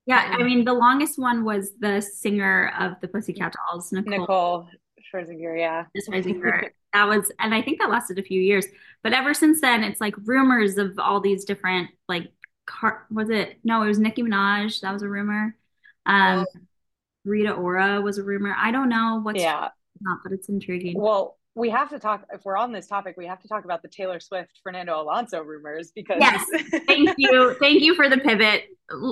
Yeah, 0.06 0.36
I 0.38 0.42
mean, 0.42 0.64
the 0.64 0.74
longest 0.74 1.18
one 1.18 1.44
was 1.44 1.72
the 1.78 2.02
singer 2.02 2.72
of 2.78 3.00
the 3.00 3.08
Pussycat 3.08 3.54
Dolls, 3.54 3.90
Nicole. 3.90 4.18
Nicole 4.18 4.68
Scherzinger, 5.14 5.58
yeah. 5.58 5.84
Scherzinger. 5.96 6.68
that 6.92 7.08
was, 7.08 7.32
and 7.38 7.54
I 7.54 7.62
think 7.62 7.80
that 7.80 7.88
lasted 7.88 8.18
a 8.18 8.22
few 8.22 8.40
years. 8.40 8.66
But 9.02 9.14
ever 9.14 9.32
since 9.32 9.62
then, 9.62 9.82
it's 9.82 10.02
like 10.02 10.14
rumors 10.24 10.76
of 10.76 10.98
all 10.98 11.20
these 11.20 11.46
different, 11.46 11.88
like, 12.06 12.30
car- 12.66 13.06
was 13.10 13.30
it? 13.30 13.58
No, 13.64 13.82
it 13.82 13.88
was 13.88 13.98
Nicki 13.98 14.22
Minaj. 14.22 14.80
That 14.82 14.92
was 14.92 15.02
a 15.02 15.08
rumor. 15.08 15.56
Um, 16.04 16.44
oh. 16.46 16.60
Rita 17.24 17.52
Ora 17.52 18.02
was 18.02 18.18
a 18.18 18.22
rumor. 18.22 18.54
I 18.56 18.70
don't 18.70 18.90
know 18.90 19.20
what's 19.22 19.40
yeah. 19.40 19.68
not, 20.02 20.18
but 20.22 20.32
it's 20.32 20.50
intriguing. 20.50 21.00
Well, 21.00 21.38
we 21.56 21.70
have 21.70 21.88
to 21.90 21.98
talk 21.98 22.24
if 22.32 22.44
we're 22.44 22.56
on 22.56 22.72
this 22.72 22.86
topic 22.86 23.16
we 23.16 23.26
have 23.26 23.40
to 23.40 23.48
talk 23.48 23.64
about 23.64 23.82
the 23.82 23.88
taylor 23.88 24.18
swift 24.18 24.60
fernando 24.62 25.00
alonso 25.00 25.40
rumors 25.40 25.92
because 25.94 26.18
yes. 26.20 26.44
Thank 26.86 27.14
you. 27.16 27.54
Thank 27.60 27.82
you 27.82 27.94
for 27.94 28.08
the 28.08 28.18
pivot. 28.18 28.64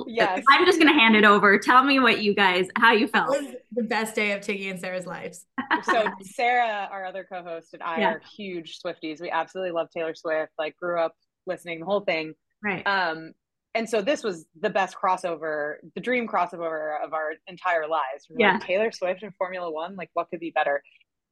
Yes. 0.07 0.43
I'm 0.49 0.65
just 0.65 0.79
going 0.79 0.91
to 0.91 0.97
hand 0.97 1.15
it 1.15 1.23
over. 1.23 1.57
Tell 1.57 1.83
me 1.83 1.99
what 1.99 2.21
you 2.21 2.35
guys 2.35 2.67
how 2.77 2.91
you 2.91 3.07
felt. 3.07 3.35
The 3.71 3.83
best 3.83 4.15
day 4.15 4.31
of 4.31 4.41
tiggy 4.41 4.69
and 4.69 4.79
sarah's 4.79 5.05
lives. 5.05 5.45
So 5.83 6.05
sarah 6.21 6.87
our 6.91 7.05
other 7.05 7.25
co-host 7.29 7.73
and 7.73 7.83
i 7.83 7.99
yeah. 7.99 8.11
are 8.13 8.21
huge 8.37 8.79
swifties. 8.79 9.19
We 9.19 9.29
absolutely 9.29 9.71
love 9.71 9.89
taylor 9.91 10.15
swift 10.15 10.51
like 10.57 10.77
grew 10.77 10.99
up 10.99 11.15
listening 11.45 11.79
the 11.79 11.85
whole 11.85 12.01
thing. 12.01 12.33
Right. 12.63 12.85
Um 12.85 13.33
and 13.75 13.89
so 13.89 14.01
this 14.01 14.23
was 14.23 14.45
the 14.61 14.69
best 14.69 14.95
crossover, 14.95 15.77
the 15.95 16.01
dream 16.01 16.27
crossover 16.27 17.03
of 17.03 17.13
our 17.13 17.31
entire 17.47 17.87
lives. 17.87 18.27
yeah. 18.37 18.53
Like 18.53 18.61
Taylor 18.61 18.91
Swift 18.91 19.23
and 19.23 19.33
Formula 19.35 19.71
One, 19.71 19.95
like 19.95 20.11
what 20.13 20.29
could 20.29 20.39
be 20.39 20.51
better? 20.51 20.83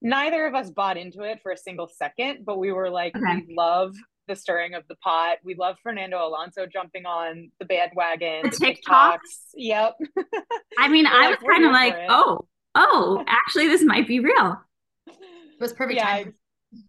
Neither 0.01 0.45
of 0.45 0.55
us 0.55 0.69
bought 0.69 0.97
into 0.97 1.21
it 1.23 1.39
for 1.41 1.51
a 1.51 1.57
single 1.57 1.87
second, 1.87 2.45
but 2.45 2.57
we 2.57 2.71
were 2.71 2.89
like, 2.89 3.15
okay. 3.15 3.43
we 3.47 3.55
love 3.55 3.95
the 4.27 4.35
stirring 4.35 4.73
of 4.73 4.83
the 4.87 4.95
pot. 4.95 5.37
We 5.43 5.55
love 5.55 5.77
Fernando 5.83 6.25
Alonso 6.25 6.65
jumping 6.65 7.05
on 7.05 7.51
the 7.59 7.65
bandwagon. 7.65 8.43
The, 8.43 8.49
the 8.49 8.77
TikToks. 8.87 9.17
Yep. 9.55 9.97
I 10.79 10.87
mean, 10.87 11.05
I 11.05 11.29
was 11.29 11.37
kind 11.47 11.65
of 11.65 11.71
like, 11.71 11.95
oh, 12.09 12.47
oh, 12.75 13.23
actually, 13.27 13.67
this 13.67 13.83
might 13.83 14.07
be 14.07 14.19
real. 14.19 14.59
It 15.07 15.15
was 15.59 15.73
perfect. 15.73 15.99
Yeah. 15.99 16.23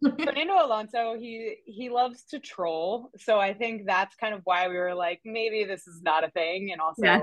Fernando 0.25 0.65
Alonso, 0.65 1.17
he 1.19 1.57
he 1.65 1.91
loves 1.91 2.23
to 2.31 2.39
troll, 2.39 3.11
so 3.19 3.41
I 3.41 3.53
think 3.53 3.83
that's 3.85 4.15
kind 4.15 4.33
of 4.33 4.43
why 4.45 4.69
we 4.69 4.77
were 4.77 4.95
like, 4.95 5.21
maybe 5.25 5.65
this 5.65 5.89
is 5.89 6.01
not 6.03 6.23
a 6.23 6.31
thing, 6.31 6.71
and 6.71 6.81
also, 6.81 7.03
yeah. 7.03 7.21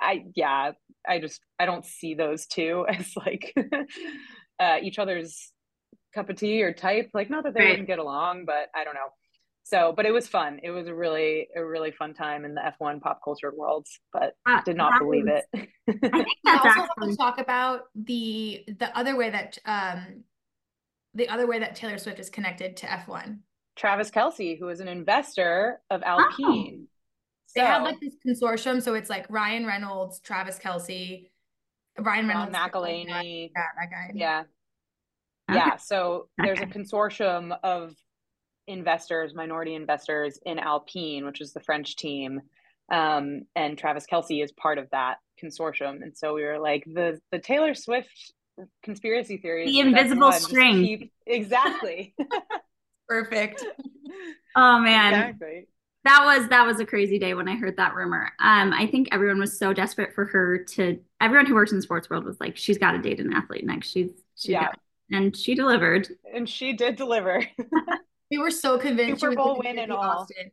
I 0.00 0.24
yeah, 0.36 0.72
I 1.06 1.18
just 1.18 1.40
I 1.58 1.66
don't 1.66 1.84
see 1.84 2.14
those 2.14 2.46
two 2.46 2.86
as 2.88 3.12
like 3.16 3.52
uh, 4.60 4.78
each 4.82 4.98
other's 4.98 5.52
cup 6.14 6.30
of 6.30 6.36
tea 6.36 6.62
or 6.62 6.72
type. 6.72 7.10
Like, 7.14 7.30
not 7.30 7.44
that 7.44 7.54
they 7.54 7.60
right. 7.60 7.70
wouldn't 7.70 7.88
get 7.88 7.98
along, 7.98 8.44
but 8.44 8.68
I 8.74 8.84
don't 8.84 8.94
know. 8.94 9.10
So, 9.64 9.94
but 9.96 10.04
it 10.04 10.12
was 10.12 10.28
fun. 10.28 10.60
It 10.62 10.70
was 10.70 10.86
a 10.86 10.94
really, 10.94 11.48
a 11.56 11.64
really 11.64 11.90
fun 11.90 12.12
time 12.12 12.44
in 12.44 12.54
the 12.54 12.60
F1 12.60 13.00
pop 13.00 13.20
culture 13.24 13.52
world, 13.56 13.86
but 14.12 14.34
uh, 14.46 14.60
did 14.62 14.76
not 14.76 14.98
believe 15.00 15.24
was, 15.24 15.42
it. 15.54 15.68
I 15.88 15.92
think 16.10 16.26
that's 16.44 16.66
also 16.66 16.80
actually... 16.80 17.10
to 17.12 17.16
talk 17.16 17.40
about 17.40 17.80
the 17.94 18.64
the 18.78 18.96
other 18.96 19.16
way 19.16 19.30
that 19.30 19.56
um 19.64 20.24
the 21.14 21.30
other 21.30 21.46
way 21.46 21.60
that 21.60 21.74
Taylor 21.76 21.96
Swift 21.96 22.20
is 22.20 22.28
connected 22.28 22.76
to 22.78 22.86
F1. 22.86 23.38
Travis 23.76 24.10
Kelce, 24.10 24.58
who 24.58 24.68
is 24.68 24.80
an 24.80 24.88
investor 24.88 25.80
of 25.90 26.02
Alpine. 26.02 26.80
Oh. 26.82 26.88
So, 27.46 27.60
they 27.60 27.66
have 27.66 27.82
like 27.82 28.00
this 28.00 28.16
consortium, 28.26 28.82
so 28.82 28.94
it's 28.94 29.08
like 29.08 29.26
Ryan 29.30 29.64
Reynolds, 29.64 30.18
Travis 30.20 30.58
Kelce, 30.58 31.28
Ryan 31.98 32.28
Reynolds, 32.28 32.52
McElhenney, 32.52 33.50
yeah, 33.54 33.62
that 33.76 33.90
guy. 33.90 34.10
Yeah, 34.14 34.42
okay. 35.50 35.58
yeah. 35.58 35.76
So 35.76 36.28
okay. 36.40 36.48
there's 36.48 36.60
a 36.60 36.66
consortium 36.66 37.56
of 37.62 37.94
investors, 38.66 39.34
minority 39.34 39.74
investors 39.74 40.38
in 40.44 40.58
Alpine, 40.58 41.24
which 41.24 41.40
is 41.40 41.52
the 41.52 41.60
French 41.60 41.96
team, 41.96 42.40
um, 42.90 43.42
and 43.54 43.78
Travis 43.78 44.06
Kelce 44.10 44.42
is 44.42 44.52
part 44.52 44.78
of 44.78 44.88
that 44.90 45.18
consortium. 45.42 46.02
And 46.02 46.16
so 46.16 46.34
we 46.34 46.44
were 46.44 46.58
like, 46.58 46.84
the 46.86 47.20
the 47.30 47.38
Taylor 47.38 47.74
Swift 47.74 48.32
conspiracy 48.82 49.36
theory, 49.36 49.66
the 49.66 49.80
invisible 49.80 50.32
string, 50.32 50.84
keep... 50.84 51.12
exactly. 51.26 52.14
Perfect. 53.08 53.64
Oh 54.56 54.78
man. 54.78 55.14
Exactly. 55.14 55.66
that 56.04 56.22
was 56.24 56.48
that 56.50 56.64
was 56.64 56.78
a 56.78 56.86
crazy 56.86 57.18
day 57.18 57.34
when 57.34 57.48
I 57.48 57.56
heard 57.56 57.76
that 57.78 57.96
rumor. 57.96 58.30
Um, 58.38 58.72
I 58.72 58.86
think 58.86 59.08
everyone 59.10 59.40
was 59.40 59.58
so 59.58 59.72
desperate 59.72 60.14
for 60.14 60.26
her 60.26 60.58
to. 60.58 61.00
Everyone 61.24 61.46
who 61.46 61.54
works 61.54 61.72
in 61.72 61.78
the 61.78 61.82
sports 61.82 62.10
world 62.10 62.24
was 62.24 62.38
like, 62.38 62.56
she's 62.56 62.76
got 62.76 62.92
to 62.92 62.98
date 62.98 63.18
an 63.18 63.32
athlete 63.32 63.64
next. 63.64 63.90
She's 63.90 64.10
she's 64.36 64.50
yeah. 64.50 64.68
and 65.10 65.34
she 65.36 65.54
delivered. 65.54 66.08
And 66.34 66.48
she 66.48 66.74
did 66.74 66.96
deliver. 66.96 67.42
we 68.30 68.38
were 68.38 68.50
so 68.50 68.78
convinced 68.78 69.22
Super 69.22 69.34
Bowl 69.34 69.60
win 69.64 69.78
and 69.78 69.90
all. 69.90 70.02
Austin. 70.02 70.50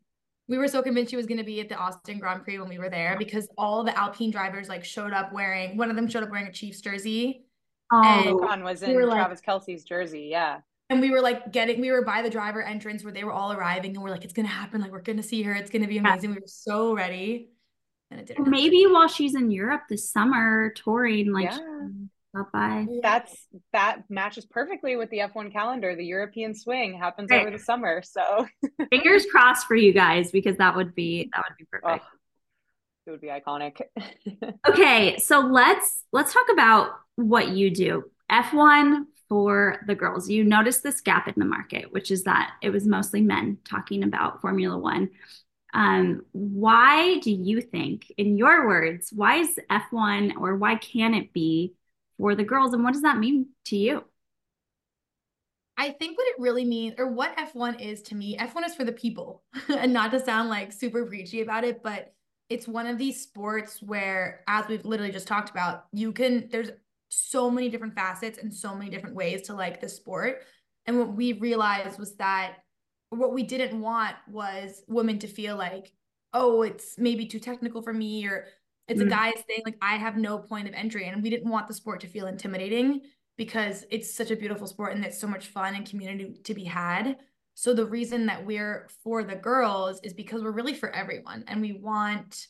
We 0.48 0.58
were 0.58 0.68
so 0.68 0.82
convinced 0.82 1.12
she 1.12 1.18
was 1.18 1.28
going 1.28 1.38
to 1.38 1.44
be 1.44 1.60
at 1.62 1.70
the 1.70 1.76
Austin 1.76 2.20
Grand 2.20 2.44
Prix 2.44 2.58
when 2.60 2.70
we 2.70 2.78
were 2.78 2.90
there 2.90 3.16
because 3.18 3.48
all 3.58 3.84
the 3.84 3.98
Alpine 3.98 4.32
drivers 4.32 4.70
like 4.70 4.84
showed 4.84 5.14
up 5.14 5.32
wearing. 5.34 5.78
One 5.78 5.90
of 5.90 5.96
them 5.96 6.08
showed 6.08 6.24
up 6.24 6.30
wearing 6.30 6.48
a 6.48 6.52
Chiefs 6.52 6.82
jersey. 6.82 7.46
Oh, 7.92 8.48
and 8.50 8.64
was 8.64 8.82
in 8.82 8.96
we 8.96 9.04
Travis 9.04 9.42
like, 9.46 9.62
Kelce's 9.62 9.84
jersey. 9.84 10.28
Yeah 10.32 10.62
and 10.92 11.00
we 11.00 11.10
were 11.10 11.22
like 11.22 11.52
getting 11.52 11.80
we 11.80 11.90
were 11.90 12.04
by 12.04 12.22
the 12.22 12.30
driver 12.30 12.62
entrance 12.62 13.04
where 13.04 13.14
they 13.14 13.24
were 13.24 13.32
all 13.32 13.54
arriving 13.54 13.96
and 13.96 14.04
we're 14.04 14.12
like 14.12 14.24
it's 14.24 14.34
gonna 14.34 14.48
happen 14.48 14.82
like 14.82 14.92
we're 14.92 15.02
gonna 15.02 15.24
see 15.24 15.42
her 15.42 15.54
it's 15.54 15.72
gonna 15.72 15.88
be 15.88 15.98
amazing 15.98 16.30
yeah. 16.30 16.36
we 16.36 16.42
were 16.42 16.48
so 16.48 16.94
ready 16.94 17.50
and 18.12 18.20
it 18.20 18.28
didn't 18.28 18.48
maybe 18.48 18.82
happen. 18.82 18.94
while 18.94 19.08
she's 19.08 19.36
in 19.36 19.50
europe 19.50 19.82
this 19.90 20.10
summer 20.10 20.72
touring 20.76 21.32
like 21.32 21.52
yeah. 21.52 22.44
by 22.54 22.86
that's 23.02 23.48
that 23.74 24.04
matches 24.10 24.46
perfectly 24.46 24.96
with 24.96 25.10
the 25.10 25.20
f1 25.20 25.52
calendar 25.52 25.96
the 25.96 26.06
european 26.06 26.54
swing 26.54 26.94
happens 26.94 27.30
right. 27.32 27.42
over 27.42 27.52
the 27.52 27.64
summer 27.64 28.02
so 28.04 28.46
fingers 28.90 29.26
crossed 29.32 29.66
for 29.66 29.76
you 29.76 29.94
guys 29.94 30.32
because 30.32 30.58
that 30.58 30.76
would 30.76 30.94
be 30.94 31.30
that 31.34 31.44
would 31.50 31.58
be 31.58 31.66
perfect 31.66 32.04
oh, 32.06 32.18
it 33.08 33.12
would 33.12 33.22
be 33.22 33.28
iconic 33.28 33.82
okay 34.68 35.18
so 35.18 35.40
let's 35.40 36.04
let's 36.12 36.34
talk 36.34 36.48
about 36.52 36.92
what 37.16 37.50
you 37.50 37.70
do 37.74 38.04
f1 38.32 39.06
for 39.32 39.82
the 39.88 39.96
girls. 39.96 40.30
You 40.30 40.44
noticed 40.44 40.84
this 40.84 41.00
gap 41.00 41.30
in 41.30 41.36
the 41.38 41.46
market, 41.46 41.94
which 41.94 42.12
is 42.12 42.26
that 42.26 42.52
it 42.62 42.70
was 42.70 42.86
mostly 42.86 43.22
men 43.22 43.60
talking 43.64 44.04
about 44.04 44.42
Formula 44.42 44.78
One. 44.78 45.10
Um, 45.74 46.24
why 46.32 47.20
do 47.20 47.32
you 47.32 47.62
think, 47.62 48.12
in 48.18 48.38
your 48.38 48.68
words, 48.68 49.12
why 49.14 49.38
is 49.38 49.60
F1 49.70 50.36
or 50.38 50.56
why 50.56 50.76
can 50.76 51.14
it 51.14 51.34
be 51.34 51.74
for 52.18 52.36
the 52.36 52.44
girls? 52.44 52.74
And 52.74 52.84
what 52.84 52.94
does 52.94 53.04
that 53.04 53.18
mean 53.18 53.48
to 53.66 53.78
you? 53.78 54.04
I 55.78 55.90
think 55.90 56.18
what 56.18 56.28
it 56.28 56.36
really 56.40 56.66
means, 56.66 56.96
or 56.98 57.08
what 57.08 57.36
F1 57.38 57.82
is 57.82 58.02
to 58.04 58.16
me, 58.16 58.38
F1 58.38 58.66
is 58.66 58.76
for 58.76 58.84
the 58.84 58.92
people. 58.92 59.44
and 59.70 59.94
not 59.94 60.12
to 60.12 60.20
sound 60.20 60.50
like 60.50 60.72
super 60.72 61.06
preachy 61.06 61.42
about 61.42 61.64
it, 61.64 61.82
but 61.82 62.14
it's 62.50 62.68
one 62.68 62.86
of 62.86 62.98
these 62.98 63.22
sports 63.22 63.82
where, 63.82 64.44
as 64.48 64.68
we've 64.68 64.86
literally 64.86 65.14
just 65.14 65.28
talked 65.28 65.50
about, 65.50 65.86
you 65.94 66.12
can, 66.12 66.50
there's 66.52 66.70
so 67.10 67.50
many 67.50 67.70
different 67.70 67.96
facets 67.96 68.38
and 68.38 68.54
so 68.54 68.76
many 68.76 68.92
different 68.92 69.16
ways 69.16 69.44
to 69.44 69.54
like 69.54 69.80
the 69.80 69.90
sport. 69.90 70.44
And 70.86 71.00
what 71.00 71.14
we 71.14 71.34
realized 71.34 71.98
was 71.98 72.16
that 72.16 72.58
what 73.12 73.34
we 73.34 73.44
didn't 73.44 73.80
want 73.80 74.16
was 74.28 74.84
women 74.88 75.20
to 75.20 75.28
feel 75.28 75.58
like, 75.58 75.92
oh, 76.34 76.62
it's 76.62 76.98
maybe 76.98 77.26
too 77.26 77.40
technical 77.40 77.82
for 77.82 77.94
me 77.94 78.26
or 78.26 78.48
it's 78.88 79.00
mm-hmm. 79.00 79.12
a 79.12 79.16
guy's 79.16 79.42
thing. 79.44 79.62
Like 79.66 79.78
I 79.82 79.98
have 79.98 80.18
no 80.18 80.40
point 80.40 80.68
of 80.68 80.74
entry. 80.74 81.06
And 81.08 81.22
we 81.22 81.30
didn't 81.30 81.52
want 81.52 81.68
the 81.68 81.74
sport 81.74 82.00
to 82.02 82.08
feel 82.08 82.28
intimidating 82.28 83.02
because 83.38 83.86
it's 83.92 84.16
such 84.16 84.32
a 84.32 84.36
beautiful 84.36 84.66
sport 84.66 84.96
and 84.96 85.04
it's 85.04 85.20
so 85.20 85.28
much 85.28 85.48
fun 85.48 85.76
and 85.76 85.88
community 85.88 86.40
to 86.44 86.54
be 86.54 86.64
had. 86.64 87.18
So 87.54 87.74
the 87.74 87.86
reason 87.86 88.26
that 88.28 88.46
we're 88.46 88.88
for 89.04 89.24
the 89.24 89.36
girls 89.36 90.00
is 90.04 90.14
because 90.14 90.42
we're 90.42 90.52
really 90.52 90.74
for 90.74 90.90
everyone 90.90 91.44
and 91.48 91.60
we 91.60 91.74
want 91.74 92.48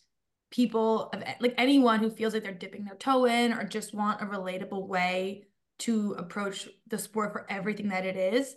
people 0.52 1.10
of 1.14 1.24
like 1.40 1.56
anyone 1.58 2.00
who 2.00 2.10
feels 2.10 2.34
like 2.34 2.44
they're 2.44 2.54
dipping 2.54 2.86
their 2.86 2.96
toe 2.96 3.26
in 3.26 3.54
or 3.54 3.64
just 3.64 3.96
want 3.96 4.22
a 4.22 4.26
relatable 4.26 4.88
way 4.88 5.48
to 5.80 6.14
approach 6.20 6.70
the 6.88 7.00
sport 7.00 7.32
for 7.32 7.48
everything 7.50 7.88
that 7.90 8.06
it 8.06 8.16
is 8.16 8.56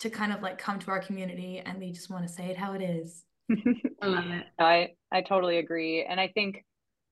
to 0.00 0.10
kind 0.10 0.32
of 0.32 0.42
like 0.42 0.58
come 0.58 0.78
to 0.80 0.90
our 0.90 1.00
community 1.00 1.62
and 1.64 1.80
they 1.80 1.90
just 1.90 2.10
want 2.10 2.26
to 2.26 2.32
say 2.32 2.46
it 2.46 2.56
how 2.56 2.74
it 2.74 2.82
is. 2.82 3.24
I 4.02 4.06
love 4.06 4.26
it. 4.26 4.44
I 4.58 4.88
I 5.12 5.22
totally 5.22 5.58
agree 5.58 6.04
and 6.04 6.20
I 6.20 6.28
think 6.28 6.64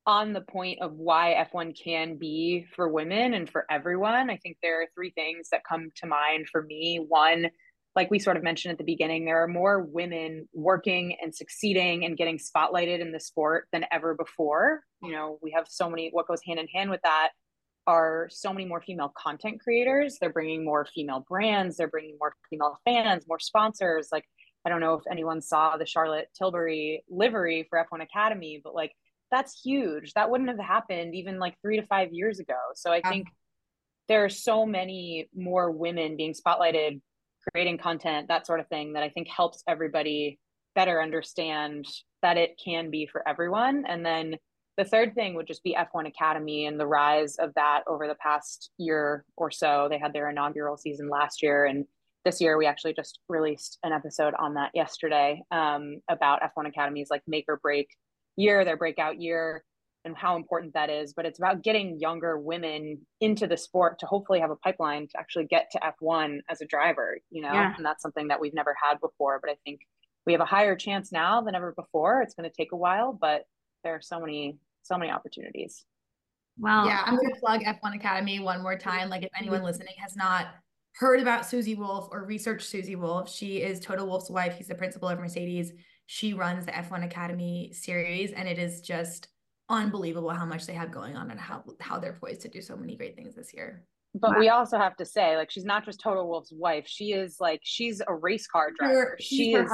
on 0.07 0.33
the 0.33 0.43
point 0.43 0.81
of 0.83 0.93
why 0.93 1.47
F1 1.53 1.75
can 1.83 2.17
be 2.17 2.67
for 2.77 2.89
women 2.89 3.33
and 3.35 3.49
for 3.49 3.65
everyone, 3.71 4.29
I 4.29 4.37
think 4.37 4.59
there 4.63 4.83
are 4.83 4.87
three 4.95 5.13
things 5.13 5.49
that 5.51 5.63
come 5.67 5.91
to 5.97 6.07
mind 6.07 6.47
for 6.53 6.63
me. 6.63 7.03
One, 7.09 7.47
like 7.97 8.11
we 8.11 8.19
sort 8.19 8.37
of 8.37 8.43
mentioned 8.43 8.73
at 8.73 8.79
the 8.79 8.85
beginning, 8.85 9.25
there 9.25 9.43
are 9.43 9.49
more 9.49 9.81
women 9.83 10.47
working 10.53 11.17
and 11.23 11.35
succeeding 11.35 12.05
and 12.05 12.19
getting 12.19 12.39
spotlighted 12.39 13.01
in 13.01 13.13
the 13.13 13.21
sport 13.21 13.67
than 13.73 13.87
ever 13.91 14.15
before. 14.15 14.81
You 15.03 15.13
know, 15.13 15.39
we 15.43 15.53
have 15.53 15.67
so 15.69 15.89
many, 15.89 16.11
what 16.13 16.29
goes 16.29 16.41
hand 16.47 16.59
in 16.59 16.69
hand 16.69 16.91
with 16.91 17.01
that 17.03 17.31
are 17.87 18.29
so 18.31 18.53
many 18.53 18.65
more 18.65 18.83
female 18.83 19.13
content 19.17 19.61
creators. 19.61 20.19
They're 20.21 20.33
bringing 20.33 20.65
more 20.65 20.87
female 20.95 21.25
brands, 21.29 21.77
they're 21.77 21.89
bringing 21.89 22.17
more 22.19 22.35
female 22.51 22.79
fans, 22.85 23.25
more 23.29 23.39
sponsors. 23.39 24.09
Like, 24.11 24.25
I 24.65 24.71
don't 24.71 24.81
know 24.81 24.95
if 24.95 25.03
anyone 25.11 25.43
saw 25.43 25.77
the 25.77 25.87
Charlotte 25.87 26.29
Tilbury 26.37 27.05
livery 27.09 27.67
for 27.69 27.85
F1 27.91 28.03
Academy, 28.03 28.61
but 28.63 28.75
like, 28.75 28.93
that's 29.31 29.61
huge. 29.63 30.13
That 30.15 30.31
wouldn't 30.31 30.49
have 30.51 30.59
happened 30.59 31.15
even 31.15 31.39
like 31.39 31.55
three 31.61 31.79
to 31.81 31.87
five 31.87 32.13
years 32.13 32.39
ago. 32.39 32.55
So 32.75 32.93
I 32.93 33.01
think 33.01 33.29
there 34.09 34.25
are 34.25 34.31
so 34.31 34.65
many 34.65 35.29
more 35.35 35.71
women 35.71 36.17
being 36.17 36.35
spotlighted 36.35 37.01
creating 37.53 37.79
content, 37.79 38.29
that 38.29 38.47
sort 38.47 38.61
of 38.61 38.69
thing 38.69 38.95
that 38.95 39.03
I 39.03 39.09
think 39.11 39.29
helps 39.29 39.63
everybody 39.69 40.39
better 40.75 41.01
understand 41.01 41.87
that 42.23 42.37
it 42.37 42.61
can 42.63 42.91
be 42.91 43.07
for 43.07 43.27
everyone. 43.29 43.85
And 43.87 44.05
then 44.05 44.37
the 44.77 44.85
third 44.85 45.15
thing 45.15 45.35
would 45.35 45.47
just 45.47 45.63
be 45.63 45.77
F1 45.79 46.09
Academy 46.09 46.67
and 46.67 46.79
the 46.79 46.87
rise 46.87 47.37
of 47.37 47.55
that 47.55 47.83
over 47.87 48.09
the 48.09 48.17
past 48.17 48.71
year 48.79 49.25
or 49.37 49.51
so. 49.51 49.87
They 49.89 49.99
had 49.99 50.13
their 50.13 50.29
inaugural 50.31 50.77
season 50.77 51.09
last 51.09 51.43
year. 51.43 51.65
And 51.65 51.87
this 52.25 52.41
year, 52.41 52.57
we 52.57 52.67
actually 52.67 52.95
just 52.95 53.21
released 53.29 53.79
an 53.85 53.93
episode 53.93 54.35
on 54.39 54.55
that 54.55 54.73
yesterday 54.75 55.43
um, 55.51 56.01
about 56.09 56.43
F1 56.43 56.67
Academy's 56.67 57.11
like 57.11 57.23
make 57.27 57.45
or 57.49 57.59
break 57.59 57.89
year, 58.37 58.65
their 58.65 58.77
breakout 58.77 59.21
year 59.21 59.65
and 60.05 60.17
how 60.17 60.37
important 60.37 60.75
that 60.75 60.91
is. 60.91 61.13
But 61.15 61.27
it's 61.27 61.39
about 61.39 61.63
getting 61.63 62.01
younger 62.01 62.37
women 62.39 62.99
into 63.21 63.47
the 63.47 63.57
sport 63.57 64.01
to 64.01 64.07
hopefully 64.07 64.41
have 64.41 64.51
a 64.51 64.57
pipeline 64.57 65.07
to 65.09 65.19
actually 65.19 65.45
get 65.45 65.71
to 65.73 65.81
F1 66.03 66.41
as 66.51 66.61
a 66.61 66.67
driver, 66.67 67.19
you 67.31 67.43
know, 67.43 67.53
yeah. 67.53 67.75
and 67.77 67.85
that's 67.85 68.03
something 68.03 68.29
that 68.29 68.41
we've 68.41 68.55
never 68.55 68.75
had 68.83 69.01
before. 69.01 69.39
But 69.41 69.51
I 69.51 69.57
think 69.65 69.81
we 70.27 70.33
have 70.33 70.41
a 70.41 70.47
higher 70.47 70.75
chance 70.75 71.13
now 71.13 71.43
than 71.43 71.55
ever 71.55 71.73
before. 71.73 72.23
It's 72.23 72.35
going 72.35 72.49
to 72.49 72.57
take 72.57 72.73
a 72.73 72.77
while, 72.77 73.13
but 73.13 73.45
there 73.85 73.95
are 73.95 74.03
so 74.03 74.19
many, 74.19 74.59
so 74.83 74.99
many 74.99 75.11
opportunities. 75.11 75.85
Well, 76.59 76.87
yeah, 76.87 77.03
I'm 77.05 77.17
going 77.17 77.33
to 77.33 77.41
plug 77.41 77.63
F1 77.63 77.97
Academy 77.97 78.41
one 78.41 78.63
more 78.63 78.79
time. 78.79 79.09
Like, 79.09 79.23
if 79.23 79.31
anyone 79.37 79.59
mm-hmm. 79.59 79.67
listening 79.67 79.95
has 79.99 80.17
not 80.17 80.49
heard 80.97 81.21
about 81.21 81.47
Susie 81.47 81.75
Wolff 81.75 82.09
or 82.11 82.25
researched 82.25 82.69
Susie 82.69 82.95
Wolff 82.95 83.29
she 83.29 83.63
is 83.63 83.81
Toto 83.81 84.05
Wolff's 84.05 84.31
wife. 84.31 84.57
He's 84.57 84.69
the 84.69 84.75
principal 84.75 85.09
of 85.09 85.19
Mercedes. 85.19 85.73
She 86.07 86.35
runs 86.35 86.67
the 86.67 86.73
F1 86.73 87.05
Academy 87.05 87.73
series, 87.73 88.33
and 88.33 88.49
it 88.49 88.59
is 88.59 88.81
just 88.81 89.29
unbelievable 89.69 90.31
how 90.31 90.45
much 90.45 90.67
they 90.67 90.75
have 90.75 90.91
going 90.91 91.17
on 91.17 91.31
and 91.31 91.41
how 91.41 91.65
how 91.81 91.99
they're 91.99 92.19
poised 92.21 92.43
to 92.43 92.49
do 92.49 92.61
so 92.61 92.77
many 92.77 92.97
great 92.97 93.17
things 93.17 93.35
this 93.35 93.55
year. 93.55 93.87
But 94.15 94.33
wow. 94.33 94.39
we 94.39 94.49
also 94.49 94.79
have 94.79 94.97
to 94.99 95.05
say, 95.05 95.37
like, 95.37 95.51
she's 95.51 95.65
not 95.65 95.85
just 95.85 96.01
Toto 96.01 96.25
Wolff's 96.25 96.53
wife. 96.53 96.85
She 96.87 97.13
is 97.13 97.39
like 97.41 97.61
she's 97.65 98.01
a 98.07 98.15
race 98.15 98.47
car 98.47 98.71
driver. 98.79 99.17
She's 99.19 99.27
she 99.27 99.55
is. 99.55 99.71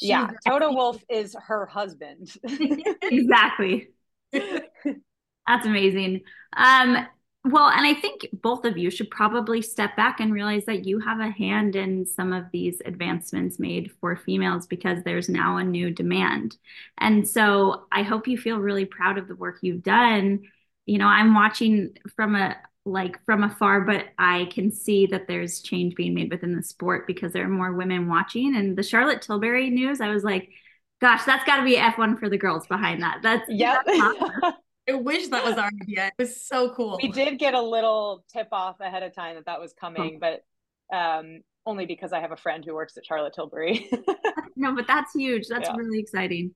Yeah, 0.00 0.30
Toto 0.46 0.72
Wolff 0.72 1.02
is 1.08 1.34
her 1.46 1.66
husband. 1.66 2.32
exactly. 3.02 3.88
That's 4.32 5.66
amazing. 5.66 6.22
Um, 6.56 7.06
well, 7.44 7.68
and 7.68 7.86
I 7.86 7.94
think 7.94 8.26
both 8.32 8.64
of 8.64 8.76
you 8.76 8.90
should 8.90 9.08
probably 9.10 9.62
step 9.62 9.94
back 9.96 10.18
and 10.18 10.32
realize 10.32 10.64
that 10.64 10.84
you 10.84 10.98
have 10.98 11.20
a 11.20 11.30
hand 11.30 11.76
in 11.76 12.04
some 12.04 12.32
of 12.32 12.46
these 12.52 12.82
advancements 12.84 13.60
made 13.60 13.92
for 14.00 14.16
females 14.16 14.66
because 14.66 15.02
there's 15.04 15.28
now 15.28 15.56
a 15.58 15.64
new 15.64 15.90
demand. 15.90 16.56
And 16.98 17.26
so 17.26 17.86
I 17.92 18.02
hope 18.02 18.26
you 18.26 18.36
feel 18.36 18.58
really 18.58 18.84
proud 18.84 19.16
of 19.16 19.28
the 19.28 19.36
work 19.36 19.58
you've 19.62 19.84
done. 19.84 20.42
You 20.86 20.98
know, 20.98 21.06
I'm 21.06 21.34
watching 21.34 21.96
from 22.16 22.34
a 22.34 22.56
like 22.86 23.22
from 23.24 23.42
afar, 23.42 23.80
but 23.80 24.06
I 24.18 24.46
can 24.46 24.70
see 24.70 25.06
that 25.06 25.26
there's 25.26 25.60
change 25.60 25.94
being 25.96 26.14
made 26.14 26.30
within 26.30 26.54
the 26.54 26.62
sport 26.62 27.06
because 27.06 27.32
there 27.32 27.44
are 27.44 27.48
more 27.48 27.72
women 27.72 28.08
watching. 28.08 28.56
And 28.56 28.78
the 28.78 28.82
Charlotte 28.82 29.22
Tilbury 29.22 29.70
news, 29.70 30.00
I 30.00 30.08
was 30.08 30.22
like, 30.22 30.50
gosh, 31.00 31.24
that's 31.24 31.44
got 31.44 31.56
to 31.56 31.64
be 31.64 31.76
F1 31.76 32.18
for 32.18 32.28
the 32.28 32.38
girls 32.38 32.66
behind 32.66 33.02
that. 33.02 33.18
That's 33.22 33.44
yeah. 33.48 33.82
I 34.88 34.94
wish 34.94 35.28
that 35.28 35.44
was 35.44 35.56
our 35.58 35.70
idea. 35.82 36.06
It 36.06 36.12
was 36.16 36.40
so 36.40 36.70
cool. 36.70 36.98
We 37.02 37.10
did 37.10 37.40
get 37.40 37.54
a 37.54 37.60
little 37.60 38.24
tip 38.32 38.48
off 38.52 38.78
ahead 38.80 39.02
of 39.02 39.12
time 39.12 39.34
that 39.34 39.46
that 39.46 39.60
was 39.60 39.72
coming, 39.72 40.20
but 40.20 40.44
um, 40.96 41.40
only 41.66 41.86
because 41.86 42.12
I 42.12 42.20
have 42.20 42.30
a 42.30 42.36
friend 42.36 42.64
who 42.64 42.72
works 42.72 42.96
at 42.96 43.04
Charlotte 43.04 43.34
Tilbury. 43.34 43.90
no, 44.56 44.76
but 44.76 44.86
that's 44.86 45.12
huge. 45.12 45.48
That's 45.48 45.68
yeah. 45.68 45.76
really 45.76 45.98
exciting. 45.98 46.54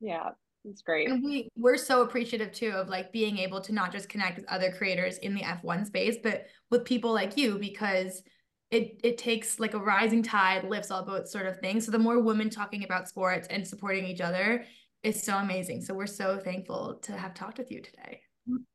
Yeah, 0.00 0.30
it's 0.68 0.82
great. 0.82 1.08
And 1.08 1.22
we 1.22 1.48
we're 1.56 1.76
so 1.76 2.02
appreciative 2.02 2.52
too 2.52 2.70
of 2.70 2.88
like 2.88 3.12
being 3.12 3.38
able 3.38 3.60
to 3.62 3.72
not 3.72 3.92
just 3.92 4.08
connect 4.08 4.36
with 4.36 4.48
other 4.48 4.72
creators 4.72 5.18
in 5.18 5.34
the 5.34 5.42
F1 5.42 5.86
space, 5.86 6.16
but 6.22 6.46
with 6.70 6.84
people 6.84 7.12
like 7.12 7.36
you 7.36 7.58
because 7.58 8.22
it 8.70 9.00
it 9.04 9.18
takes 9.18 9.60
like 9.60 9.74
a 9.74 9.78
rising 9.78 10.22
tide 10.22 10.64
lifts 10.64 10.90
all 10.90 11.04
boats 11.04 11.32
sort 11.32 11.46
of 11.46 11.58
thing. 11.60 11.80
So 11.80 11.90
the 11.90 11.98
more 11.98 12.20
women 12.20 12.50
talking 12.50 12.84
about 12.84 13.08
sports 13.08 13.46
and 13.48 13.66
supporting 13.66 14.06
each 14.06 14.20
other, 14.20 14.64
is 15.06 15.22
so 15.22 15.36
amazing. 15.36 15.80
So 15.82 15.94
we're 15.94 16.06
so 16.06 16.38
thankful 16.38 16.98
to 17.02 17.12
have 17.12 17.32
talked 17.32 17.58
with 17.58 17.70
you 17.70 17.80
today. 17.80 18.20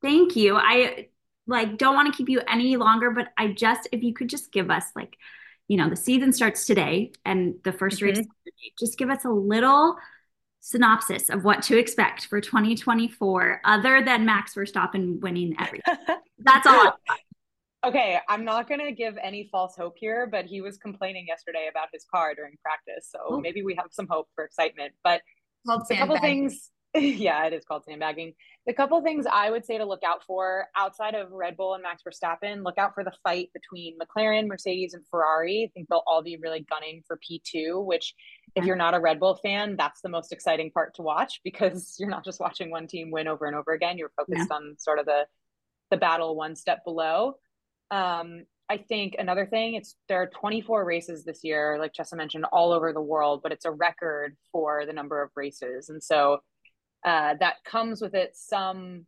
Thank 0.02 0.36
you. 0.36 0.56
I 0.56 1.10
like 1.46 1.78
don't 1.78 1.96
want 1.96 2.12
to 2.12 2.18
keep 2.18 2.30
you 2.30 2.42
any 2.48 2.78
longer, 2.78 3.12
but 3.12 3.28
I 3.38 3.48
just 3.48 3.90
if 3.92 4.02
you 4.02 4.14
could 4.14 4.30
just 4.30 4.52
give 4.52 4.70
us 4.70 4.86
like, 4.96 5.18
you 5.68 5.78
know, 5.78 5.90
the 5.90 5.96
season 5.96 6.32
starts 6.32 6.66
today 6.66 7.12
and 7.26 7.56
the 7.64 7.72
1st 7.72 7.78
mm-hmm. 7.78 8.06
race 8.06 8.28
just 8.80 8.98
give 8.98 9.10
us 9.10 9.26
a 9.26 9.30
little 9.30 9.98
synopsis 10.62 11.30
of 11.30 11.44
what 11.44 11.62
to 11.64 11.78
expect 11.78 12.28
for 12.28 12.40
2024 12.40 13.62
other 13.66 14.04
than 14.04 14.26
Max 14.26 14.54
Verstappen 14.56 15.20
winning 15.20 15.56
everything. 15.60 15.96
That's 16.40 16.66
all. 16.66 16.98
Okay, 17.84 18.20
I'm 18.30 18.46
not 18.46 18.70
going 18.70 18.80
to 18.80 18.92
give 18.92 19.18
any 19.22 19.50
false 19.52 19.76
hope 19.76 19.96
here, 19.98 20.28
but 20.32 20.46
he 20.46 20.62
was 20.62 20.78
complaining 20.78 21.26
yesterday 21.28 21.68
about 21.70 21.88
his 21.92 22.06
car 22.14 22.36
during 22.36 22.54
practice. 22.62 23.10
So 23.12 23.36
Ooh. 23.36 23.42
maybe 23.42 23.64
we 23.64 23.74
have 23.76 23.88
some 23.92 24.08
hope 24.08 24.28
for 24.36 24.46
excitement. 24.46 24.94
But 25.04 25.22
a 25.68 25.96
couple 25.96 26.20
things 26.20 26.70
yeah, 26.96 27.46
it 27.46 27.54
is 27.54 27.64
called 27.64 27.86
sandbagging. 27.86 28.34
The 28.68 28.74
couple 28.74 29.02
things 29.02 29.26
I 29.32 29.50
would 29.50 29.66
say 29.66 29.78
to 29.78 29.86
look 29.86 30.04
out 30.04 30.24
for 30.26 30.66
outside 30.76 31.16
of 31.16 31.32
Red 31.32 31.56
Bull 31.56 31.74
and 31.74 31.84
Max 31.84 32.04
Verstappen, 32.04 32.64
look 32.66 32.78
out 32.78 32.94
for 32.94 33.06
the 33.06 33.14
fight 33.24 33.50
between 33.54 33.98
McLaren, 33.98 34.48
Mercedes, 34.48 34.94
and 34.94 35.04
Ferrari. 35.10 35.70
I 35.70 35.72
think 35.74 35.88
they'll 35.88 36.04
all 36.06 36.22
be 36.22 36.38
really 36.42 36.66
gunning 36.70 37.02
for 37.08 37.18
P2, 37.18 37.86
which, 37.86 38.14
if 38.56 38.66
you're 38.66 38.76
not 38.76 38.94
a 38.94 39.00
Red 39.00 39.22
Bull 39.22 39.40
fan, 39.42 39.78
that's 39.78 40.02
the 40.02 40.10
most 40.10 40.34
exciting 40.34 40.70
part 40.72 40.94
to 40.96 41.02
watch 41.02 41.40
because 41.46 41.96
you're 41.98 42.10
not 42.10 42.26
just 42.26 42.42
watching 42.42 42.72
one 42.72 42.88
team 42.88 43.10
win 43.10 43.28
over 43.28 43.46
and 43.46 43.56
over 43.56 43.72
again. 43.72 43.98
You're 43.98 44.12
focused 44.18 44.48
yeah. 44.50 44.56
on 44.56 44.76
sort 44.78 45.00
of 45.00 45.06
the 45.06 45.26
the 45.92 45.98
battle 45.98 46.36
one 46.36 46.56
step 46.56 46.84
below. 46.84 47.36
Um, 47.90 48.46
I 48.70 48.78
think 48.78 49.16
another 49.20 49.46
thing, 49.46 49.76
it's 49.76 49.96
there 50.08 50.22
are 50.22 50.28
24 50.28 50.86
races 50.86 51.26
this 51.26 51.42
year, 51.44 51.78
like 51.78 51.92
Chesa 51.94 52.16
mentioned, 52.16 52.46
all 52.54 52.72
over 52.72 52.94
the 52.94 53.02
world, 53.02 53.42
but 53.44 53.52
it's 53.52 53.66
a 53.66 53.72
record 53.72 54.38
for 54.52 54.86
the 54.86 54.94
number 54.94 55.22
of 55.22 55.30
races. 55.36 55.90
And 55.90 56.02
so 56.02 56.40
uh, 57.06 57.36
that 57.40 57.56
comes 57.66 58.02
with 58.02 58.14
it 58.14 58.32
some 58.34 59.06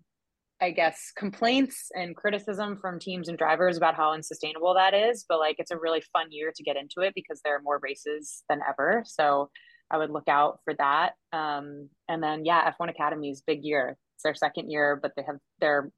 I 0.62 0.72
guess 0.72 1.12
complaints 1.18 1.92
and 1.94 2.16
criticism 2.16 2.78
from 2.78 2.98
teams 2.98 3.28
and 3.28 3.38
drivers 3.38 3.76
about 3.76 3.96
how 3.96 4.14
unsustainable 4.14 4.74
that 4.76 4.94
is. 4.94 5.26
But 5.28 5.40
like 5.40 5.58
it's 5.60 5.72
a 5.72 5.78
really 5.78 6.02
fun 6.14 6.28
year 6.32 6.54
to 6.56 6.64
get 6.64 6.78
into 6.78 7.02
it 7.02 7.14
because 7.16 7.42
there 7.44 7.58
are 7.58 7.62
more 7.62 7.82
races 7.84 8.44
than 8.48 8.62
ever. 8.68 9.04
So 9.06 9.50
I 9.92 9.98
would 9.98 10.10
look 10.10 10.30
out 10.30 10.60
for 10.64 10.74
that. 10.76 11.14
Um, 11.34 11.90
and 12.08 12.24
then 12.24 12.46
yeah, 12.46 12.72
F1 12.80 12.90
Academy's 12.90 13.44
big 13.46 13.66
year. 13.66 13.98
It's 14.16 14.24
their 14.24 14.36
second 14.36 14.72
year, 14.72 14.98
but 15.02 15.12
they 15.18 15.24
have 15.24 15.36
their 15.60 15.92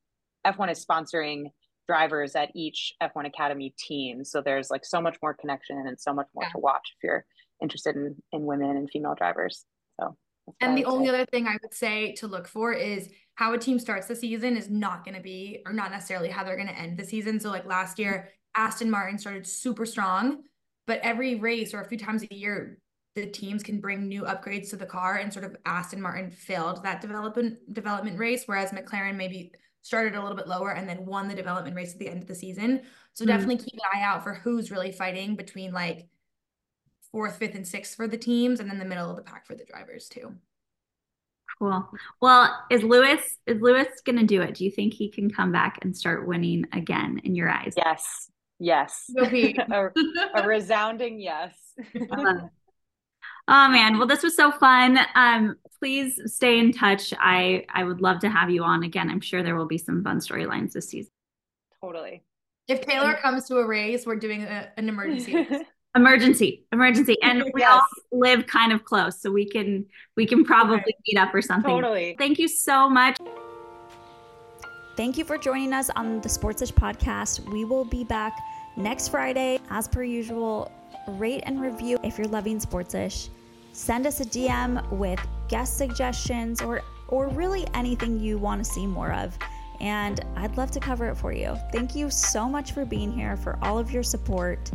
F1 0.48 0.72
is 0.72 0.84
sponsoring 0.84 1.52
drivers 1.88 2.36
at 2.36 2.50
each 2.56 2.93
F1 3.04 3.28
Academy 3.28 3.76
team. 3.78 4.26
So 4.26 4.41
there's 4.41 4.72
like 4.72 4.84
so 4.84 5.00
much 5.00 5.18
more 5.22 5.36
connection 5.36 5.78
and 5.86 6.00
so 6.00 6.12
much 6.12 6.28
more 6.34 6.46
yeah. 6.46 6.52
to 6.54 6.58
watch 6.60 6.93
if 6.98 7.04
you're 7.04 7.26
interested 7.62 7.96
in 7.96 8.16
in 8.32 8.46
women 8.46 8.72
and 8.72 8.89
female 8.89 9.16
drivers. 9.16 9.64
So 10.02 10.18
and 10.60 10.78
the 10.78 10.86
only 10.86 11.10
other 11.10 11.26
thing 11.26 11.48
I 11.48 11.58
would 11.62 11.74
say 11.74 12.14
to 12.14 12.28
look 12.28 12.48
for 12.48 12.74
is 12.74 13.10
how 13.36 13.54
a 13.54 13.58
team 13.58 13.80
starts 13.80 14.08
the 14.08 14.16
season 14.16 14.56
is 14.56 14.70
not 14.70 15.04
going 15.04 15.16
to 15.16 15.22
be, 15.22 15.62
or 15.66 15.74
not 15.74 15.91
necessarily 15.91 16.30
how 16.30 16.43
they're 16.43 16.56
going 16.56 16.68
to 16.68 16.78
end 16.78 16.98
the 16.98 17.06
season. 17.06 17.39
So, 17.39 17.50
like 17.50 17.66
last 17.66 18.00
year, 18.00 18.30
Aston 18.56 18.89
Martin 18.89 19.18
started 19.18 19.46
super 19.46 19.86
strong, 19.86 20.43
but 20.88 21.00
every 21.02 21.36
race 21.36 21.74
or 21.74 21.82
a 21.82 21.88
few 21.88 21.98
times 21.98 22.24
a 22.24 22.34
year, 22.34 22.80
the 23.16 23.26
teams 23.26 23.64
can 23.64 23.80
bring 23.80 24.08
new 24.08 24.24
upgrades 24.24 24.70
to 24.70 24.78
the 24.78 24.86
car, 24.86 25.18
and 25.18 25.32
sort 25.32 25.46
of 25.46 25.56
Aston 25.66 26.02
Martin 26.02 26.32
failed 26.32 26.84
that 26.84 27.02
development 27.02 27.74
development 27.74 28.20
race, 28.20 28.43
whereas 28.46 28.72
McLaren 28.72 29.16
maybe 29.16 29.52
started 29.82 30.16
a 30.16 30.22
little 30.22 30.36
bit 30.36 30.48
lower 30.48 30.72
and 30.72 30.89
then 30.89 31.06
won 31.06 31.28
the 31.28 31.36
development 31.36 31.76
race 31.76 31.93
at 31.93 32.00
the 32.00 32.10
end 32.10 32.22
of 32.22 32.28
the 32.28 32.34
season. 32.34 32.82
So 33.14 33.24
mm-hmm. 33.24 33.32
definitely 33.32 33.58
keep 33.58 33.76
an 33.76 34.00
eye 34.00 34.04
out 34.04 34.24
for 34.24 34.34
who's 34.34 34.72
really 34.72 34.91
fighting 34.91 35.36
between 35.36 35.74
like 35.74 36.08
fourth, 37.16 37.38
fifth, 37.38 37.55
and 37.55 37.66
sixth 37.66 37.95
for 37.95 38.09
the 38.09 38.18
teams, 38.18 38.59
and 38.59 38.70
then 38.70 38.78
the 38.78 38.84
middle 38.84 39.09
of 39.09 39.16
the 39.16 39.22
pack 39.22 39.47
for 39.47 39.55
the 39.55 39.63
drivers 39.63 40.09
too. 40.09 40.36
Cool. 41.57 41.89
Well, 42.22 42.53
is 42.70 42.84
Lewis 42.84 43.22
is 43.47 43.61
Lewis 43.61 43.88
going 44.05 44.18
to 44.18 44.26
do 44.26 44.41
it? 44.41 44.55
Do 44.55 44.66
you 44.66 44.72
think 44.72 44.93
he 44.93 45.09
can 45.09 45.32
come 45.32 45.53
back 45.53 45.80
and 45.82 45.95
start 45.95 46.28
winning 46.28 46.66
again 46.74 47.22
in 47.24 47.34
your 47.34 47.49
eyes? 47.49 47.74
Yes. 47.78 48.30
Yes. 48.59 49.09
a, 49.18 49.55
a, 50.36 50.45
resounding 50.45 51.22
yes. 51.22 51.55
oh 53.47 53.70
man, 53.70 53.97
well 53.97 54.07
this 54.07 54.22
was 54.22 54.36
so 54.36 54.51
fun. 54.51 54.99
Um 55.16 55.55
please 55.80 56.20
stay 56.26 56.59
in 56.59 56.74
touch. 56.74 57.13
I 57.18 57.63
I 57.70 57.86
would 57.86 58.01
love 58.01 58.20
to 58.20 58.30
have 58.30 58.49
you 58.49 58.63
on 58.63 58.84
again. 58.84 59.09
I'm 59.09 59.22
sure 59.22 59.41
there 59.41 59.55
will 59.55 59.68
be 59.68 59.78
some 59.78 60.03
fun 60.03 60.20
storylines 60.20 60.74
this 60.74 60.89
season. 60.89 61.13
Totally. 61.80 62.26
If 62.68 62.82
Taylor 62.82 63.13
comes 63.13 63.47
to 63.47 63.57
a 63.57 63.66
race, 63.66 64.05
we're 64.05 64.18
doing 64.18 64.43
a, 64.43 64.70
an 64.76 64.89
emergency. 64.89 65.47
emergency 65.96 66.64
emergency 66.72 67.18
and 67.24 67.43
we 67.54 67.62
yes. 67.62 67.72
all 67.72 68.20
live 68.20 68.46
kind 68.48 68.72
of 68.72 68.84
close 68.84 69.20
so 69.20 69.32
we 69.32 69.48
can 69.48 69.86
we 70.16 70.26
can 70.26 70.43
probably 70.43 70.78
okay. 70.78 70.96
meet 71.08 71.18
up 71.18 71.34
or 71.34 71.41
something 71.41 71.70
totally 71.70 72.16
thank 72.18 72.38
you 72.38 72.48
so 72.48 72.89
much 72.89 73.18
thank 74.98 75.18
you 75.18 75.26
for 75.26 75.38
joining 75.38 75.74
us 75.74 75.89
on 75.91 76.22
the 76.22 76.30
sportsish 76.30 76.74
podcast 76.74 77.39
we 77.52 77.66
will 77.66 77.86
be 77.86 78.04
back 78.04 78.38
next 78.76 79.10
friday 79.10 79.60
as 79.70 79.88
per 79.88 80.04
usual 80.04 80.72
rate 81.10 81.43
and 81.46 81.62
review 81.62 81.98
if 82.04 82.18
you're 82.18 82.28
loving 82.28 82.60
sportsish 82.60 83.30
send 83.72 84.06
us 84.06 84.20
a 84.20 84.26
dm 84.26 84.89
with 84.91 85.20
guest 85.48 85.78
suggestions 85.78 86.62
or 86.62 86.82
or 87.08 87.28
really 87.30 87.68
anything 87.74 88.20
you 88.20 88.38
want 88.38 88.64
to 88.64 88.70
see 88.70 88.88
more 88.88 89.14
of 89.14 89.38
and 89.82 90.24
I'd 90.36 90.58
love 90.58 90.72
to 90.72 90.80
cover 90.80 91.10
it 91.10 91.16
for 91.16 91.34
you. 91.34 91.58
Thank 91.72 91.96
you 91.96 92.10
so 92.10 92.48
much 92.48 92.72
for 92.72 92.86
being 92.86 93.12
here, 93.12 93.36
for 93.36 93.58
all 93.62 93.78
of 93.78 93.91
your 93.91 94.04
support. 94.04 94.72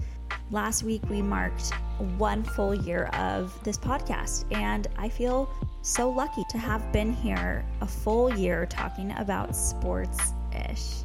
Last 0.51 0.83
week, 0.83 1.03
we 1.09 1.23
marked 1.23 1.73
one 2.19 2.43
full 2.43 2.75
year 2.75 3.05
of 3.13 3.53
this 3.63 3.77
podcast, 3.77 4.45
and 4.51 4.89
I 4.97 5.09
feel 5.09 5.49
so 5.83 6.11
lucky 6.11 6.45
to 6.51 6.59
have 6.59 6.93
been 6.93 7.13
here 7.13 7.65
a 7.81 7.87
full 7.87 8.35
year 8.35 8.67
talking 8.67 9.13
about 9.17 9.55
sports 9.55 10.33
ish. 10.69 11.05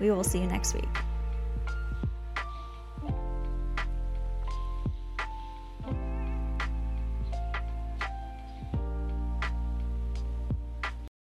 We 0.00 0.10
will 0.10 0.24
see 0.24 0.40
you 0.40 0.46
next 0.46 0.74
week. 0.74 0.88